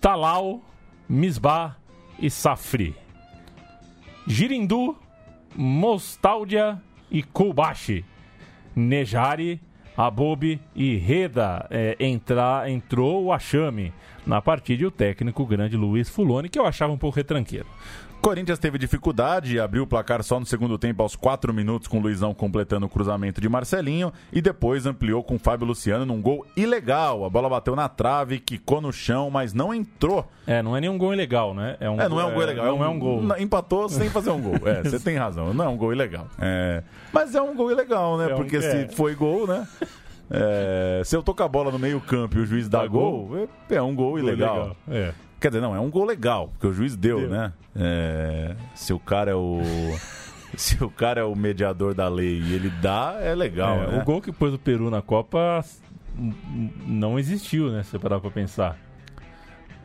Talal, 0.00 0.60
Misbah 1.08 1.76
e 2.18 2.28
Safri. 2.28 2.94
Girindu, 4.26 4.96
Mostaldia 5.56 6.80
e 7.10 7.22
Kubashi. 7.22 8.04
Nejari, 8.74 9.60
Abobi 9.96 10.60
e 10.74 10.96
Reda 10.96 11.66
é, 11.70 11.96
entrar, 11.98 12.70
entrou 12.70 13.24
o 13.24 13.32
Achame 13.32 13.92
na 14.26 14.40
partida 14.40 14.82
e 14.82 14.86
o 14.86 14.90
técnico 14.90 15.44
grande 15.44 15.76
Luiz 15.76 16.08
Fuloni, 16.08 16.48
que 16.48 16.58
eu 16.58 16.66
achava 16.66 16.92
um 16.92 16.98
pouco 16.98 17.16
retranqueiro. 17.16 17.66
Corinthians 18.20 18.58
teve 18.58 18.76
dificuldade 18.78 19.54
e 19.54 19.60
abriu 19.60 19.84
o 19.84 19.86
placar 19.86 20.22
só 20.22 20.38
no 20.38 20.44
segundo 20.44 20.76
tempo, 20.76 21.02
aos 21.02 21.16
4 21.16 21.54
minutos, 21.54 21.88
com 21.88 21.98
o 21.98 22.02
Luizão 22.02 22.34
completando 22.34 22.84
o 22.84 22.88
cruzamento 22.88 23.40
de 23.40 23.48
Marcelinho. 23.48 24.12
E 24.30 24.42
depois 24.42 24.84
ampliou 24.84 25.24
com 25.24 25.36
o 25.36 25.38
Fábio 25.38 25.66
Luciano 25.66 26.04
num 26.04 26.20
gol 26.20 26.46
ilegal. 26.54 27.24
A 27.24 27.30
bola 27.30 27.48
bateu 27.48 27.74
na 27.74 27.88
trave, 27.88 28.38
quicou 28.38 28.80
no 28.80 28.92
chão, 28.92 29.30
mas 29.30 29.54
não 29.54 29.72
entrou. 29.72 30.28
É, 30.46 30.62
não 30.62 30.76
é 30.76 30.80
nenhum 30.80 30.98
gol 30.98 31.14
ilegal, 31.14 31.54
né? 31.54 31.76
É, 31.80 31.88
um 31.88 31.98
é 32.00 32.08
não 32.08 32.20
é 32.20 32.24
um 32.26 32.32
gol 32.34 32.42
ilegal. 32.42 32.66
Não 32.66 32.84
é 32.84 32.88
um, 32.88 32.98
gol. 32.98 33.22
Empatou 33.38 33.88
sem 33.88 34.10
fazer 34.10 34.30
um 34.30 34.40
gol. 34.40 34.68
É, 34.68 34.82
você 34.82 35.00
tem 35.00 35.16
razão. 35.16 35.54
Não 35.54 35.64
é 35.64 35.68
um 35.68 35.76
gol 35.76 35.92
ilegal. 35.92 36.26
É, 36.38 36.82
mas 37.12 37.34
é 37.34 37.40
um 37.40 37.54
gol 37.56 37.70
ilegal, 37.72 38.18
né? 38.18 38.30
É 38.30 38.34
um- 38.34 38.36
Porque 38.36 38.56
é. 38.56 38.60
se 38.88 38.94
foi 38.94 39.14
gol, 39.14 39.46
né? 39.46 39.66
É, 40.30 41.02
se 41.04 41.16
eu 41.16 41.22
tocar 41.22 41.46
a 41.46 41.48
bola 41.48 41.72
no 41.72 41.78
meio 41.78 42.00
campo 42.00 42.36
e 42.38 42.40
o 42.40 42.46
juiz 42.46 42.68
dá 42.68 42.82
Dá 42.82 42.86
gol, 42.86 43.26
gol, 43.26 43.48
é, 43.70 43.74
é 43.74 43.82
um 43.82 43.94
gol 43.94 44.18
ilegal. 44.18 44.54
legal, 44.54 44.76
é. 44.88 45.12
Quer 45.40 45.48
dizer, 45.48 45.60
não, 45.60 45.74
é 45.74 45.80
um 45.80 45.90
gol 45.90 46.04
legal, 46.04 46.48
porque 46.48 46.66
o 46.66 46.72
juiz 46.72 46.94
deu, 46.96 47.20
Deu. 47.20 47.30
né? 47.30 47.52
É, 47.74 48.54
se 48.74 48.92
o 48.92 48.98
cara 48.98 49.30
é 49.30 49.34
o. 49.34 49.60
se 50.56 50.82
o 50.84 50.90
cara 50.90 51.22
é 51.22 51.24
o 51.24 51.34
mediador 51.34 51.94
da 51.94 52.08
lei 52.08 52.40
e 52.40 52.52
ele 52.54 52.68
dá, 52.82 53.16
é 53.20 53.34
legal, 53.34 53.76
É, 53.84 53.86
né? 53.86 54.02
O 54.02 54.04
gol 54.04 54.20
que 54.20 54.30
pôs 54.30 54.52
o 54.52 54.58
Peru 54.58 54.90
na 54.90 55.00
Copa 55.00 55.64
não 56.86 57.18
existiu, 57.18 57.70
né? 57.70 57.82
Se 57.82 57.90
você 57.90 57.98
parar 57.98 58.20
pra 58.20 58.30
pensar. 58.30 58.76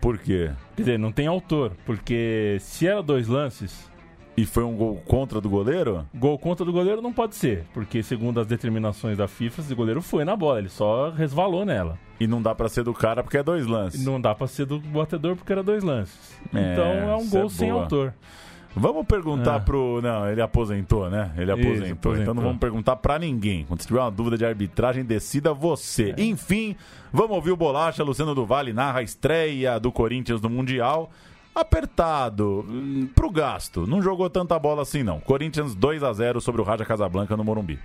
Por 0.01 0.17
quê? 0.17 0.51
Quer 0.75 0.81
dizer, 0.81 0.99
não 0.99 1.11
tem 1.11 1.25
autor, 1.25 1.71
porque 1.85 2.57
se 2.59 2.85
era 2.85 3.01
dois 3.01 3.27
lances, 3.27 3.89
E 4.37 4.45
foi 4.45 4.63
um 4.63 4.75
gol 4.75 5.01
contra 5.05 5.39
do 5.39 5.49
goleiro? 5.49 6.05
gol 6.13 6.37
contra 6.37 6.65
do 6.65 6.71
goleiro 6.73 7.01
não 7.01 7.13
pode 7.13 7.35
ser, 7.35 7.63
porque 7.73 8.03
segundo 8.03 8.39
as 8.39 8.45
determinações 8.47 9.17
da 9.17 9.27
FIFA, 9.27 9.61
o 9.71 9.75
goleiro 9.75 10.01
foi 10.01 10.25
na 10.25 10.35
bola, 10.35 10.59
ele 10.59 10.67
só 10.69 11.09
resvalou 11.09 11.63
nela. 11.65 11.97
E 12.19 12.27
não 12.27 12.41
dá 12.41 12.53
pra 12.53 12.67
ser 12.69 12.83
do 12.83 12.93
cara 12.93 13.23
porque 13.23 13.37
é 13.37 13.43
dois 13.43 13.65
lances. 13.65 14.03
Não 14.05 14.19
dá 14.19 14.35
pra 14.35 14.47
ser 14.47 14.65
do 14.65 14.79
batedor 14.79 15.35
porque 15.35 15.51
era 15.53 15.63
dois 15.63 15.83
lances. 15.83 16.33
É, 16.53 16.73
então 16.73 16.85
é 16.85 17.15
um 17.15 17.21
isso 17.21 17.37
é 17.37 17.39
gol 17.39 17.49
sem 17.49 17.69
autor. 17.69 18.13
Vamos 18.77 19.05
perguntar 19.05 19.55
Ah. 19.55 19.59
pro. 19.61 20.01
Não, 20.01 20.29
ele 20.29 20.41
aposentou, 20.41 21.09
né? 21.09 21.31
Ele 21.37 21.49
aposentou. 21.49 21.73
Isso, 21.75 21.85
Então 21.93 22.11
aposentou. 22.11 22.33
não 22.33 22.43
vamos 22.43 22.57
perguntar 22.59 22.97
pra 22.97 23.17
ninguém. 23.17 23.63
Quando 23.65 23.79
tiver 23.79 24.01
uma 24.01 24.11
dúvida 24.11 24.37
de 24.37 24.45
arbitragem, 24.45 25.05
decida 25.05 25.53
você. 25.53 26.13
É. 26.17 26.21
Enfim, 26.21 26.75
vamos 27.11 27.31
ouvir 27.37 27.51
o 27.51 27.55
Bolacha. 27.55 28.03
Luciano 28.03 28.35
do 28.35 28.45
Vale 28.45 28.73
narra 28.73 28.99
a 28.99 29.03
estreia 29.03 29.79
do 29.79 29.93
Corinthians 29.93 30.41
no 30.41 30.49
Mundial. 30.49 31.09
Apertado, 31.55 32.65
hum, 32.67 33.07
pro 33.15 33.31
gasto. 33.31 33.87
Não 33.87 34.01
jogou 34.01 34.29
tanta 34.29 34.59
bola 34.59 34.81
assim, 34.81 35.03
não. 35.03 35.21
Corinthians 35.21 35.73
2 35.73 36.03
a 36.03 36.11
0 36.11 36.41
sobre 36.41 36.59
o 36.59 36.65
Raja 36.65 36.83
Casablanca 36.83 37.37
no 37.37 37.45
Morumbi. 37.45 37.79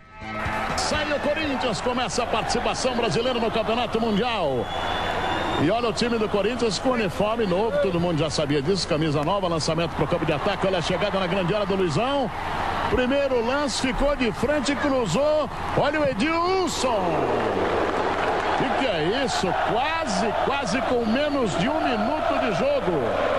Sai 0.76 1.12
o 1.12 1.20
Corinthians, 1.20 1.80
começa 1.80 2.24
a 2.24 2.26
participação 2.26 2.96
brasileira 2.96 3.38
no 3.38 3.48
Campeonato 3.48 4.00
Mundial. 4.00 4.66
E 5.62 5.70
olha 5.70 5.90
o 5.90 5.92
time 5.92 6.18
do 6.18 6.28
Corinthians 6.28 6.80
com 6.80 6.90
uniforme 6.90 7.46
novo, 7.46 7.80
todo 7.80 8.00
mundo 8.00 8.18
já 8.18 8.28
sabia 8.28 8.60
disso, 8.60 8.88
camisa 8.88 9.22
nova, 9.22 9.46
lançamento 9.46 9.94
para 9.94 10.04
o 10.04 10.08
campo 10.08 10.26
de 10.26 10.32
ataque, 10.32 10.66
olha 10.66 10.78
a 10.78 10.82
chegada 10.82 11.20
na 11.20 11.28
grande 11.28 11.54
área 11.54 11.66
do 11.66 11.76
Luizão. 11.76 12.28
Primeiro 12.90 13.46
lance, 13.46 13.86
ficou 13.86 14.16
de 14.16 14.32
frente, 14.32 14.74
cruzou, 14.74 15.48
olha 15.76 16.00
o 16.00 16.04
Edilson. 16.08 16.88
O 18.58 18.58
que, 18.58 18.84
que 18.84 18.86
é 18.90 19.24
isso? 19.24 19.46
Quase, 19.70 20.26
quase 20.44 20.82
com 20.82 21.06
menos 21.06 21.56
de 21.58 21.68
um 21.68 21.80
minuto 21.80 22.40
de 22.40 22.52
jogo. 22.58 23.29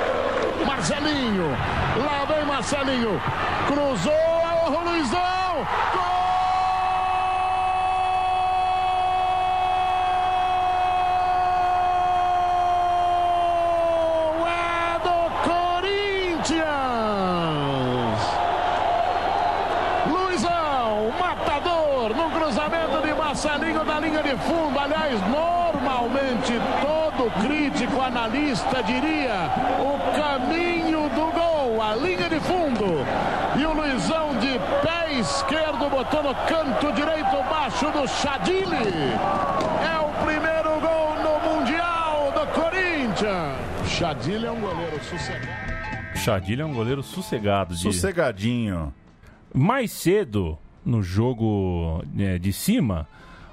Marcelinho, 0.82 1.56
lá 2.04 2.26
vem 2.26 2.44
Marcelinho, 2.44 3.22
cruzou, 3.68 4.12
o 4.66 4.80
Luizão, 4.90 5.68
gol 14.34 14.48
é 14.48 14.98
Corinthians. 15.46 16.66
Luizão, 20.08 21.14
matador, 21.20 22.10
no 22.16 22.32
cruzamento 22.32 23.02
de 23.04 23.14
Marcelinho 23.14 23.86
da 23.86 24.00
linha 24.00 24.24
de 24.24 24.36
fundo. 24.38 24.80
Aliás, 24.80 25.22
normalmente 25.30 26.60
todo 26.82 27.01
crítico, 27.42 28.02
analista 28.02 28.82
diria 28.84 29.50
o 29.80 29.98
caminho 30.16 31.10
do 31.10 31.32
gol, 31.32 31.82
a 31.82 31.96
linha 31.96 32.30
de 32.30 32.40
fundo. 32.40 32.86
E 33.60 33.66
o 33.66 33.74
Luizão 33.74 34.38
de 34.40 34.60
pé 34.86 35.20
esquerdo 35.20 35.90
botou 35.90 36.24
no 36.24 36.36
canto 36.48 36.92
direito 36.94 37.44
baixo 37.50 37.92
do 37.92 38.08
Chadili. 38.08 38.76
É 39.84 40.00
o 40.00 40.26
primeiro 40.26 40.80
gol 40.80 41.16
no 41.24 41.60
Mundial 41.60 42.32
do 42.32 42.48
Corinthians. 42.54 43.90
Chadili 43.90 44.46
é 44.46 44.52
um 44.52 44.62
goleiro 44.62 45.04
sossegado. 45.04 45.72
Chadilha 46.16 46.64
é 46.64 46.66
um 46.66 46.74
goleiro 46.74 47.04
sossegado. 47.04 47.74
De... 47.74 47.82
Sossegadinho. 47.82 48.94
Mais 49.54 49.92
cedo, 49.92 50.58
no 50.86 51.02
jogo 51.02 52.04
né, 52.14 52.38
de 52.38 52.54
cima, 52.54 53.08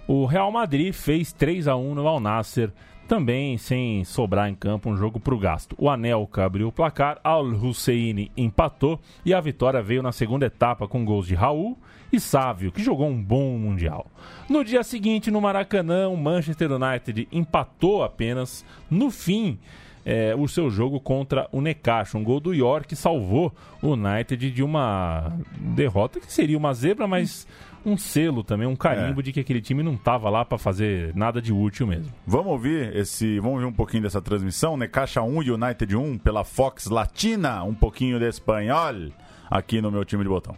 o 0.06 0.26
Real 0.26 0.50
Madrid 0.50 0.92
fez 0.92 1.32
3 1.32 1.68
a 1.68 1.76
1 1.76 1.94
no 1.94 2.06
Al 2.06 2.20
Nasser, 2.20 2.72
também 3.08 3.56
sem 3.56 4.04
sobrar 4.04 4.48
em 4.50 4.54
campo 4.54 4.90
um 4.90 4.96
jogo 4.96 5.18
para 5.18 5.34
o 5.34 5.38
gasto. 5.38 5.74
O 5.78 5.88
Anelka 5.88 6.44
abriu 6.44 6.68
o 6.68 6.72
placar, 6.72 7.18
Al 7.24 7.46
Husseini 7.46 8.30
empatou 8.36 9.00
e 9.24 9.32
a 9.32 9.40
vitória 9.40 9.82
veio 9.82 10.02
na 10.02 10.12
segunda 10.12 10.46
etapa 10.46 10.86
com 10.86 11.04
gols 11.04 11.26
de 11.26 11.34
Raul 11.34 11.76
e 12.12 12.20
Sávio, 12.20 12.70
que 12.70 12.82
jogou 12.82 13.08
um 13.08 13.20
bom 13.20 13.58
Mundial. 13.58 14.06
No 14.48 14.62
dia 14.62 14.82
seguinte, 14.82 15.30
no 15.30 15.40
Maracanã, 15.40 16.08
o 16.08 16.16
Manchester 16.16 16.70
United 16.70 17.26
empatou 17.32 18.04
apenas 18.04 18.64
no 18.90 19.10
fim 19.10 19.58
é, 20.04 20.34
o 20.34 20.48
seu 20.48 20.70
jogo 20.70 21.00
contra 21.00 21.48
o 21.52 21.60
Necaxa. 21.60 22.16
Um 22.16 22.24
gol 22.24 22.40
do 22.40 22.54
York 22.54 22.94
salvou 22.94 23.54
o 23.82 23.88
United 23.88 24.50
de 24.50 24.62
uma 24.62 25.32
derrota 25.58 26.20
que 26.20 26.32
seria 26.32 26.56
uma 26.56 26.72
zebra, 26.72 27.06
mas 27.06 27.46
um 27.88 27.96
selo 27.96 28.44
também, 28.44 28.66
um 28.66 28.76
carimbo 28.76 29.22
de 29.22 29.32
que 29.32 29.40
aquele 29.40 29.60
time 29.60 29.82
não 29.82 29.94
estava 29.94 30.28
lá 30.30 30.44
para 30.44 30.58
fazer 30.58 31.14
nada 31.14 31.40
de 31.40 31.52
útil 31.52 31.86
mesmo. 31.86 32.12
Vamos 32.26 32.52
ouvir 32.52 32.94
esse, 32.96 33.38
vamos 33.40 33.56
ouvir 33.56 33.66
um 33.66 33.72
pouquinho 33.72 34.02
dessa 34.02 34.20
transmissão, 34.20 34.76
Necaxa 34.76 35.22
1 35.22 35.42
e 35.42 35.50
United 35.50 35.96
1 35.96 36.18
pela 36.18 36.44
Fox 36.44 36.86
Latina, 36.86 37.62
um 37.64 37.74
pouquinho 37.74 38.18
de 38.18 38.26
espanhol 38.26 39.12
aqui 39.50 39.80
no 39.80 39.90
meu 39.90 40.04
time 40.04 40.22
de 40.22 40.28
botão. 40.28 40.56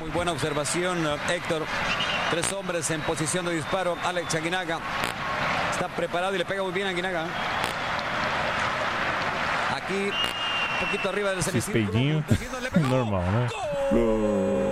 Muy 0.00 0.10
buena 0.10 0.32
observación, 0.32 0.98
eh, 1.06 1.34
Héctor. 1.34 1.62
Tres 2.30 2.52
hombres 2.52 2.90
en 2.90 3.00
posición 3.02 3.46
de 3.46 3.54
disparo. 3.54 3.96
Alex 4.04 4.34
Aguinaga 4.34 4.78
está 5.70 5.88
preparado 5.88 6.34
y 6.34 6.38
le 6.38 6.44
pega 6.44 6.62
muy 6.62 6.72
bien 6.72 6.86
a 6.86 6.90
Aguinaga. 6.90 7.24
Aquí, 9.74 10.10
un 10.10 10.86
poquito 10.86 11.08
arriba 11.08 11.30
del 11.30 11.42
semicírculo. 11.42 12.22
normal, 12.88 13.22
né? 13.32 13.48
Cristian 13.90 14.67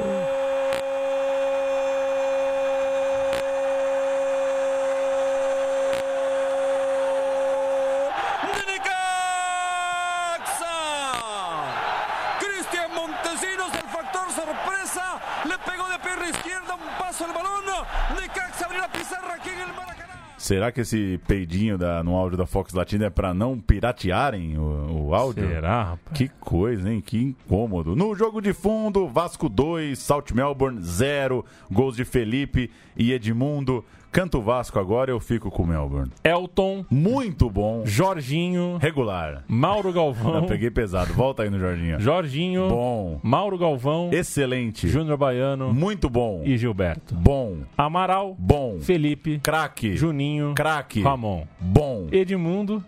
Necaxa 18.15 18.65
abrió 18.65 18.81
la 18.81 18.89
pizarra 18.89 19.35
aquí 19.35 19.51
en 19.51 19.61
el 19.61 19.75
Maracaná. 19.75 20.15
Será 20.39 20.71
que 20.71 20.83
esse 20.83 21.19
peidinho 21.27 21.77
da, 21.77 22.05
no 22.05 22.17
áudio 22.17 22.39
da 22.39 22.47
Fox 22.47 22.73
Latina 22.73 23.07
é 23.07 23.11
pra 23.11 23.35
não 23.35 23.59
piratearem 23.59 24.57
o, 24.59 25.09
o 25.09 25.15
áudio? 25.15 25.47
Será, 25.49 25.83
rapaz? 25.83 26.17
Que 26.17 26.29
coisa, 26.41 26.93
hein? 26.93 27.01
Que 27.01 27.19
incômodo. 27.19 27.97
No 27.97 28.15
jogo 28.15 28.41
de 28.41 28.53
fundo, 28.53 29.09
Vasco 29.09 29.49
2, 29.49 29.99
Salt 29.99 30.33
Melbourne 30.33 30.81
0, 30.83 31.45
gols 31.71 31.97
de 31.97 32.05
Felipe 32.05 32.71
e 32.97 33.13
Edmundo. 33.13 33.85
Canto 34.17 34.41
Vasco 34.41 34.79
agora, 34.79 35.11
eu 35.11 35.21
fico 35.21 35.51
com 35.51 35.63
o 35.63 35.67
Melbourne. 35.67 36.11
Elton. 36.25 36.87
Muito 36.91 37.51
bom. 37.51 37.85
Jorginho. 37.85 38.79
Regular. 38.81 39.45
Mauro 39.47 39.93
Galvão. 39.93 40.33
Não, 40.41 40.47
peguei 40.47 40.71
pesado. 40.71 41.13
Volta 41.13 41.43
aí 41.43 41.51
no 41.51 41.59
Jorginho. 41.59 42.01
Jorginho. 42.01 42.67
Bom. 42.67 43.21
Mauro 43.23 43.59
Galvão. 43.59 44.09
Excelente. 44.11 44.89
Júnior 44.89 45.19
Baiano. 45.19 45.71
Muito 45.75 46.09
bom. 46.09 46.41
E 46.47 46.57
Gilberto. 46.57 47.15
Bom. 47.15 47.59
Amaral. 47.77 48.35
Bom. 48.39 48.79
Felipe. 48.81 49.39
Craque. 49.39 49.95
Juninho. 49.95 50.55
Craque. 50.55 51.03
Ramon. 51.03 51.47
Bom. 51.61 52.09
Edmundo. 52.11 52.83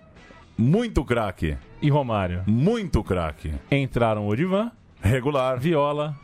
Muito 0.56 1.04
craque. 1.04 1.58
E 1.82 1.90
Romário. 1.90 2.42
Muito 2.46 3.04
craque. 3.04 3.52
Entraram 3.70 4.26
Odivan. 4.26 4.72
Regular. 5.02 5.60
Viola. 5.60 6.16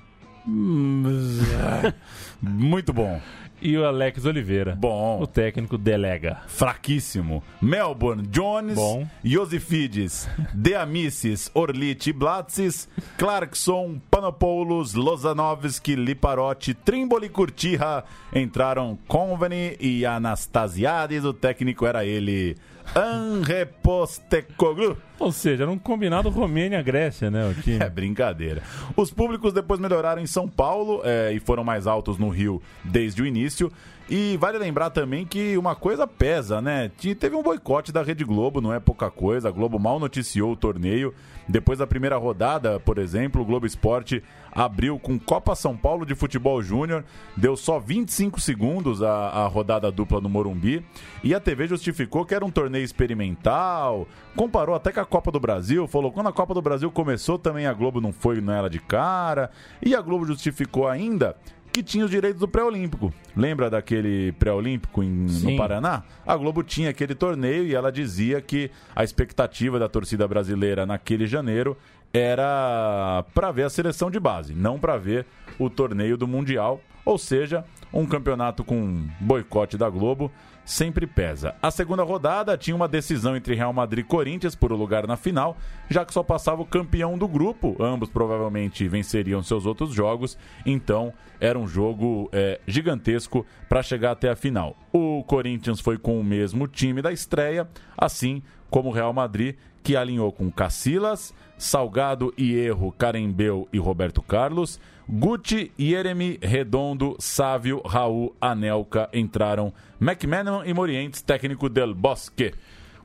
Muito 2.40 2.92
bom. 2.92 3.20
E 3.64 3.78
o 3.78 3.86
Alex 3.86 4.26
Oliveira. 4.26 4.76
Bom. 4.76 5.22
O 5.22 5.26
técnico 5.26 5.78
delega. 5.78 6.42
Fraquíssimo. 6.46 7.42
Melbourne, 7.62 8.26
Jones, 8.26 8.74
Bom. 8.74 9.08
Iosifides, 9.24 10.28
Deamicis, 10.52 11.50
Orlite, 11.54 12.12
Blatsis, 12.12 12.86
Clarkson, 13.16 13.98
Panopoulos, 14.10 14.92
Lozanovski, 14.92 15.96
Liparotti, 15.96 16.74
Trimboli, 16.74 17.30
Curtirra. 17.30 18.04
Entraram 18.34 18.98
Conveni 19.08 19.76
e 19.80 20.04
Anastasiades. 20.04 21.24
O 21.24 21.32
técnico 21.32 21.86
era 21.86 22.04
ele, 22.04 22.58
Anre 22.94 23.66
Postecoglou. 23.82 24.96
Ou 25.18 25.32
seja, 25.32 25.64
era 25.64 25.70
um 25.70 25.78
combinado 25.78 26.28
Romênia-Grécia, 26.28 27.30
né? 27.30 27.46
O 27.48 27.54
time. 27.62 27.78
É 27.82 27.88
brincadeira. 27.88 28.62
Os 28.96 29.10
públicos 29.10 29.52
depois 29.52 29.80
melhoraram 29.80 30.20
em 30.20 30.26
São 30.26 30.48
Paulo 30.48 31.00
é, 31.04 31.32
e 31.32 31.40
foram 31.40 31.64
mais 31.64 31.86
altos 31.86 32.18
no 32.18 32.28
Rio 32.28 32.60
desde 32.84 33.22
o 33.22 33.26
início. 33.26 33.70
E 34.08 34.36
vale 34.36 34.58
lembrar 34.58 34.90
também 34.90 35.24
que 35.24 35.56
uma 35.56 35.74
coisa 35.74 36.06
pesa, 36.06 36.60
né? 36.60 36.90
Te- 36.98 37.14
Teve 37.14 37.36
um 37.36 37.42
boicote 37.42 37.90
da 37.90 38.02
Rede 38.02 38.22
Globo, 38.22 38.60
não 38.60 38.70
é 38.72 38.78
pouca 38.78 39.10
coisa. 39.10 39.48
A 39.48 39.50
Globo 39.50 39.78
mal 39.78 39.98
noticiou 39.98 40.52
o 40.52 40.56
torneio. 40.56 41.14
Depois 41.48 41.78
da 41.78 41.86
primeira 41.86 42.16
rodada, 42.18 42.78
por 42.78 42.98
exemplo, 42.98 43.40
o 43.40 43.44
Globo 43.46 43.64
Esporte 43.66 44.22
abriu 44.52 44.98
com 44.98 45.18
Copa 45.18 45.54
São 45.54 45.74
Paulo 45.74 46.04
de 46.04 46.14
Futebol 46.14 46.62
Júnior. 46.62 47.02
Deu 47.34 47.56
só 47.56 47.78
25 47.78 48.38
segundos 48.40 49.02
a, 49.02 49.10
a 49.30 49.46
rodada 49.46 49.90
dupla 49.90 50.20
no 50.20 50.28
Morumbi. 50.28 50.84
E 51.22 51.34
a 51.34 51.40
TV 51.40 51.66
justificou 51.66 52.26
que 52.26 52.34
era 52.34 52.44
um 52.44 52.50
torneio 52.50 52.84
experimental. 52.84 54.06
Comparou 54.36 54.74
até 54.74 54.92
com 54.92 55.00
a 55.00 55.06
Copa 55.06 55.30
do 55.30 55.40
Brasil. 55.40 55.86
Falou 55.88 56.12
quando 56.12 56.28
a 56.28 56.32
Copa 56.32 56.52
do 56.52 56.60
Brasil 56.62 56.90
começou 56.90 57.38
também 57.38 57.66
a 57.66 57.72
Globo 57.72 58.02
não 58.02 58.12
foi 58.12 58.40
nela 58.42 58.68
de 58.68 58.78
cara. 58.80 59.50
E 59.82 59.94
a 59.96 60.00
Globo 60.02 60.26
justificou 60.26 60.86
ainda 60.88 61.36
que 61.74 61.82
tinha 61.82 62.04
os 62.04 62.10
direitos 62.10 62.38
do 62.38 62.46
pré-olímpico. 62.46 63.12
Lembra 63.36 63.68
daquele 63.68 64.30
pré-olímpico 64.38 65.02
no 65.02 65.56
Paraná? 65.56 66.04
A 66.24 66.36
Globo 66.36 66.62
tinha 66.62 66.90
aquele 66.90 67.16
torneio 67.16 67.64
e 67.64 67.74
ela 67.74 67.90
dizia 67.90 68.40
que 68.40 68.70
a 68.94 69.02
expectativa 69.02 69.76
da 69.76 69.88
torcida 69.88 70.28
brasileira 70.28 70.86
naquele 70.86 71.26
janeiro 71.26 71.76
era 72.12 73.24
para 73.34 73.50
ver 73.50 73.64
a 73.64 73.70
seleção 73.70 74.08
de 74.08 74.20
base, 74.20 74.54
não 74.54 74.78
para 74.78 74.96
ver 74.96 75.26
o 75.58 75.68
torneio 75.68 76.16
do 76.16 76.28
Mundial. 76.28 76.80
Ou 77.04 77.18
seja, 77.18 77.64
um 77.92 78.06
campeonato 78.06 78.62
com 78.62 79.08
boicote 79.18 79.76
da 79.76 79.90
Globo 79.90 80.30
sempre 80.64 81.06
pesa. 81.06 81.54
A 81.60 81.70
segunda 81.70 82.02
rodada 82.02 82.56
tinha 82.56 82.74
uma 82.74 82.88
decisão 82.88 83.36
entre 83.36 83.54
Real 83.54 83.72
Madrid 83.72 84.04
e 84.04 84.08
Corinthians 84.08 84.54
por 84.54 84.72
o 84.72 84.76
lugar 84.76 85.06
na 85.06 85.16
final, 85.16 85.56
já 85.88 86.04
que 86.04 86.14
só 86.14 86.22
passava 86.22 86.62
o 86.62 86.66
campeão 86.66 87.18
do 87.18 87.28
grupo. 87.28 87.76
Ambos 87.80 88.08
provavelmente 88.08 88.88
venceriam 88.88 89.42
seus 89.42 89.66
outros 89.66 89.92
jogos, 89.92 90.38
então 90.64 91.12
era 91.40 91.58
um 91.58 91.66
jogo 91.66 92.28
é, 92.32 92.60
gigantesco 92.66 93.44
para 93.68 93.82
chegar 93.82 94.12
até 94.12 94.30
a 94.30 94.36
final. 94.36 94.76
O 94.92 95.22
Corinthians 95.24 95.80
foi 95.80 95.98
com 95.98 96.18
o 96.18 96.24
mesmo 96.24 96.66
time 96.66 97.02
da 97.02 97.12
estreia, 97.12 97.68
assim 97.96 98.42
como 98.70 98.88
o 98.88 98.92
Real 98.92 99.12
Madrid, 99.12 99.56
que 99.82 99.94
alinhou 99.94 100.32
com 100.32 100.50
Cacilas, 100.50 101.34
Salgado 101.58 102.32
e 102.38 102.54
Erro, 102.54 102.90
Carembeu 102.90 103.68
e 103.72 103.78
Roberto 103.78 104.22
Carlos. 104.22 104.80
Guti, 105.08 105.70
Yeremi, 105.78 106.38
Redondo, 106.42 107.16
Sávio, 107.18 107.82
Raul, 107.84 108.34
Anelka 108.40 109.08
entraram. 109.12 109.72
McMahon 110.00 110.64
e 110.64 110.72
Morientes, 110.72 111.22
técnico 111.22 111.68
del 111.68 111.94
Bosque. 111.94 112.54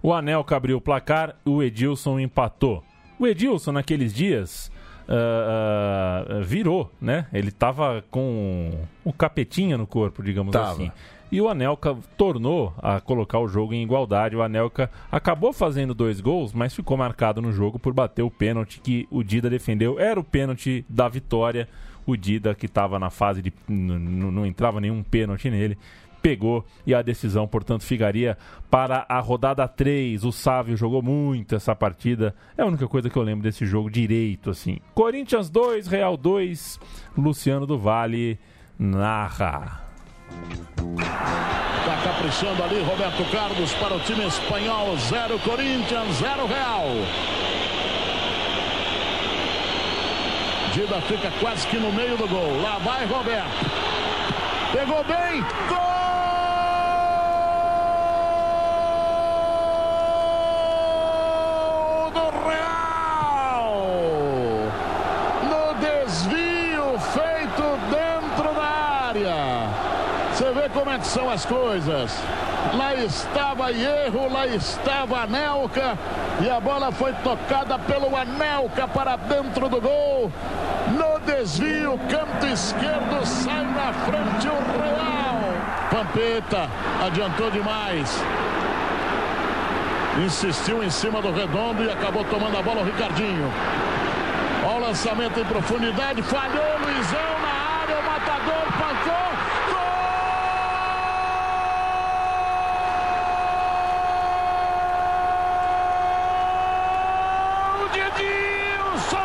O 0.02 0.14
Anelka 0.14 0.56
abriu 0.56 0.78
o 0.78 0.82
placar, 0.82 1.36
o 1.46 1.62
Edilson 1.62 2.20
empatou. 2.20 2.84
O 3.20 3.28
Edilson, 3.28 3.74
naqueles 3.74 4.14
dias, 4.14 4.72
ah, 5.10 6.26
ah, 6.30 6.40
virou, 6.42 6.92
né? 7.02 7.26
Ele 7.34 7.52
tava 7.52 8.04
com 8.12 8.72
o 9.04 9.12
capetinha 9.12 9.78
no 9.78 9.88
corpo, 9.88 10.24
digamos 10.24 10.54
Tava. 10.54 10.72
assim. 10.72 10.92
E 11.32 11.42
o 11.42 11.50
Anelka 11.50 11.96
tornou 12.18 12.74
a 12.78 13.00
colocar 13.00 13.40
o 13.40 13.48
jogo 13.48 13.74
em 13.74 13.84
igualdade. 13.84 14.36
O 14.36 14.42
Anelka 14.42 14.90
acabou 15.12 15.52
fazendo 15.52 15.94
dois 15.94 16.22
gols, 16.22 16.54
mas 16.54 16.74
ficou 16.74 16.96
marcado 16.96 17.42
no 17.42 17.52
jogo 17.52 17.78
por 17.78 17.94
bater 17.94 18.24
o 18.24 18.32
pênalti 18.32 18.80
que 18.80 19.08
o 19.12 19.24
Dida 19.24 19.50
defendeu. 19.50 20.00
Era 20.00 20.20
o 20.20 20.24
pênalti 20.24 20.86
da 20.88 21.08
vitória. 21.08 21.68
O 22.10 22.18
Dida, 22.18 22.56
que 22.56 22.66
estava 22.66 22.98
na 22.98 23.10
fase 23.10 23.42
de. 23.42 23.54
não 23.68 24.46
entrava 24.46 24.82
nenhum 24.82 25.04
pênalti 25.04 25.50
nele, 25.50 25.78
pegou 26.22 26.66
e 26.86 26.94
a 26.94 27.02
decisão, 27.02 27.48
portanto, 27.48 27.84
ficaria 27.84 28.38
para 28.70 29.06
a 29.08 29.20
rodada 29.20 29.68
3. 29.68 30.24
O 30.24 30.32
Sávio 30.32 30.78
jogou 30.78 31.02
muito 31.02 31.56
essa 31.56 31.76
partida. 31.76 32.36
É 32.58 32.62
a 32.62 32.66
única 32.66 32.88
coisa 32.88 33.10
que 33.10 33.18
eu 33.18 33.24
lembro 33.24 33.44
desse 33.44 33.66
jogo 33.66 33.90
direito, 33.90 34.50
assim. 34.50 34.80
Corinthians 34.94 35.50
2, 35.50 35.88
Real 35.88 36.18
2, 36.18 36.80
Luciano 37.18 37.66
do 37.66 37.78
Vale 37.78 38.40
narra. 38.78 39.84
Tá 41.86 42.02
caprichando 42.04 42.64
ali 42.64 42.82
Roberto 42.84 43.32
Carlos 43.32 43.74
para 43.74 43.96
o 43.96 44.00
time 44.02 44.26
espanhol. 44.26 44.96
0 44.98 45.40
Corinthians, 45.40 46.16
0 46.18 46.46
Real. 46.46 46.86
Dida 50.74 51.02
fica 51.02 51.32
quase 51.40 51.66
que 51.68 51.78
no 51.78 51.92
meio 51.92 52.16
do 52.16 52.28
gol. 52.28 52.62
Lá 52.62 52.78
vai 52.78 53.04
Roberto. 53.06 53.66
Pegou 54.72 55.04
bem. 55.04 55.44
Gol 55.68 55.80
do 62.12 62.30
Real. 62.48 63.74
No 65.50 65.74
desvio 65.80 67.00
feito 67.00 67.80
dentro 67.90 68.54
da 68.54 68.70
área. 69.08 69.68
Você 70.34 70.52
vê 70.52 70.69
como 70.80 70.92
é 70.92 70.98
que 70.98 71.08
são 71.08 71.30
as 71.30 71.46
coisas. 71.46 72.18
Lá 72.74 72.96
estava 72.96 73.70
Hierro, 73.70 74.32
lá 74.32 74.48
estava 74.48 75.24
Anelka. 75.24 75.98
E 76.42 76.50
a 76.50 76.58
bola 76.60 76.90
foi 76.92 77.12
tocada 77.14 77.78
pelo 77.80 78.16
Anelka 78.16 78.88
para 78.88 79.18
dentro 79.18 79.68
do 79.68 79.82
gol. 79.82 80.32
No 80.88 81.20
desvio, 81.26 82.00
canto 82.10 82.46
esquerdo, 82.48 83.26
sai 83.26 83.66
na 83.66 83.92
frente 84.06 84.48
o 84.48 84.54
Real. 84.80 85.52
Pampeta 85.92 86.70
adiantou 87.06 87.52
demais. 87.52 88.24
Insistiu 90.26 90.82
em 90.82 90.90
cima 90.90 91.22
do 91.22 91.34
redondo 91.34 91.84
e 91.84 91.92
acabou 91.92 92.24
tomando 92.24 92.58
a 92.58 92.62
bola 92.62 92.82
o 92.82 92.86
Ricardinho. 92.86 93.52
Olha 94.66 94.76
o 94.76 94.80
lançamento 94.88 95.38
em 95.40 95.46
profundidade, 95.46 96.22
falhou 96.22 96.78
Luizão 96.80 97.40
na 97.42 97.82
área, 97.82 98.00
o 98.00 98.04
matador 98.04 98.64
pancou. 98.78 99.30
Gol 107.78 107.90
de 107.94 108.00
Edilson! 108.00 109.18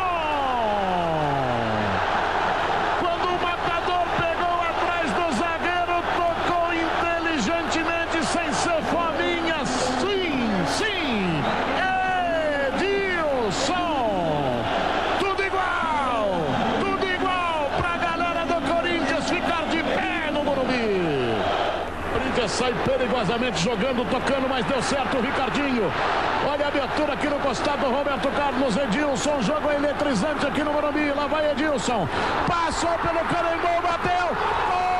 Quando 2.99 3.27
o 3.27 3.37
matador 3.43 4.05
pegou 4.17 4.57
atrás 4.69 5.07
do 5.11 5.25
zagueiro, 5.37 5.97
tocou 6.15 6.67
inteligentemente 6.73 8.17
sem 8.25 8.47
ser 8.53 8.81
fominha. 8.83 9.65
Sim, 9.65 10.65
sim! 10.67 11.43
Edilson! 12.73 14.63
Tudo 15.19 15.43
igual! 15.43 16.25
Tudo 16.79 17.05
igual 17.07 17.69
pra 17.77 17.97
galera 17.97 18.45
do 18.45 18.61
Corinthians 18.73 19.29
ficar 19.29 19.65
de 19.69 19.83
pé 19.83 20.31
no 20.31 20.43
Morumbi! 20.43 21.35
Corinthians 22.13 22.51
sai 22.51 22.73
perigosamente 22.85 23.54
jogando, 23.65 24.07
tocando, 24.11 24.47
mas 24.47 24.63
deu 24.67 24.79
certo 24.83 25.17
o 25.17 25.21
Ricardinho. 25.21 25.91
Olha 26.47 26.65
a 26.65 26.67
abertura 26.67 27.13
aqui 27.13 27.27
no 27.27 27.39
costado, 27.39 27.89
Roberto 27.89 28.29
Carlos, 28.29 28.77
Edilson, 28.77 29.41
jogo 29.41 29.71
eletrizante 29.71 30.45
aqui 30.45 30.63
no 30.63 30.71
Morumbi. 30.71 31.11
Lá 31.11 31.25
vai 31.25 31.49
Edilson. 31.49 32.07
Passou 32.47 32.91
pelo 32.99 33.25
Carembou, 33.25 33.81
bateu. 33.81 34.37
Gol! 34.69 34.95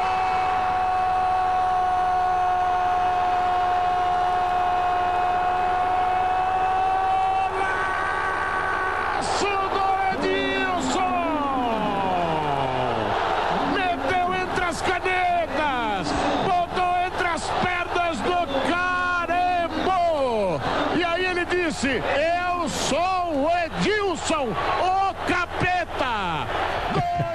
disse: 21.76 22.02
Eu 22.16 22.70
sou 22.70 23.46
o 23.46 23.50
Edilson, 23.66 24.50
o 24.50 25.14
capeta! 25.28 26.48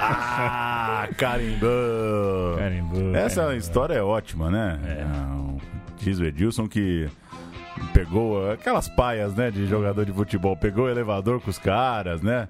Ah, 0.03 1.07
carimbou! 1.21 2.57
Carimbou. 2.57 3.15
Essa 3.15 3.55
história 3.55 3.93
é 3.93 4.01
ótima, 4.01 4.49
né? 4.49 4.79
Diz 5.97 6.19
o 6.19 6.25
Edilson 6.25 6.67
que 6.67 7.07
pegou 7.93 8.51
aquelas 8.51 8.89
paias, 8.89 9.35
né, 9.35 9.51
de 9.51 9.67
jogador 9.67 10.05
de 10.05 10.11
futebol, 10.11 10.57
pegou 10.57 10.85
o 10.85 10.89
elevador 10.89 11.39
com 11.39 11.49
os 11.49 11.59
caras, 11.59 12.21
né? 12.21 12.47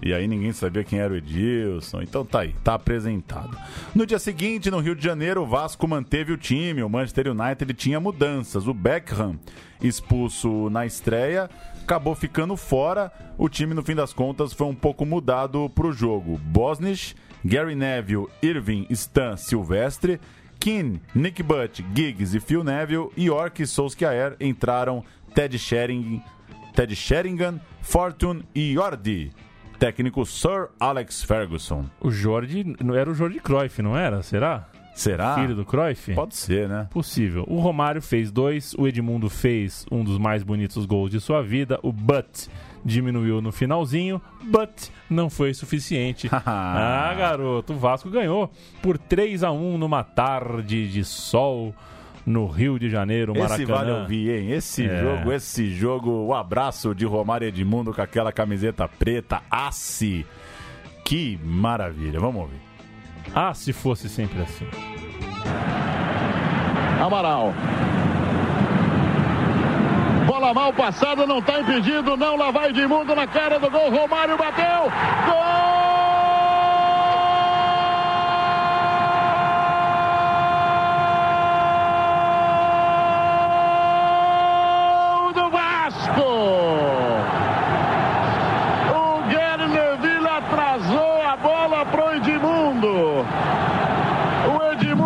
E 0.00 0.12
aí 0.12 0.26
ninguém 0.26 0.52
sabia 0.52 0.82
quem 0.82 0.98
era 0.98 1.12
o 1.12 1.16
Edilson. 1.16 2.02
Então 2.02 2.24
tá 2.24 2.40
aí, 2.40 2.54
tá 2.64 2.74
apresentado. 2.74 3.56
No 3.94 4.06
dia 4.06 4.18
seguinte, 4.18 4.70
no 4.70 4.80
Rio 4.80 4.96
de 4.96 5.04
Janeiro, 5.04 5.42
o 5.42 5.46
Vasco 5.46 5.86
manteve 5.86 6.32
o 6.32 6.36
time. 6.36 6.82
O 6.82 6.88
Manchester 6.88 7.28
United 7.28 7.72
tinha 7.74 8.00
mudanças. 8.00 8.66
O 8.66 8.74
Beckham, 8.74 9.38
expulso 9.80 10.68
na 10.70 10.84
estreia, 10.84 11.48
acabou 11.82 12.16
ficando 12.16 12.56
fora. 12.56 13.12
O 13.38 13.48
time, 13.48 13.74
no 13.74 13.82
fim 13.82 13.94
das 13.94 14.12
contas, 14.12 14.52
foi 14.52 14.66
um 14.66 14.74
pouco 14.74 15.06
mudado 15.06 15.70
pro 15.70 15.92
jogo. 15.92 16.36
Bosnich, 16.36 17.14
Gary 17.44 17.74
Neville, 17.74 18.28
Irving, 18.42 18.86
Stan, 18.90 19.36
Silvestre, 19.36 20.20
Keane, 20.60 21.00
Nick 21.14 21.42
Butt, 21.42 21.84
Giggs 21.94 22.34
e 22.34 22.40
Phil 22.40 22.62
Neville, 22.62 23.10
York 23.18 23.62
e 23.62 23.66
Solskjaer 23.66 24.36
entraram 24.40 25.04
Ted 25.34 25.58
Sheringham, 25.58 26.22
Ted 26.74 26.94
Sheringham, 26.94 27.60
Fortune 27.80 28.44
e 28.54 28.74
Jordi 28.74 29.32
técnico 29.82 30.24
Sir 30.24 30.68
Alex 30.78 31.24
Ferguson. 31.24 31.86
O 32.00 32.08
não 32.84 32.94
era 32.94 33.10
o 33.10 33.14
Jorge 33.14 33.40
Cruyff, 33.40 33.82
não 33.82 33.96
era? 33.96 34.22
Será? 34.22 34.68
Será? 34.94 35.34
Filho 35.34 35.56
do 35.56 35.64
Cruyff? 35.64 36.14
Pode 36.14 36.36
ser, 36.36 36.68
né? 36.68 36.86
Possível. 36.88 37.44
O 37.48 37.58
Romário 37.58 38.00
fez 38.00 38.30
dois, 38.30 38.74
o 38.78 38.86
Edmundo 38.86 39.28
fez 39.28 39.84
um 39.90 40.04
dos 40.04 40.18
mais 40.18 40.44
bonitos 40.44 40.86
gols 40.86 41.10
de 41.10 41.18
sua 41.18 41.42
vida, 41.42 41.80
o 41.82 41.90
Butt 41.90 42.48
diminuiu 42.84 43.40
no 43.40 43.52
finalzinho, 43.52 44.20
but 44.44 44.90
não 45.08 45.30
foi 45.30 45.54
suficiente. 45.54 46.28
ah, 46.32 47.14
garoto, 47.16 47.72
o 47.72 47.78
Vasco 47.78 48.10
ganhou 48.10 48.50
por 48.80 48.98
3 48.98 49.44
a 49.44 49.52
1 49.52 49.78
numa 49.78 50.02
tarde 50.02 50.88
de 50.90 51.04
sol 51.04 51.74
no 52.24 52.46
Rio 52.46 52.78
de 52.78 52.88
Janeiro, 52.88 53.32
Maracanã. 53.34 53.62
Esse 53.62 53.64
vale 53.64 53.90
ouvir, 53.90 54.30
hein? 54.30 54.52
Esse 54.52 54.86
é. 54.86 55.00
jogo, 55.00 55.32
esse 55.32 55.70
jogo, 55.70 56.10
o 56.10 56.34
abraço 56.34 56.94
de 56.94 57.04
Romário 57.04 57.48
Edmundo 57.48 57.92
com 57.92 58.00
aquela 58.00 58.32
camiseta 58.32 58.88
preta, 58.88 59.42
Assi. 59.50 60.24
Que 61.04 61.38
maravilha, 61.44 62.20
vamos 62.20 62.42
ouvir. 62.42 62.60
Ah, 63.34 63.54
se 63.54 63.72
fosse 63.72 64.08
sempre 64.08 64.40
assim. 64.40 64.66
Amaral. 67.00 67.52
Bola 70.42 70.54
mal 70.54 70.72
passada, 70.72 71.24
não 71.24 71.38
está 71.38 71.60
impedido, 71.60 72.16
não. 72.16 72.34
Lá 72.34 72.50
vai 72.50 72.70
Edmundo 72.70 73.14
na 73.14 73.28
cara 73.28 73.60
do 73.60 73.70
gol. 73.70 73.90
Romário 73.90 74.36
bateu. 74.36 74.90
Gol! 75.24 75.72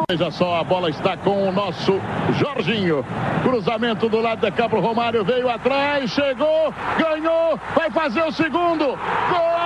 Veja 0.09 0.31
só, 0.31 0.61
a 0.61 0.63
bola 0.63 0.89
está 0.89 1.17
com 1.17 1.49
o 1.49 1.51
nosso 1.51 2.01
Jorginho. 2.39 3.05
Cruzamento 3.43 4.09
do 4.09 4.21
lado 4.21 4.41
da 4.41 4.53
Cabo 4.53 4.79
Romário 4.79 5.25
veio 5.25 5.49
atrás, 5.51 6.13
chegou, 6.13 6.73
ganhou, 6.97 7.59
vai 7.75 7.91
fazer 7.91 8.23
o 8.23 8.31
segundo. 8.31 8.87
Gol! 8.87 9.57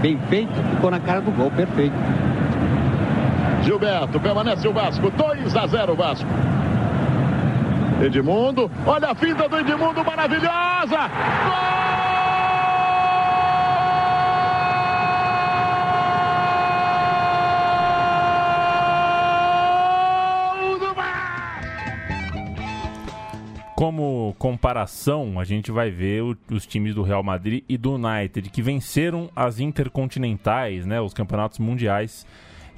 Bem 0.00 0.18
feito, 0.30 0.54
ficou 0.76 0.90
na 0.90 1.00
cara 1.00 1.20
do 1.20 1.30
gol, 1.32 1.50
perfeito. 1.50 1.94
Gilberto, 3.64 4.18
permanece 4.18 4.66
o 4.66 4.72
Vasco, 4.72 5.10
2 5.10 5.54
a 5.54 5.66
0 5.66 5.94
Vasco. 5.94 6.57
Edmundo, 8.00 8.70
olha 8.86 9.10
a 9.10 9.14
finta 9.14 9.48
do 9.48 9.58
Edmundo 9.58 10.04
maravilhosa! 10.04 11.10
Como 23.74 24.34
comparação, 24.38 25.38
a 25.38 25.44
gente 25.44 25.70
vai 25.70 25.88
ver 25.88 26.22
o, 26.22 26.36
os 26.50 26.66
times 26.66 26.96
do 26.96 27.02
Real 27.02 27.22
Madrid 27.22 27.62
e 27.68 27.78
do 27.78 27.94
United 27.94 28.50
que 28.50 28.60
venceram 28.60 29.30
as 29.36 29.60
intercontinentais, 29.60 30.84
né, 30.84 31.00
os 31.00 31.14
campeonatos 31.14 31.60
mundiais 31.60 32.26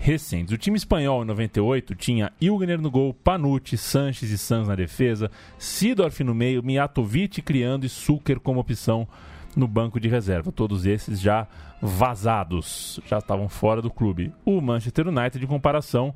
recentes. 0.01 0.53
O 0.53 0.59
time 0.59 0.78
espanhol 0.78 1.22
em 1.22 1.26
98 1.26 1.94
tinha 1.94 2.32
Ilgner 2.40 2.80
no 2.80 2.90
gol, 2.90 3.12
Panucci, 3.12 3.76
Sanches 3.76 4.30
e 4.30 4.38
Sanz 4.38 4.66
na 4.66 4.74
defesa, 4.74 5.30
Sidorf 5.59 6.24
no 6.24 6.34
meio, 6.34 6.62
Mijatovic 6.62 7.42
criando 7.42 7.84
e 7.84 7.88
Suker 7.88 8.40
como 8.40 8.61
opção 8.61 9.07
no 9.55 9.68
banco 9.68 10.01
de 10.01 10.09
reserva. 10.09 10.51
Todos 10.51 10.86
esses 10.86 11.20
já 11.20 11.46
vazados, 11.82 12.98
já 13.07 13.18
estavam 13.18 13.48
fora 13.48 13.82
do 13.82 13.90
clube. 13.90 14.32
O 14.44 14.61
Manchester 14.61 15.09
United, 15.09 15.44
em 15.44 15.48
comparação 15.48 16.14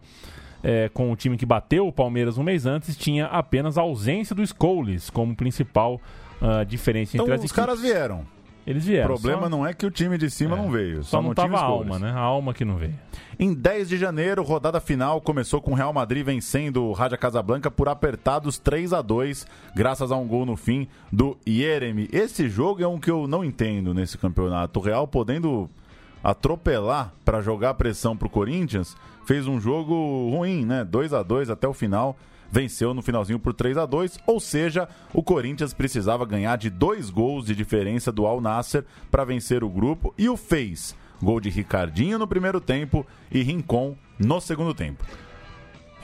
é, 0.63 0.89
com 0.89 1.13
o 1.13 1.17
time 1.17 1.37
que 1.37 1.45
bateu 1.45 1.87
o 1.87 1.93
Palmeiras 1.93 2.39
um 2.39 2.43
mês 2.43 2.65
antes, 2.65 2.97
tinha 2.97 3.27
apenas 3.27 3.77
a 3.77 3.83
ausência 3.83 4.35
do 4.35 4.47
Scholes 4.47 5.11
como 5.11 5.37
principal 5.37 6.01
uh, 6.41 6.65
diferença 6.65 7.17
então, 7.17 7.27
entre 7.27 7.35
as 7.35 7.41
os 7.41 7.51
equipes. 7.51 7.65
caras 7.65 7.81
vieram. 7.83 8.34
Eles 8.67 8.87
vieram. 8.87 9.15
O 9.15 9.21
problema 9.21 9.43
só... 9.43 9.49
não 9.49 9.67
é 9.67 9.75
que 9.75 9.85
o 9.85 9.91
time 9.91 10.17
de 10.17 10.31
cima 10.31 10.57
É. 10.57 10.59
não 10.59 10.71
veio. 10.71 11.03
Só, 11.03 11.19
não 11.19 11.29
não 11.29 11.35
tava 11.35 11.59
a 11.59 11.63
alma, 11.63 11.99
né? 11.99 12.11
A 12.11 12.19
alma 12.21 12.55
que 12.55 12.65
não 12.65 12.77
veio. 12.77 12.95
Em 13.39 13.53
10 13.53 13.89
de 13.89 13.99
janeiro, 13.99 14.43
rodada 14.43 14.81
final 14.81 15.21
começou 15.21 15.61
com 15.61 15.73
o 15.73 15.75
Real 15.75 15.93
Madrid 15.93 16.25
vencendo 16.25 16.85
o 16.85 16.93
Raja 16.93 17.17
Casablanca 17.17 17.71
por 17.71 17.89
apertados 17.89 18.59
3 18.59 18.93
a 18.93 19.03
2 19.03 19.47
graças 19.75 20.11
a 20.11 20.17
um 20.17 20.27
gol 20.27 20.47
no 20.47 20.57
fim 20.57 20.89
do 21.13 21.37
Yeremi. 21.47 22.09
Esse 22.13 22.49
jogo 22.49 22.83
é 22.83 22.89
um 22.89 22.99
que 22.99 23.11
eu 23.11 23.27
não 23.27 23.45
entendo 23.45 23.93
nesse 23.93 24.17
campeonato. 24.17 24.81
O 24.81 24.83
Real 24.83 25.07
podendo 25.07 25.69
atropelar 26.23 27.13
para 27.23 27.43
jogar 27.43 27.75
pressão 27.75 28.17
pro 28.17 28.31
Corinthians, 28.31 28.97
fez 29.27 29.47
um 29.47 29.61
jogo 29.61 30.31
ruim, 30.31 30.65
né? 30.65 30.83
2 30.85 31.13
a 31.13 31.23
2 31.23 31.51
até 31.51 31.69
o 31.69 31.75
final. 31.75 32.17
Venceu 32.55 32.95
no 32.95 33.03
finalzinho 33.03 33.41
por 33.41 33.53
3 33.53 33.77
a 33.77 33.85
2 33.85 34.21
ou 34.29 34.39
seja, 34.39 34.89
o 35.13 35.25
Corinthians 35.25 35.75
precisava 35.75 36.25
ganhar 36.25 36.57
de 36.57 36.71
dois 36.71 37.11
gols 37.11 37.47
de 37.47 37.53
diferença 37.53 38.13
do 38.13 38.27
Al 38.27 38.41
Nasser 38.41 38.85
para 39.11 39.25
vencer 39.25 39.65
o 39.65 39.69
grupo 39.69 40.15
e 40.17 40.29
o 40.29 40.37
fez. 40.37 40.95
Gol 41.21 41.41
de 41.41 41.51
Ricardinho 41.51 42.17
no 42.17 42.29
primeiro 42.29 42.61
tempo 42.61 43.05
e 43.29 43.43
Rincon 43.43 43.97
no 44.21 44.41
segundo 44.41 44.73
tempo. 44.73 45.05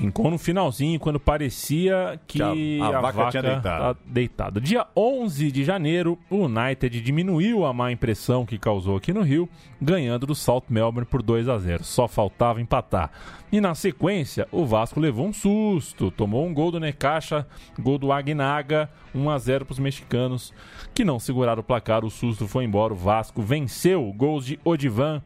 Rincon 0.00 0.30
no 0.30 0.38
finalzinho, 0.38 0.98
quando 0.98 1.20
parecia 1.20 2.18
que, 2.26 2.38
Que 2.38 2.80
a- 2.80 2.98
a 2.98 3.00
vaca 3.00 3.30
tinha 3.30 3.42
deitado. 3.42 3.94
tá 3.94 4.00
deitada. 4.06 4.60
Dia 4.60 4.86
11 4.96 5.52
de 5.52 5.62
janeiro, 5.62 6.18
o 6.30 6.46
United 6.46 7.00
diminuiu 7.00 7.64
a 7.66 7.72
má 7.72 7.92
impressão 7.92 8.46
que 8.46 8.58
causou 8.58 8.96
aqui 8.96 9.12
no 9.12 9.20
Rio, 9.22 9.48
ganhando 9.80 10.26
do 10.26 10.34
Salt 10.34 10.64
Melbourne 10.70 11.06
por 11.08 11.22
2 11.22 11.48
a 11.48 11.58
0 11.58 11.84
Só 11.84 12.08
faltava 12.08 12.60
empatar. 12.60 13.10
E 13.52 13.60
na 13.60 13.74
sequência, 13.74 14.48
o 14.50 14.64
Vasco 14.64 14.98
levou 15.00 15.26
um 15.26 15.32
susto, 15.32 16.10
tomou 16.10 16.46
um 16.46 16.54
gol 16.54 16.70
do 16.70 16.80
Necaxa, 16.80 17.46
gol 17.78 17.98
do 17.98 18.10
Agnaga, 18.12 18.88
1 19.14 19.28
a 19.28 19.38
0 19.38 19.64
para 19.66 19.72
os 19.72 19.78
mexicanos, 19.78 20.54
que 20.94 21.04
não 21.04 21.18
seguraram 21.18 21.60
o 21.60 21.64
placar, 21.64 22.04
o 22.04 22.10
susto 22.10 22.46
foi 22.48 22.64
embora, 22.64 22.92
o 22.92 22.96
Vasco 22.96 23.42
venceu, 23.42 24.12
gols 24.16 24.46
de 24.46 24.58
Odivan 24.64 25.20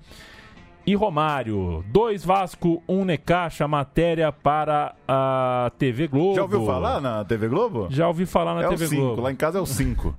e 0.87 0.95
Romário. 0.95 1.85
Dois 1.89 2.25
Vasco, 2.25 2.83
um 2.89 3.05
Necaxa, 3.05 3.67
matéria 3.67 4.31
para 4.31 4.95
a 5.07 5.71
TV 5.79 6.07
Globo. 6.07 6.35
Já 6.37 6.43
ouviu 6.43 6.67
falar 6.67 7.01
na 7.01 7.25
TV 7.25 7.49
Globo? 7.49 7.87
Já 7.91 8.09
ouvi 8.09 8.27
falar 8.27 8.55
na 8.55 8.65
é 8.65 8.69
TV 8.69 8.85
o 8.85 8.89
5, 8.89 9.03
Globo. 9.03 9.23
lá 9.23 9.33
em 9.33 9.37
casa 9.37 9.59
é 9.59 9.61
o 9.61 9.67
5. 9.67 10.15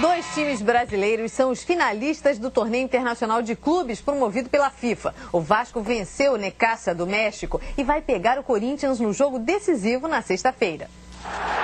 Dois 0.00 0.34
times 0.34 0.62
brasileiros 0.62 1.32
são 1.32 1.50
os 1.50 1.62
finalistas 1.62 2.38
do 2.38 2.50
torneio 2.50 2.82
internacional 2.82 3.42
de 3.42 3.54
clubes 3.54 4.00
promovido 4.00 4.48
pela 4.48 4.70
FIFA. 4.70 5.14
O 5.30 5.40
Vasco 5.40 5.82
venceu 5.82 6.32
o 6.32 6.38
Necaxa 6.38 6.94
do 6.94 7.06
México 7.06 7.60
e 7.76 7.84
vai 7.84 8.00
pegar 8.00 8.38
o 8.38 8.42
Corinthians 8.42 8.98
no 8.98 9.12
jogo 9.12 9.38
decisivo 9.38 10.08
na 10.08 10.22
sexta-feira. 10.22 10.88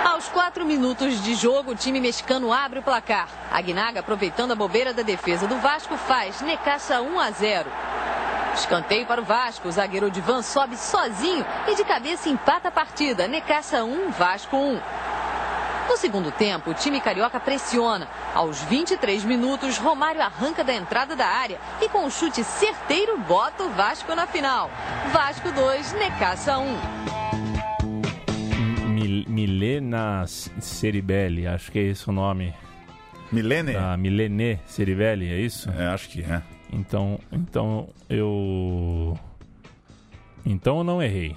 Aos 0.04 0.28
quatro 0.28 0.64
minutos 0.64 1.22
de 1.22 1.34
jogo, 1.34 1.72
o 1.72 1.76
time 1.76 2.00
mexicano 2.00 2.52
abre 2.52 2.78
o 2.78 2.82
placar. 2.82 3.28
Aguinaga, 3.50 4.00
aproveitando 4.00 4.52
a 4.52 4.56
bobeira 4.56 4.92
da 4.92 5.02
defesa 5.02 5.46
do 5.46 5.58
Vasco, 5.58 5.96
faz 5.96 6.40
Necaxa 6.40 7.00
1 7.00 7.20
a 7.20 7.30
0. 7.30 7.70
Escanteio 8.54 9.06
para 9.06 9.20
o 9.20 9.24
Vasco. 9.24 9.68
O 9.68 9.72
zagueiro 9.72 10.10
Divan 10.10 10.42
sobe 10.42 10.76
sozinho 10.76 11.46
e 11.68 11.74
de 11.74 11.84
cabeça 11.84 12.28
empata 12.28 12.68
a 12.68 12.72
partida. 12.72 13.28
Necaxa 13.28 13.84
1, 13.84 14.10
Vasco 14.10 14.56
1. 14.56 14.80
No 15.88 15.96
segundo 15.96 16.30
tempo, 16.30 16.70
o 16.70 16.74
time 16.74 17.00
carioca 17.00 17.40
pressiona. 17.40 18.08
Aos 18.34 18.60
23 18.62 19.24
minutos, 19.24 19.78
Romário 19.78 20.20
arranca 20.20 20.62
da 20.62 20.74
entrada 20.74 21.16
da 21.16 21.26
área 21.26 21.58
e 21.80 21.88
com 21.88 22.04
um 22.04 22.10
chute 22.10 22.44
certeiro 22.44 23.16
bota 23.18 23.62
o 23.62 23.70
Vasco 23.70 24.14
na 24.14 24.26
final. 24.26 24.70
Vasco 25.12 25.50
2, 25.50 25.92
Necaxa 25.94 26.58
1. 26.58 27.47
Mil, 29.08 29.24
Milena 29.28 30.24
Ceribelli, 30.26 31.46
acho 31.46 31.72
que 31.72 31.78
é 31.78 31.82
esse 31.82 32.08
o 32.08 32.12
nome. 32.12 32.52
Milene? 33.32 33.74
Ah, 33.76 33.96
Milene 33.96 34.60
Ceribelli, 34.66 35.30
é 35.30 35.40
isso? 35.40 35.70
É, 35.70 35.86
acho 35.86 36.08
que 36.08 36.22
é. 36.22 36.42
Então, 36.72 37.18
então 37.32 37.88
eu. 38.08 39.18
Então 40.44 40.78
eu 40.78 40.84
não 40.84 41.02
errei. 41.02 41.34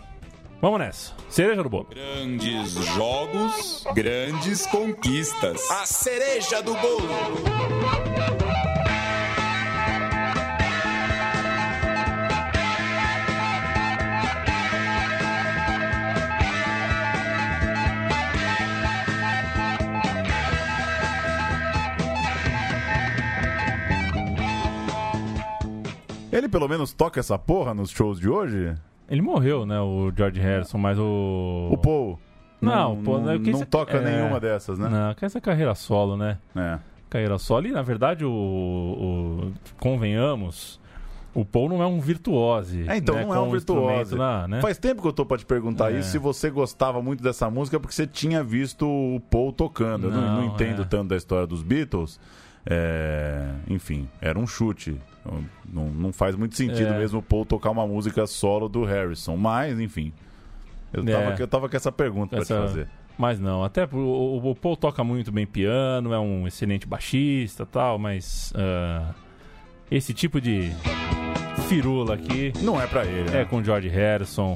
Vamos 0.62 0.80
nessa. 0.80 1.14
Cereja 1.28 1.64
do 1.64 1.70
bolo. 1.70 1.88
Grandes 1.90 2.74
jogos, 2.74 3.84
grandes 3.96 4.66
conquistas. 4.68 5.70
A 5.72 5.86
cereja 5.86 6.62
do 6.62 6.74
bolo. 6.76 7.10
Ele 26.32 26.48
pelo 26.48 26.68
menos 26.68 26.94
toca 26.94 27.20
essa 27.20 27.38
porra 27.38 27.74
nos 27.74 27.90
shows 27.90 28.20
de 28.20 28.30
hoje? 28.30 28.74
Ele 29.10 29.22
morreu, 29.22 29.66
né, 29.66 29.80
o 29.82 30.12
George 30.16 30.40
Harrison, 30.40 30.78
mas 30.78 30.98
o. 30.98 31.70
O 31.72 31.78
Paul. 31.78 32.20
Não, 32.62 32.96
não, 32.96 33.04
pô, 33.04 33.18
não, 33.20 33.40
que 33.40 33.52
não 33.52 33.62
toca 33.66 33.98
é, 33.98 34.02
nenhuma 34.02 34.40
dessas, 34.40 34.78
né? 34.78 34.88
Não, 34.88 35.14
que 35.16 35.26
essa 35.26 35.40
é 35.40 35.42
carreira 35.42 35.74
solo, 35.76 36.16
né? 36.16 36.38
É. 36.56 36.78
Carreira 37.10 37.38
solo. 37.40 37.66
E, 37.68 37.72
na 37.72 37.82
verdade, 37.82 38.24
o, 38.24 38.30
o- 38.32 39.52
convenhamos, 39.80 40.80
o 41.34 41.44
Paul 41.44 41.68
não 41.70 41.82
é 41.82 41.88
um 41.88 42.00
virtuose. 42.00 42.86
É, 42.88 42.98
então 42.98 43.16
né, 43.16 43.24
não 43.26 43.34
é 43.34 43.40
um 43.40 43.50
virtuose. 43.50 44.14
lá, 44.16 44.48
né? 44.48 44.62
Faz 44.62 44.78
tempo 44.78 45.02
que 45.02 45.08
eu 45.08 45.12
tô 45.14 45.26
pra 45.26 45.38
te 45.40 45.46
perguntar 45.46 45.92
É. 45.92 45.98
isso, 46.00 46.12
se 46.12 46.18
você 46.20 46.50
gostava 46.52 47.02
muito 47.02 47.24
dessa 47.24 47.50
música, 47.50 47.80
porque 47.80 47.96
você 47.96 48.06
tinha 48.06 48.44
visto 48.44 48.86
o 48.88 49.20
Paul 49.30 49.52
tocando. 49.52 50.06
eu 50.08 50.12
não, 50.12 50.22
Não, 50.22 50.36
não 50.38 50.46
entendo 50.46 50.84
é. 50.84 50.86
tanto 50.86 51.10
da 51.10 51.18
história 51.18 51.48
dos 51.48 51.64
Beatles. 51.64 52.20
É, 52.66 53.50
enfim, 53.68 54.08
era 54.22 54.38
um 54.38 54.46
chute. 54.46 55.02
Não, 55.72 55.86
não 55.90 56.12
faz 56.14 56.36
muito 56.36 56.56
sentido 56.56 56.94
É. 56.94 56.98
mesmo 56.98 57.20
o 57.20 57.24
Paul 57.24 57.46
tocar 57.46 57.70
uma 57.70 57.86
música 57.86 58.26
solo 58.28 58.68
do 58.68 58.84
Harrison. 58.84 59.36
Mas, 59.38 59.80
enfim. 59.80 60.12
Eu 60.92 61.06
tava, 61.06 61.24
É. 61.34 61.36
eu 61.42 61.48
tava 61.48 61.70
com 61.70 61.76
essa 61.78 61.92
pergunta 61.92 62.38
Essa- 62.38 62.56
pra 62.56 62.64
te 62.66 62.68
fazer. 62.70 62.88
Mas 63.18 63.40
não, 63.40 63.64
até 63.64 63.86
o, 63.92 64.42
o 64.44 64.56
Paul 64.56 64.76
toca 64.76 65.04
muito 65.04 65.32
bem 65.32 65.46
piano, 65.46 66.12
é 66.14 66.20
um 66.20 66.48
excelente 66.48 66.88
baixista 66.88 67.66
tal, 67.68 68.00
mas 68.00 68.52
ah, 68.56 69.14
esse 69.92 70.12
tipo 70.14 70.42
de 70.42 70.72
firula 71.68 72.16
aqui. 72.16 72.52
Não 72.62 72.82
é 72.82 72.88
pra 72.88 73.06
ele. 73.06 73.30
É 73.30 73.34
né? 73.40 73.46
com 73.46 73.64
George 73.64 73.90
Harrison. 73.90 74.54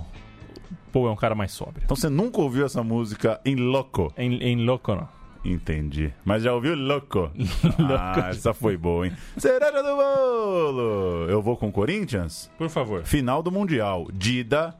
O 0.87 0.91
Paul 0.91 1.07
é 1.09 1.11
um 1.11 1.15
cara 1.15 1.35
mais 1.35 1.51
sóbrio. 1.51 1.81
Então 1.83 1.95
você 1.95 2.09
nunca 2.09 2.41
ouviu 2.41 2.65
essa 2.65 2.81
música 2.83 3.39
em 3.45 3.55
Loco? 3.55 4.11
Em, 4.17 4.35
em 4.41 4.65
Loco, 4.65 4.95
não. 4.95 5.07
Entendi. 5.45 6.11
Mas 6.25 6.41
já 6.41 6.53
ouviu 6.53 6.75
Louco? 6.75 7.31
ah, 7.87 8.29
essa 8.29 8.53
foi 8.53 8.75
boa, 8.75 9.05
hein? 9.05 9.13
Cereja 9.37 9.83
do 9.83 9.95
bolo! 9.95 11.27
Eu 11.29 11.41
vou 11.41 11.55
com 11.55 11.67
o 11.67 11.71
Corinthians? 11.71 12.49
Por 12.57 12.67
favor. 12.67 13.03
Final 13.03 13.43
do 13.43 13.51
Mundial. 13.51 14.07
Dida, 14.11 14.75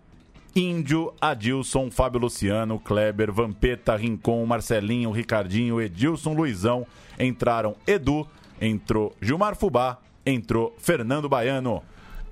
Índio, 0.55 1.13
Adilson, 1.21 1.91
Fábio 1.91 2.21
Luciano, 2.21 2.79
Kleber, 2.79 3.31
Vampeta, 3.31 3.95
Rincon, 3.95 4.43
Marcelinho, 4.45 5.11
Ricardinho, 5.11 5.79
Edilson, 5.79 6.33
Luizão. 6.33 6.87
Entraram 7.19 7.75
Edu, 7.85 8.27
entrou 8.59 9.15
Gilmar 9.21 9.55
Fubá, 9.55 9.99
entrou 10.25 10.75
Fernando 10.79 11.29
Baiano. 11.29 11.83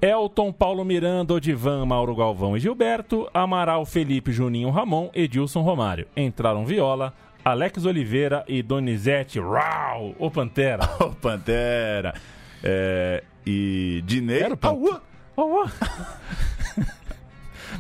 Elton, 0.02 0.52
Paulo 0.52 0.84
Miranda, 0.84 1.34
Odivan, 1.34 1.86
Mauro 1.86 2.14
Galvão 2.14 2.58
e 2.58 2.60
Gilberto, 2.60 3.30
Amaral, 3.34 3.86
Felipe, 3.86 4.34
Juninho, 4.34 4.70
Ramon, 4.70 5.10
Edilson, 5.14 5.62
Romário. 5.62 6.08
Entraram 6.18 6.66
Viola, 6.66 7.14
Alex 7.44 7.86
Oliveira 7.86 8.46
e 8.48 8.64
Donizete, 8.64 9.40
Rau, 9.40 10.16
o 10.18 10.32
Pantera. 10.32 10.90
Ô, 11.00 11.10
Pantera. 11.12 12.14
É, 12.64 13.24
e 13.46 14.02
Dinei. 14.06 14.44
Era 14.44 14.54
o 14.54 14.58
Pantera. 14.58 15.02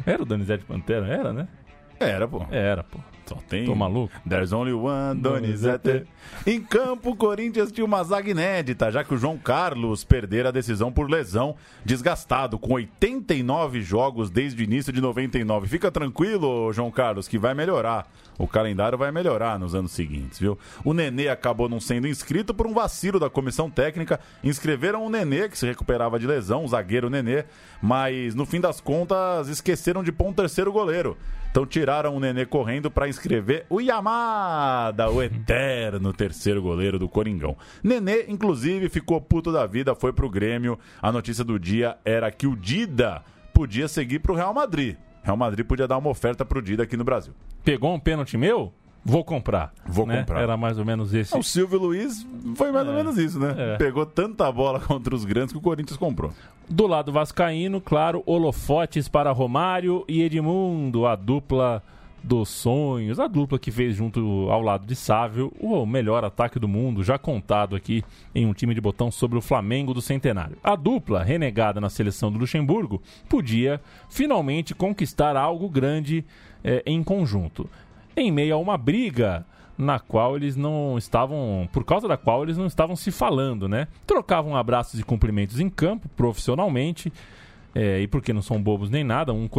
Era 0.05 0.22
o 0.22 0.26
Donizete 0.26 0.66
Pantera? 0.66 1.07
Era, 1.07 1.32
né? 1.32 1.47
Era, 1.99 2.28
pô. 2.28 2.45
Era, 2.51 2.84
pô. 2.84 2.99
Só 3.26 3.36
tem. 3.47 3.65
Tô 3.65 3.76
maluco? 3.76 4.13
There's 4.28 4.51
only 4.51 4.74
one 4.74 5.19
Donizete. 5.19 6.05
Em 6.45 6.61
campo, 6.61 7.11
o 7.11 7.15
Corinthians 7.15 7.71
tinha 7.71 7.86
uma 7.86 8.03
zaga 8.03 8.30
inédita, 8.30 8.91
já 8.91 9.03
que 9.03 9.13
o 9.13 9.17
João 9.17 9.38
Carlos 9.38 10.03
perdera 10.03 10.49
a 10.49 10.51
decisão 10.51 10.91
por 10.91 11.09
lesão, 11.09 11.55
desgastado, 11.86 12.59
com 12.59 12.74
89 12.74 13.82
jogos 13.82 14.30
desde 14.30 14.61
o 14.61 14.63
início 14.63 14.91
de 14.91 14.99
99. 14.99 15.67
Fica 15.67 15.91
tranquilo, 15.91 16.71
João 16.74 16.91
Carlos, 16.91 17.28
que 17.28 17.38
vai 17.38 17.53
melhorar. 17.53 18.07
O 18.38 18.47
calendário 18.47 18.97
vai 18.97 19.11
melhorar 19.11 19.59
nos 19.59 19.76
anos 19.76 19.91
seguintes, 19.91 20.39
viu? 20.39 20.57
O 20.84 20.93
Nenê 20.93 21.30
acabou 21.30 21.69
não 21.69 21.80
sendo 21.80 22.07
inscrito 22.07 22.53
por 22.53 22.65
um 22.65 22.74
vacilo 22.74 23.19
da 23.19 23.30
comissão 23.30 23.69
técnica. 23.69 24.19
Inscreveram 24.43 25.05
o 25.05 25.09
Nenê, 25.09 25.47
que 25.47 25.57
se 25.57 25.67
recuperava 25.67 26.19
de 26.19 26.26
lesão, 26.26 26.65
o 26.65 26.67
zagueiro 26.67 27.09
Nenê, 27.09 27.45
mas 27.82 28.34
no 28.34 28.45
fim 28.45 28.59
das 28.59 28.82
contas 28.82 29.47
esqueceram 29.47 30.03
de 30.03 30.11
pôr 30.11 30.28
um 30.28 30.34
terceiro 30.34 30.71
goleiro. 30.71 31.15
Então 31.54 31.68
tiraram 31.68 32.16
o 32.16 32.20
Nenê 32.20 32.47
correndo 32.47 32.89
para 32.89 33.08
inscrever 33.08 33.68
o 33.70 33.80
Yamada, 33.80 35.08
o 35.12 35.22
eterno 35.22 36.12
terceiro 36.12 36.60
goleiro 36.64 36.97
do 36.97 37.08
Coringão. 37.08 37.56
Nenê, 37.84 38.26
inclusive, 38.28 38.89
ficou 38.89 39.22
puto 39.22 39.51
da 39.51 39.68
vida, 39.68 39.93
foi 39.93 40.12
pro 40.12 40.32
Grêmio. 40.32 40.80
A 40.99 41.12
notícia 41.12 41.43
do 41.43 41.60
dia 41.60 41.95
era 42.04 42.32
que 42.32 42.47
o 42.47 42.56
Dida 42.56 43.22
podia 43.54 43.88
seguir 43.88 44.18
pro 44.18 44.34
Real 44.34 44.51
Madrid. 44.51 44.95
Real 45.22 45.38
Madrid 45.38 45.64
podia 45.64 45.88
dar 45.88 45.99
uma 45.99 46.10
oferta 46.10 46.43
pro 46.43 46.60
Dida 46.60 46.82
aqui 46.82 46.97
no 46.97 47.04
Brasil. 47.04 47.36
Pegou 47.64 47.93
um 47.93 47.99
pênalti 47.99 48.36
meu? 48.36 48.74
Vou 49.06 49.24
comprar. 49.24 49.74
Vou 49.86 50.06
né? 50.06 50.20
comprar. 50.20 50.41
Era 50.41 50.56
mais 50.56 50.80
ou 50.80 50.86
menos 50.86 51.14
esse. 51.14 51.38
O 51.38 51.43
Silvio 51.43 51.80
Luiz 51.80 52.26
foi 52.56 52.72
mais 52.72 52.88
ou 52.88 52.93
menos 52.93 53.18
isso, 53.18 53.38
né? 53.38 53.54
É. 53.58 53.78
Pegou 53.78 54.06
tanta 54.06 54.49
bola 54.51 54.80
contra 54.88 55.14
os 55.14 55.26
grandes 55.26 55.51
que 55.51 55.58
o 55.58 55.62
Corinthians 55.62 55.97
comprou. 55.97 56.32
Do 56.70 56.88
lado 56.88 57.12
vascaíno, 57.12 57.82
claro, 57.82 58.24
holofotes 58.26 59.10
para 59.10 59.32
Romário 59.32 60.06
e 60.08 60.22
Edmundo, 60.22 61.06
a 61.06 61.16
dupla 61.16 61.84
dos 62.24 62.47
sonhos, 62.47 63.20
a 63.20 63.28
dupla 63.28 63.60
que 63.60 63.70
fez 63.70 63.93
junto 63.93 64.49
ao 64.49 64.62
lado 64.62 64.86
de 64.86 64.95
Sávio 64.95 65.51
o 65.60 65.86
melhor 65.86 66.24
ataque 66.24 66.58
do 66.58 66.70
mundo, 66.70 67.04
já 67.04 67.18
contado 67.18 67.76
aqui 67.76 68.01
em 68.34 68.45
um 68.45 68.54
time 68.54 68.74
de 68.74 68.80
botão 68.80 69.12
sobre 69.12 69.38
o 69.38 69.41
Flamengo 69.41 69.93
do 69.93 70.01
Centenário. 70.01 70.58
A 70.64 70.76
dupla, 70.78 71.22
renegada 71.22 71.82
na 71.82 71.89
seleção 71.89 72.32
do 72.32 72.39
Luxemburgo, 72.39 73.01
podia 73.28 73.82
finalmente 74.10 74.74
conquistar 74.74 75.36
algo 75.36 75.68
grande 75.68 76.24
eh, 76.64 76.82
em 76.86 77.04
conjunto. 77.04 77.70
Em 78.16 78.32
meio 78.32 78.55
a 78.55 78.57
uma 78.57 78.78
briga 78.78 79.45
na 79.78 79.99
qual 79.99 80.36
eles 80.36 80.55
não 80.55 80.97
estavam, 80.97 81.68
por 81.72 81.84
causa 81.84 82.07
da 82.07 82.16
qual 82.16 82.43
eles 82.43 82.57
não 82.57 82.68
estavam 82.68 82.95
se 82.95 83.11
falando, 83.11 83.68
né? 83.68 83.88
Trocavam 84.05 84.55
abraços 84.55 84.99
e 84.99 85.03
cumprimentos 85.03 85.59
em 85.59 85.70
campo, 85.70 86.07
profissionalmente, 86.09 87.11
é, 87.76 87.99
e 87.99 88.07
porque 88.07 88.32
não 88.32 88.41
são 88.41 88.61
bobos 88.61 88.89
nem 88.89 89.03
nada, 89.03 89.34
um 89.34 89.49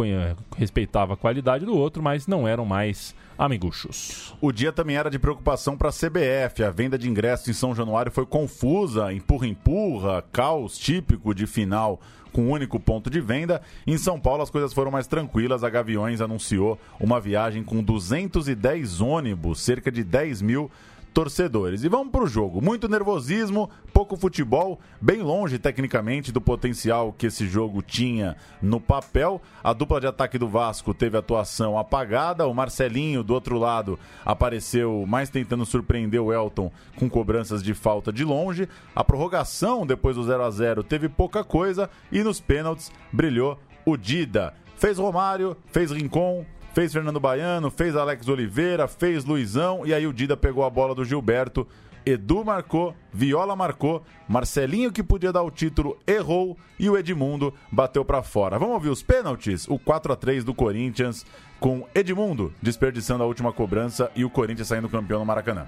respeitava 0.57 1.13
a 1.13 1.17
qualidade 1.17 1.65
do 1.65 1.75
outro, 1.75 2.01
mas 2.01 2.27
não 2.27 2.47
eram 2.47 2.65
mais 2.65 3.13
amiguchos. 3.37 4.33
O 4.39 4.51
dia 4.51 4.71
também 4.71 4.95
era 4.95 5.09
de 5.09 5.19
preocupação 5.19 5.77
para 5.77 5.89
a 5.89 5.91
CBF. 5.91 6.63
A 6.63 6.71
venda 6.71 6.97
de 6.97 7.09
ingressos 7.09 7.47
em 7.49 7.53
São 7.53 7.75
Januário 7.75 8.11
foi 8.11 8.25
confusa, 8.25 9.11
empurra-empurra, 9.11 10.23
caos 10.31 10.77
típico 10.77 11.33
de 11.33 11.45
final 11.45 11.99
com 12.31 12.51
único 12.51 12.77
ponto 12.79 13.09
de 13.09 13.21
venda. 13.21 13.61
Em 13.87 13.97
São 13.97 14.19
Paulo 14.19 14.43
as 14.43 14.49
coisas 14.49 14.73
foram 14.73 14.91
mais 14.91 15.07
tranquilas. 15.07 15.63
A 15.63 15.69
Gaviões 15.69 16.19
anunciou 16.19 16.77
uma 16.99 17.19
viagem 17.19 17.63
com 17.63 17.81
210 17.81 18.99
ônibus, 18.99 19.61
cerca 19.61 19.89
de 19.89 20.03
10 20.03 20.41
mil 20.41 20.69
torcedores. 21.15 21.85
E 21.85 21.87
vamos 21.87 22.11
pro 22.11 22.27
jogo. 22.27 22.61
Muito 22.61 22.89
nervosismo, 22.89 23.69
pouco 23.93 24.17
futebol, 24.17 24.81
bem 24.99 25.21
longe 25.21 25.57
tecnicamente 25.57 26.29
do 26.29 26.41
potencial 26.41 27.13
que 27.17 27.27
esse 27.27 27.47
jogo 27.47 27.81
tinha 27.81 28.35
no 28.61 28.81
papel. 28.81 29.41
A 29.63 29.71
dupla 29.71 30.01
de 30.01 30.07
ataque 30.07 30.37
do 30.37 30.49
Vasco 30.49 30.93
teve 30.93 31.17
atuação 31.17 31.79
apagada. 31.79 32.45
O 32.45 32.53
Marcelinho, 32.53 33.23
do 33.23 33.33
outro 33.33 33.57
lado, 33.57 33.97
apareceu 34.25 35.05
mais 35.07 35.29
tentando 35.29 35.65
surpreender 35.65 36.21
o 36.21 36.33
Elton 36.33 36.69
com 36.97 37.09
cobranças 37.09 37.63
de 37.63 37.73
falta 37.73 38.11
de 38.11 38.25
longe. 38.25 38.67
A 38.93 39.01
prorrogação 39.01 39.87
depois 39.87 40.17
do 40.17 40.23
0 40.25 40.43
a 40.43 40.51
0 40.51 40.83
teve 40.83 41.07
pouca 41.07 41.45
coisa 41.45 41.89
e 42.11 42.23
nos 42.23 42.41
pênaltis 42.41 42.91
brilhou 43.13 43.57
o 43.85 43.95
Dida. 43.95 44.53
Fez 44.75 44.97
Romário, 44.97 45.55
fez 45.67 45.91
Rincon, 45.91 46.45
fez 46.75 46.91
Fernando 46.91 47.21
Baiano, 47.21 47.71
fez 47.71 47.95
Alex 47.95 48.27
Oliveira, 48.27 48.85
fez 48.85 49.23
Luizão, 49.23 49.85
e 49.85 49.93
aí 49.93 50.05
o 50.05 50.11
Dida 50.11 50.35
pegou 50.35 50.65
a 50.65 50.69
bola 50.69 50.93
do 50.93 51.05
Gilberto. 51.05 51.65
Edu 52.05 52.43
marcou, 52.43 52.93
Viola 53.13 53.55
marcou, 53.55 54.03
Marcelinho, 54.27 54.91
que 54.91 55.01
podia 55.01 55.31
dar 55.31 55.41
o 55.41 55.49
título, 55.49 55.97
errou 56.05 56.57
e 56.77 56.89
o 56.89 56.97
Edmundo 56.97 57.53
bateu 57.71 58.03
para 58.03 58.21
fora. 58.21 58.59
Vamos 58.59 58.75
ouvir 58.75 58.89
os 58.89 59.01
pênaltis? 59.01 59.67
O 59.69 59.79
4 59.79 60.11
a 60.11 60.15
3 60.17 60.43
do 60.43 60.53
Corinthians, 60.53 61.25
com 61.61 61.87
Edmundo 61.95 62.53
desperdiçando 62.61 63.23
a 63.23 63.25
última 63.25 63.53
cobrança 63.53 64.11
e 64.13 64.25
o 64.25 64.29
Corinthians 64.29 64.67
saindo 64.67 64.89
campeão 64.89 65.19
no 65.19 65.25
Maracanã. 65.25 65.65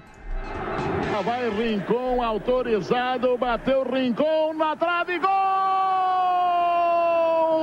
Vai 1.24 1.50
Rincon 1.50 2.22
autorizado, 2.22 3.36
bateu 3.38 3.82
Rincon 3.82 4.52
na 4.52 4.76
trave, 4.76 5.18
gol 5.18 5.28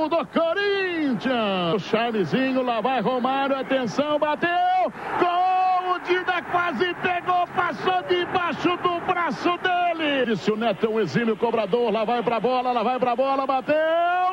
do 0.08 0.26
Corinthians. 0.26 1.74
O 1.74 1.78
Charlezinho, 1.78 2.62
lá 2.62 2.80
vai 2.80 3.00
Romário, 3.00 3.56
atenção, 3.56 4.18
bateu, 4.18 4.48
gol, 5.18 5.94
o 5.94 5.98
Dida 6.00 6.42
quase 6.50 6.94
pegou, 7.02 7.46
passou 7.48 8.02
debaixo 8.08 8.76
do 8.76 9.00
braço 9.06 9.58
dele. 9.58 10.26
Disse 10.26 10.50
o 10.52 10.56
Neto 10.56 10.88
um 10.88 11.00
exímio 11.00 11.36
cobrador, 11.36 11.90
lá 11.90 12.04
vai 12.04 12.22
pra 12.22 12.38
bola, 12.38 12.72
lá 12.72 12.82
vai 12.82 12.98
pra 12.98 13.16
bola, 13.16 13.46
bateu, 13.46 13.74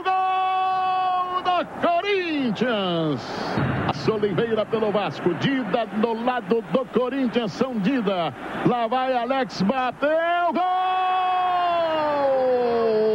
gol 0.04 1.42
do 1.42 1.66
Corinthians. 1.88 3.22
Oliveira 4.24 4.66
pelo 4.66 4.92
Vasco. 4.92 5.34
Dida 5.36 5.86
do 5.86 6.14
lado 6.24 6.62
do 6.72 6.86
Corinthians. 6.86 7.52
São 7.54 7.78
Dida. 7.80 8.34
Lá 8.66 8.88
vai 8.88 9.14
Alex. 9.14 9.62
Bateu. 9.62 10.54
Gol 10.54 10.64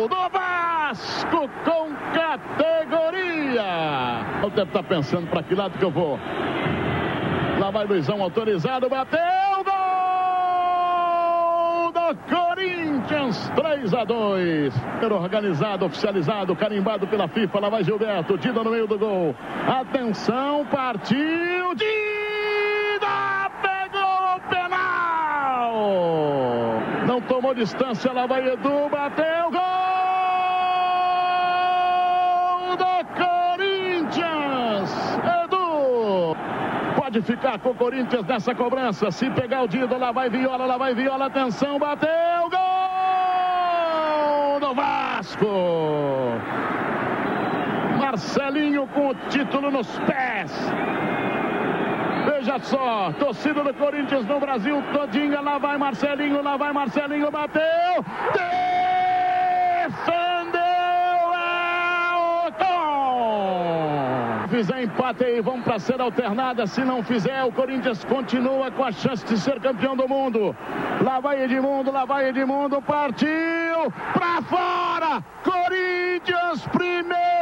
do 0.08 0.37
Vasco 0.88 1.44
com 1.66 1.92
categoria. 2.14 3.62
Eu 4.42 4.48
deve 4.48 4.70
estar 4.70 4.82
pensando 4.84 5.28
para 5.28 5.42
que 5.42 5.54
lado 5.54 5.78
que 5.78 5.84
eu 5.84 5.90
vou. 5.90 6.18
Lá 7.58 7.70
vai 7.70 7.84
Luizão 7.84 8.22
autorizado. 8.22 8.88
Bateu. 8.88 9.20
Gol 11.82 11.92
do 11.92 12.16
Corinthians. 12.34 13.52
3 13.54 13.92
a 13.92 14.04
2. 14.04 14.72
Organizado, 15.12 15.84
oficializado, 15.84 16.56
carimbado 16.56 17.06
pela 17.06 17.28
FIFA. 17.28 17.60
Lá 17.60 17.68
vai 17.68 17.84
Gilberto. 17.84 18.38
Dida 18.38 18.64
no 18.64 18.70
meio 18.70 18.86
do 18.86 18.98
gol. 18.98 19.34
Atenção, 19.66 20.64
partiu. 20.70 21.74
Dida 21.74 23.50
pegou 23.60 24.36
o 24.36 24.40
penal. 24.48 25.74
Não 27.06 27.20
tomou 27.20 27.52
distância. 27.54 28.10
Lá 28.10 28.26
vai 28.26 28.48
Edu. 28.48 28.88
Bateu. 28.90 29.50
Gol 29.50 29.98
do 32.78 33.04
Corinthians. 33.18 34.90
Edu. 35.44 36.36
Pode 37.08 37.22
ficar 37.22 37.58
com 37.60 37.70
o 37.70 37.74
Corinthians 37.74 38.26
nessa 38.26 38.54
cobrança. 38.54 39.10
Se 39.10 39.30
pegar 39.30 39.62
o 39.62 39.66
Dida, 39.66 39.96
lá 39.96 40.12
vai 40.12 40.28
Viola, 40.28 40.66
lá 40.66 40.76
vai 40.76 40.94
Viola. 40.94 41.24
Atenção, 41.24 41.78
bateu. 41.78 42.10
Gol 42.50 42.60
do 44.60 44.74
Vasco. 44.74 45.46
Marcelinho 47.98 48.86
com 48.88 49.08
o 49.08 49.14
título 49.30 49.70
nos 49.70 49.88
pés. 50.00 50.52
Veja 52.26 52.58
só, 52.58 53.10
torcida 53.18 53.64
do 53.64 53.72
Corinthians 53.72 54.26
no 54.26 54.38
Brasil 54.38 54.82
todinha. 54.92 55.40
Lá 55.40 55.56
vai 55.56 55.78
Marcelinho, 55.78 56.42
lá 56.42 56.58
vai 56.58 56.74
Marcelinho, 56.74 57.30
bateu. 57.30 58.04
Defendeu 58.34 58.57
Fizer 64.58 64.82
empate 64.82 65.22
aí, 65.22 65.40
vamos 65.40 65.62
para 65.62 65.78
ser 65.78 66.00
alternada. 66.00 66.66
Se 66.66 66.80
não 66.80 67.00
fizer, 67.00 67.44
o 67.44 67.52
Corinthians 67.52 68.04
continua 68.04 68.72
com 68.72 68.82
a 68.82 68.90
chance 68.90 69.24
de 69.24 69.38
ser 69.38 69.60
campeão 69.60 69.96
do 69.96 70.08
mundo. 70.08 70.52
Lá 71.00 71.20
vai 71.20 71.44
Edmundo, 71.44 71.92
lá 71.92 72.04
vai 72.04 72.30
Edmundo, 72.30 72.82
partiu 72.82 73.28
para 74.12 74.42
fora. 74.42 75.22
Corinthians, 75.44 76.66
primeiro 76.72 77.37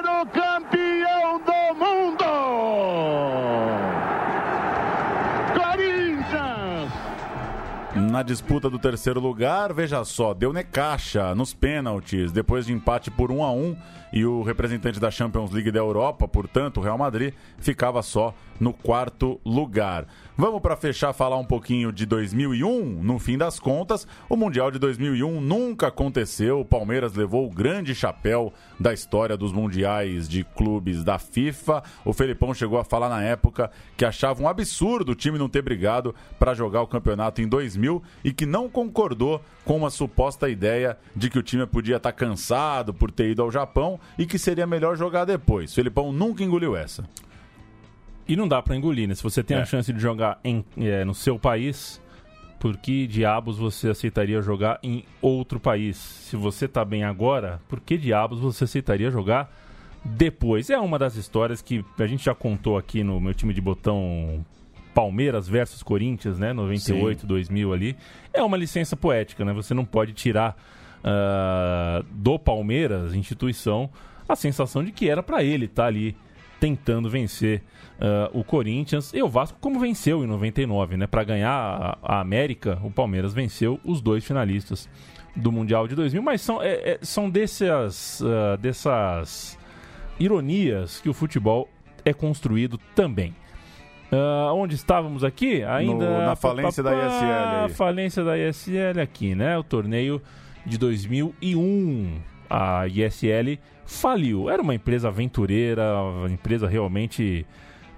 Na 8.16 8.22
disputa 8.22 8.70
do 8.70 8.78
terceiro 8.78 9.20
lugar, 9.20 9.74
veja 9.74 10.02
só, 10.02 10.32
deu 10.32 10.50
Necaxa 10.50 11.34
nos 11.34 11.52
pênaltis, 11.52 12.32
depois 12.32 12.64
de 12.64 12.72
empate 12.72 13.10
por 13.10 13.30
1 13.30 13.44
a 13.44 13.52
1 13.52 13.76
e 14.10 14.24
o 14.24 14.42
representante 14.42 14.98
da 14.98 15.10
Champions 15.10 15.50
League 15.50 15.70
da 15.70 15.80
Europa, 15.80 16.26
portanto, 16.26 16.78
o 16.78 16.80
Real 16.82 16.96
Madrid, 16.96 17.34
ficava 17.58 18.02
só 18.02 18.32
no 18.60 18.72
quarto 18.72 19.40
lugar. 19.44 20.06
Vamos 20.36 20.60
para 20.60 20.76
fechar 20.76 21.12
falar 21.12 21.38
um 21.38 21.44
pouquinho 21.44 21.90
de 21.90 22.04
2001. 22.04 23.02
No 23.02 23.18
fim 23.18 23.38
das 23.38 23.58
contas, 23.58 24.06
o 24.28 24.36
Mundial 24.36 24.70
de 24.70 24.78
2001 24.78 25.40
nunca 25.40 25.86
aconteceu. 25.86 26.60
O 26.60 26.64
Palmeiras 26.64 27.14
levou 27.14 27.46
o 27.46 27.50
grande 27.50 27.94
chapéu 27.94 28.52
da 28.78 28.92
história 28.92 29.36
dos 29.36 29.52
mundiais 29.52 30.28
de 30.28 30.44
clubes 30.44 31.02
da 31.02 31.18
FIFA. 31.18 31.82
O 32.04 32.12
Felipão 32.12 32.52
chegou 32.52 32.78
a 32.78 32.84
falar 32.84 33.08
na 33.08 33.22
época 33.22 33.70
que 33.96 34.04
achava 34.04 34.42
um 34.42 34.48
absurdo 34.48 35.12
o 35.12 35.14
time 35.14 35.38
não 35.38 35.48
ter 35.48 35.62
brigado 35.62 36.14
para 36.38 36.54
jogar 36.54 36.82
o 36.82 36.86
campeonato 36.86 37.40
em 37.40 37.48
2000 37.48 38.02
e 38.22 38.32
que 38.32 38.44
não 38.44 38.68
concordou 38.68 39.40
com 39.64 39.76
uma 39.76 39.90
suposta 39.90 40.48
ideia 40.48 40.98
de 41.14 41.30
que 41.30 41.38
o 41.38 41.42
time 41.42 41.66
podia 41.66 41.96
estar 41.96 42.12
cansado 42.12 42.92
por 42.92 43.10
ter 43.10 43.30
ido 43.30 43.42
ao 43.42 43.50
Japão 43.50 43.98
e 44.18 44.26
que 44.26 44.38
seria 44.38 44.66
melhor 44.66 44.96
jogar 44.96 45.24
depois. 45.24 45.72
O 45.72 45.74
Felipão 45.74 46.12
nunca 46.12 46.44
engoliu 46.44 46.76
essa. 46.76 47.04
E 48.28 48.36
não 48.36 48.48
dá 48.48 48.60
para 48.60 48.76
engolir, 48.76 49.08
né? 49.08 49.14
Se 49.14 49.22
você 49.22 49.42
tem 49.42 49.56
é. 49.56 49.60
a 49.60 49.64
chance 49.64 49.92
de 49.92 50.00
jogar 50.00 50.40
em, 50.42 50.64
é, 50.78 51.04
no 51.04 51.14
seu 51.14 51.38
país, 51.38 52.00
por 52.58 52.76
que 52.76 53.06
diabos 53.06 53.58
você 53.58 53.88
aceitaria 53.88 54.42
jogar 54.42 54.78
em 54.82 55.04
outro 55.22 55.60
país? 55.60 55.96
Se 55.96 56.36
você 56.36 56.66
tá 56.66 56.84
bem 56.84 57.04
agora, 57.04 57.60
por 57.68 57.80
que 57.80 57.96
diabos 57.96 58.40
você 58.40 58.64
aceitaria 58.64 59.10
jogar 59.10 59.52
depois? 60.04 60.70
É 60.70 60.78
uma 60.78 60.98
das 60.98 61.16
histórias 61.16 61.62
que 61.62 61.84
a 61.98 62.06
gente 62.06 62.24
já 62.24 62.34
contou 62.34 62.76
aqui 62.76 63.04
no 63.04 63.20
meu 63.20 63.34
time 63.34 63.54
de 63.54 63.60
botão 63.60 64.44
Palmeiras 64.92 65.46
versus 65.46 65.82
Corinthians, 65.82 66.38
né? 66.38 66.52
98, 66.52 67.20
Sim. 67.20 67.26
2000 67.26 67.72
ali. 67.72 67.96
É 68.32 68.42
uma 68.42 68.56
licença 68.56 68.96
poética, 68.96 69.44
né? 69.44 69.52
Você 69.52 69.74
não 69.74 69.84
pode 69.84 70.14
tirar 70.14 70.56
uh, 71.04 72.02
do 72.10 72.38
Palmeiras, 72.38 73.14
instituição, 73.14 73.90
a 74.26 74.34
sensação 74.34 74.82
de 74.82 74.92
que 74.92 75.08
era 75.08 75.22
para 75.22 75.44
ele 75.44 75.66
estar 75.66 75.82
tá 75.82 75.88
ali 75.88 76.16
tentando 76.58 77.10
vencer 77.10 77.62
uh, 78.00 78.38
o 78.38 78.44
Corinthians 78.44 79.12
e 79.12 79.22
o 79.22 79.28
Vasco, 79.28 79.58
como 79.60 79.78
venceu 79.78 80.24
em 80.24 80.26
99, 80.26 80.96
né? 80.96 81.06
Para 81.06 81.24
ganhar 81.24 81.50
a, 81.50 81.98
a, 82.02 82.20
América, 82.20 82.78
o 82.82 82.90
Palmeiras 82.90 83.32
venceu 83.32 83.80
os 83.84 84.00
dois 84.00 84.24
finalistas 84.24 84.88
do 85.34 85.52
Mundial 85.52 85.86
de 85.86 85.94
2000, 85.94 86.22
mas 86.22 86.40
são, 86.40 86.62
é, 86.62 86.92
é, 86.92 86.98
são 87.02 87.28
dessas, 87.28 88.20
uh, 88.20 88.56
dessas 88.58 89.58
ironias 90.18 91.00
que 91.00 91.08
o 91.08 91.14
futebol 91.14 91.68
é 92.04 92.12
construído 92.12 92.78
também. 92.94 93.34
Uh, 94.10 94.54
onde 94.54 94.76
estávamos 94.76 95.24
aqui? 95.24 95.64
Ainda 95.64 96.08
no, 96.08 96.26
na 96.26 96.36
falência 96.36 96.82
da 96.82 96.92
ISL. 96.92 97.64
A 97.64 97.68
falência 97.70 98.24
da 98.24 98.38
ISL 98.38 99.00
aqui, 99.02 99.34
né? 99.34 99.58
O 99.58 99.64
torneio 99.64 100.22
de 100.64 100.78
2001. 100.78 102.20
A 102.48 102.86
ISL 102.86 103.58
faliu. 103.84 104.48
Era 104.48 104.62
uma 104.62 104.74
empresa 104.74 105.08
aventureira, 105.08 106.00
uma 106.00 106.30
empresa 106.30 106.68
realmente 106.68 107.44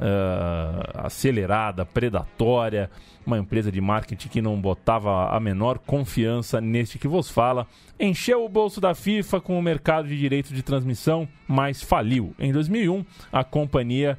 uh, 0.00 1.06
acelerada, 1.06 1.84
predatória, 1.84 2.90
uma 3.26 3.38
empresa 3.38 3.70
de 3.70 3.80
marketing 3.80 4.28
que 4.28 4.42
não 4.42 4.60
botava 4.60 5.30
a 5.30 5.38
menor 5.38 5.78
confiança 5.78 6.60
neste 6.60 6.98
que 6.98 7.08
vos 7.08 7.30
fala. 7.30 7.66
Encheu 8.00 8.44
o 8.44 8.48
bolso 8.48 8.80
da 8.80 8.94
FIFA 8.94 9.40
com 9.40 9.58
o 9.58 9.62
mercado 9.62 10.08
de 10.08 10.18
direitos 10.18 10.52
de 10.52 10.62
transmissão, 10.62 11.28
mas 11.46 11.82
faliu. 11.82 12.34
Em 12.38 12.52
2001, 12.52 13.04
a 13.30 13.44
companhia 13.44 14.18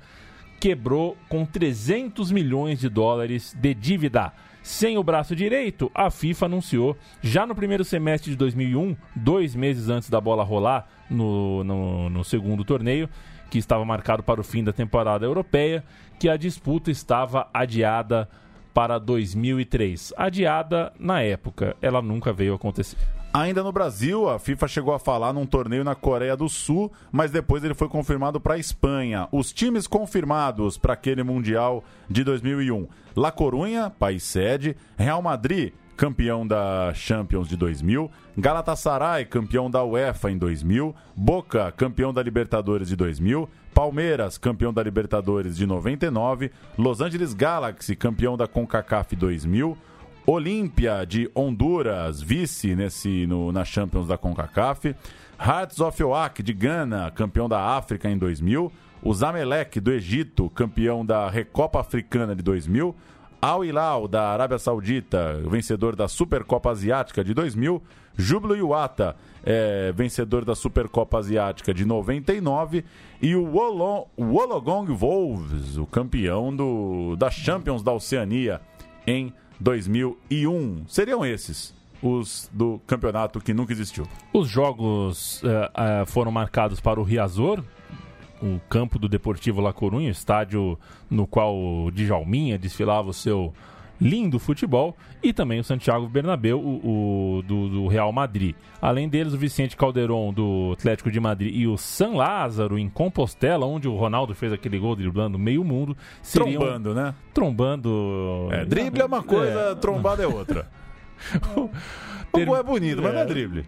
quebrou 0.60 1.18
com 1.28 1.46
300 1.46 2.32
milhões 2.32 2.80
de 2.80 2.90
dólares 2.90 3.56
de 3.58 3.74
dívida. 3.74 4.34
Sem 4.62 4.98
o 4.98 5.04
braço 5.04 5.36
direito, 5.36 5.90
a 5.96 6.12
FIFA 6.12 6.46
anunciou 6.46 6.98
já 7.22 7.46
no 7.46 7.56
primeiro 7.56 7.84
semestre 7.86 8.32
de 8.32 8.38
2001, 8.38 8.96
dois 9.16 9.56
meses 9.56 9.90
antes 9.90 10.10
da 10.10 10.20
bola 10.20 10.44
rolar 10.44 10.88
no, 11.10 11.64
no, 11.64 12.10
no 12.10 12.24
segundo 12.24 12.64
torneio, 12.64 13.10
que 13.50 13.58
estava 13.58 13.84
marcado 13.84 14.24
para 14.24 14.42
o 14.42 14.44
fim 14.44 14.64
da 14.64 14.72
temporada 14.72 15.26
europeia, 15.26 15.84
que 16.20 16.30
a 16.30 16.38
disputa 16.38 16.92
estava 16.92 17.50
adiada 17.54 18.30
para 18.74 19.00
2003. 19.00 20.14
Adiada 20.16 20.94
na 21.00 21.22
época, 21.22 21.76
ela 21.82 22.02
nunca 22.02 22.32
veio 22.32 22.54
acontecer. 22.54 22.98
Ainda 23.32 23.62
no 23.62 23.72
Brasil, 23.72 24.28
a 24.28 24.40
FIFA 24.40 24.68
chegou 24.68 24.94
a 24.94 25.00
falar 25.00 25.34
num 25.34 25.46
torneio 25.46 25.84
na 25.84 25.94
Coreia 25.94 26.36
do 26.36 26.50
Sul, 26.50 26.92
mas 27.12 27.30
depois 27.30 27.64
ele 27.64 27.76
foi 27.76 27.88
confirmado 27.88 28.40
para 28.40 28.56
a 28.56 28.58
Espanha. 28.58 29.28
Os 29.32 29.54
times 29.54 29.86
confirmados 29.86 30.80
para 30.80 30.94
aquele 30.94 31.22
Mundial 31.22 31.84
de 32.10 32.24
2001: 32.24 32.88
La 33.16 33.32
Corunha, 33.32 33.92
país 33.92 34.24
sede, 34.24 34.76
Real 34.98 35.22
Madrid, 35.22 35.74
campeão 36.00 36.48
da 36.48 36.94
Champions 36.96 37.50
de 37.50 37.58
2000, 37.58 38.10
Galatasaray, 38.38 39.26
campeão 39.26 39.70
da 39.70 39.84
UEFA 39.84 40.32
em 40.32 40.38
2000, 40.38 40.96
Boca, 41.14 41.74
campeão 41.74 42.14
da 42.14 42.24
Libertadores 42.24 42.88
de 42.88 42.96
2000, 42.96 43.50
Palmeiras, 43.74 44.38
campeão 44.38 44.72
da 44.72 44.82
Libertadores 44.82 45.58
de 45.58 45.68
99, 45.68 46.52
Los 46.78 47.02
Angeles 47.02 47.34
Galaxy, 47.34 47.98
campeão 47.98 48.38
da 48.38 48.48
CONCACAF 48.48 49.14
2000, 49.14 49.78
Olímpia 50.26 51.04
de 51.06 51.30
Honduras, 51.36 52.22
vice 52.22 52.78
nesse, 52.78 53.28
no, 53.28 53.52
na 53.52 53.66
Champions 53.66 54.08
da 54.08 54.18
CONCACAF, 54.18 54.96
Hearts 55.38 55.82
of 55.82 56.02
Oak 56.02 56.42
de 56.42 56.54
Gana, 56.54 57.12
campeão 57.12 57.50
da 57.50 57.62
África 57.76 58.10
em 58.10 58.18
2000, 58.18 58.72
o 59.04 59.14
Zamelec 59.14 59.82
do 59.82 59.92
Egito, 59.92 60.50
campeão 60.50 61.06
da 61.06 61.30
Recopa 61.30 61.82
Africana 61.82 62.34
de 62.34 62.42
2000, 62.42 62.96
Al 63.42 63.64
Hilal 63.64 64.08
da 64.08 64.30
Arábia 64.30 64.60
Saudita, 64.60 65.42
vencedor 65.48 65.96
da 65.96 66.08
Supercopa 66.08 66.72
Asiática 66.72 67.24
de 67.24 67.34
2000, 67.34 67.82
Júbilo 68.18 68.56
Iwata, 68.56 69.16
é, 69.44 69.94
vencedor 69.94 70.44
da 70.44 70.56
Supercopa 70.56 71.18
Asiática 71.18 71.74
de 71.74 71.86
99, 71.86 72.84
e 73.22 73.36
o 73.36 73.46
Wolong, 73.46 74.94
Wolves, 74.94 75.78
o 75.78 75.86
campeão 75.86 76.54
do, 76.54 77.16
da 77.16 77.30
Champions 77.30 77.82
da 77.82 77.94
Oceania 77.94 78.60
em 79.08 79.34
2001. 79.60 80.84
Seriam 80.88 81.26
esses 81.26 81.74
os 82.02 82.50
do 82.54 82.80
campeonato 82.88 83.40
que 83.40 83.54
nunca 83.54 83.74
existiu. 83.74 84.08
Os 84.34 84.48
jogos 84.48 85.42
uh, 85.44 85.48
uh, 85.48 86.06
foram 86.06 86.32
marcados 86.32 86.80
para 86.80 87.00
o 87.00 87.04
Riazor, 87.04 87.64
o 88.42 88.60
campo 88.70 88.98
do 88.98 89.10
Deportivo 89.10 89.62
La 89.62 89.74
Coruña, 89.74 90.10
estádio 90.10 90.78
no 91.10 91.28
qual 91.28 91.56
o 91.56 91.92
Djalminha 91.92 92.58
desfilava 92.58 93.10
o 93.10 93.14
seu 93.14 93.54
lindo 94.00 94.40
futebol, 94.40 94.96
e 95.22 95.34
também 95.34 95.60
o 95.60 95.64
Santiago 95.64 96.08
Bernabéu, 96.08 96.60
o, 96.60 97.38
o 97.38 97.42
do, 97.44 97.70
do, 97.70 97.88
Real 97.88 98.12
Madrid. 98.14 98.56
Além 98.82 99.10
deles, 99.10 99.34
o 99.34 99.38
Vicente 99.38 99.76
Calderon, 99.76 100.32
do 100.32 100.72
Atlético 100.74 101.12
de 101.12 101.20
Madrid, 101.20 101.54
e 101.54 101.68
o 101.68 101.78
San 101.78 102.12
Lázaro, 102.12 102.80
em 102.80 102.88
Compostela, 102.88 103.66
onde 103.66 103.88
o 103.88 103.96
Ronaldo 103.96 104.34
fez 104.34 104.54
aquele 104.54 104.80
gol 104.80 104.96
driblando 104.96 105.38
meio 105.38 105.64
mundo. 105.64 105.98
Seriam... 106.22 106.62
Trombando, 106.62 106.96
né? 106.96 107.14
Trombando... 107.34 108.48
É, 108.52 108.64
drible 108.64 109.02
é 109.02 109.06
uma 109.06 109.22
coisa, 109.22 109.60
é... 109.72 109.76
trombada 109.76 110.24
é 110.24 110.28
outra. 110.28 110.68
o 111.54 111.70
gol 112.46 112.56
é 112.56 112.64
bonito, 112.64 113.02
mas 113.02 113.14
não 113.14 113.22
é 113.22 113.26
drible. 113.26 113.66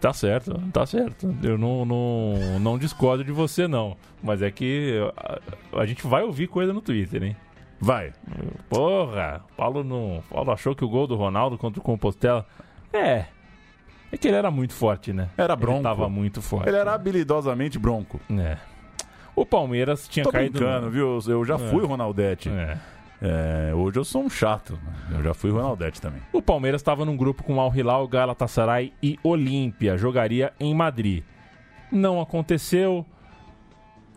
Tá 0.00 0.12
certo, 0.12 0.60
tá 0.72 0.86
certo. 0.86 1.34
Eu 1.42 1.56
não, 1.56 1.84
não, 1.84 2.58
não 2.60 2.78
discordo 2.78 3.22
de 3.22 3.32
você, 3.32 3.68
não. 3.68 3.96
Mas 4.22 4.42
é 4.42 4.50
que 4.50 4.98
a, 5.16 5.80
a 5.80 5.86
gente 5.86 6.06
vai 6.06 6.22
ouvir 6.22 6.48
coisa 6.48 6.72
no 6.72 6.80
Twitter, 6.80 7.22
hein? 7.22 7.36
Vai. 7.80 8.12
Porra, 8.68 9.44
Paulo 9.56 9.84
não. 9.84 10.22
Paulo 10.28 10.50
achou 10.50 10.74
que 10.74 10.84
o 10.84 10.88
gol 10.88 11.06
do 11.06 11.14
Ronaldo 11.14 11.56
contra 11.56 11.80
o 11.80 11.82
Compostela. 11.82 12.44
É. 12.92 13.26
É 14.10 14.16
que 14.16 14.26
ele 14.26 14.36
era 14.36 14.50
muito 14.50 14.72
forte, 14.72 15.12
né? 15.12 15.28
Era 15.36 15.54
bronco. 15.54 15.78
Ele 15.78 15.84
tava 15.84 16.08
muito 16.08 16.42
forte. 16.42 16.68
Ele 16.68 16.76
era 16.76 16.94
habilidosamente 16.94 17.78
bronco. 17.78 18.20
É. 18.30 18.56
O 19.36 19.46
Palmeiras 19.46 20.08
tinha 20.08 20.24
Tô 20.24 20.32
caído. 20.32 20.58
Brincando, 20.58 20.86
no... 20.86 20.90
viu? 20.90 21.18
Eu 21.28 21.44
já 21.44 21.58
fui 21.58 21.84
é. 21.84 21.86
Ronaldete. 21.86 22.48
É. 22.48 22.78
É, 23.20 23.72
hoje 23.74 23.98
eu 23.98 24.04
sou 24.04 24.22
um 24.22 24.30
chato. 24.30 24.78
Eu 25.10 25.22
já 25.22 25.34
fui 25.34 25.50
Ronaldete 25.50 26.00
também. 26.00 26.20
O 26.32 26.40
Palmeiras 26.40 26.80
estava 26.80 27.04
num 27.04 27.16
grupo 27.16 27.42
com 27.42 27.60
Al 27.60 27.74
Hilal, 27.74 28.06
Galatasaray 28.06 28.92
e 29.02 29.18
Olímpia. 29.22 29.96
Jogaria 29.96 30.52
em 30.58 30.74
Madrid. 30.74 31.24
Não 31.90 32.20
aconteceu. 32.20 33.04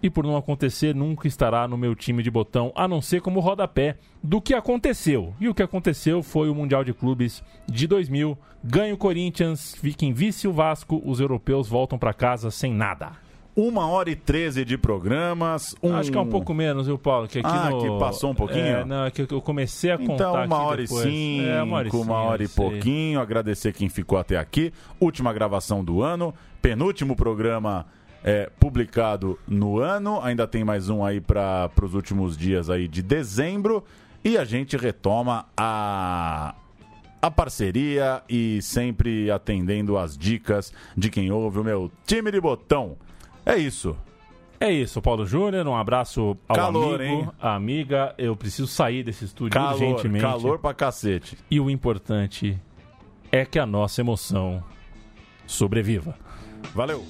E 0.03 0.09
por 0.09 0.25
não 0.25 0.35
acontecer, 0.35 0.95
nunca 0.95 1.27
estará 1.27 1.67
no 1.67 1.77
meu 1.77 1.93
time 1.93 2.23
de 2.23 2.31
botão, 2.31 2.71
a 2.75 2.87
não 2.87 3.03
ser 3.03 3.21
como 3.21 3.39
rodapé 3.39 3.97
do 4.23 4.41
que 4.41 4.55
aconteceu. 4.55 5.35
E 5.39 5.47
o 5.47 5.53
que 5.53 5.61
aconteceu 5.61 6.23
foi 6.23 6.49
o 6.49 6.55
Mundial 6.55 6.83
de 6.83 6.91
Clubes 6.91 7.43
de 7.67 7.85
2000. 7.85 8.35
Ganha 8.63 8.95
o 8.95 8.97
Corinthians, 8.97 9.75
fica 9.75 10.03
em 10.03 10.11
vice 10.11 10.47
o 10.47 10.53
Vasco, 10.53 10.99
os 11.05 11.19
europeus 11.19 11.67
voltam 11.67 11.99
para 11.99 12.13
casa 12.13 12.49
sem 12.49 12.73
nada. 12.73 13.11
Uma 13.55 13.85
hora 13.87 14.09
e 14.09 14.15
treze 14.15 14.63
de 14.63 14.77
programas. 14.77 15.75
Um... 15.83 15.93
Acho 15.95 16.11
que 16.11 16.17
é 16.17 16.21
um 16.21 16.29
pouco 16.29 16.53
menos, 16.53 16.87
viu, 16.87 16.97
Paulo? 16.97 17.27
Que 17.27 17.39
aqui 17.39 17.49
ah, 17.49 17.69
no... 17.69 17.81
que 17.81 17.99
passou 17.99 18.31
um 18.31 18.35
pouquinho? 18.35 18.77
É, 18.77 18.85
não, 18.85 19.05
é 19.05 19.11
que 19.11 19.21
eu 19.21 19.41
comecei 19.41 19.91
a 19.91 19.97
contar 19.97 20.13
Então, 20.13 20.45
uma 20.45 20.63
hora, 20.63 20.81
e 20.81 20.87
cinco, 20.87 21.47
é, 21.47 21.61
uma 21.61 21.77
hora 21.77 21.87
e, 21.87 21.91
uma 21.91 22.15
hora 22.15 22.43
e 22.43 22.47
pouquinho. 22.47 23.19
Agradecer 23.19 23.73
quem 23.73 23.89
ficou 23.89 24.17
até 24.17 24.37
aqui. 24.37 24.73
Última 24.99 25.33
gravação 25.33 25.83
do 25.83 26.01
ano. 26.01 26.33
Penúltimo 26.61 27.15
programa 27.15 27.85
é, 28.23 28.49
publicado 28.57 29.37
no 29.45 29.79
ano. 29.79 30.21
Ainda 30.21 30.47
tem 30.47 30.63
mais 30.63 30.89
um 30.89 31.03
aí 31.03 31.19
para 31.19 31.69
os 31.81 31.93
últimos 31.93 32.37
dias 32.37 32.69
aí 32.69 32.87
de 32.87 33.01
dezembro. 33.01 33.83
E 34.23 34.37
a 34.37 34.45
gente 34.45 34.77
retoma 34.77 35.47
a, 35.57 36.55
a 37.21 37.31
parceria 37.31 38.21
e 38.29 38.61
sempre 38.61 39.29
atendendo 39.29 39.97
as 39.97 40.17
dicas 40.17 40.71
de 40.95 41.09
quem 41.09 41.31
ouve 41.31 41.59
o 41.59 41.63
meu 41.63 41.91
time 42.05 42.31
de 42.31 42.39
botão. 42.39 42.95
É 43.45 43.57
isso. 43.57 43.95
É 44.59 44.71
isso, 44.71 45.01
Paulo 45.01 45.25
Júnior. 45.25 45.67
Um 45.67 45.75
abraço 45.75 46.37
ao 46.47 46.55
calor, 46.55 47.01
amigo, 47.01 47.21
hein? 47.21 47.29
amiga. 47.39 48.13
Eu 48.17 48.35
preciso 48.35 48.67
sair 48.67 49.03
desse 49.03 49.25
estúdio 49.25 49.59
calor, 49.59 49.81
urgentemente. 49.81 50.23
Calor 50.23 50.59
pra 50.59 50.73
cacete. 50.73 51.37
E 51.49 51.59
o 51.59 51.69
importante 51.69 52.59
é 53.31 53.43
que 53.43 53.57
a 53.57 53.65
nossa 53.65 54.01
emoção 54.01 54.63
sobreviva. 55.47 56.15
Valeu. 56.75 57.03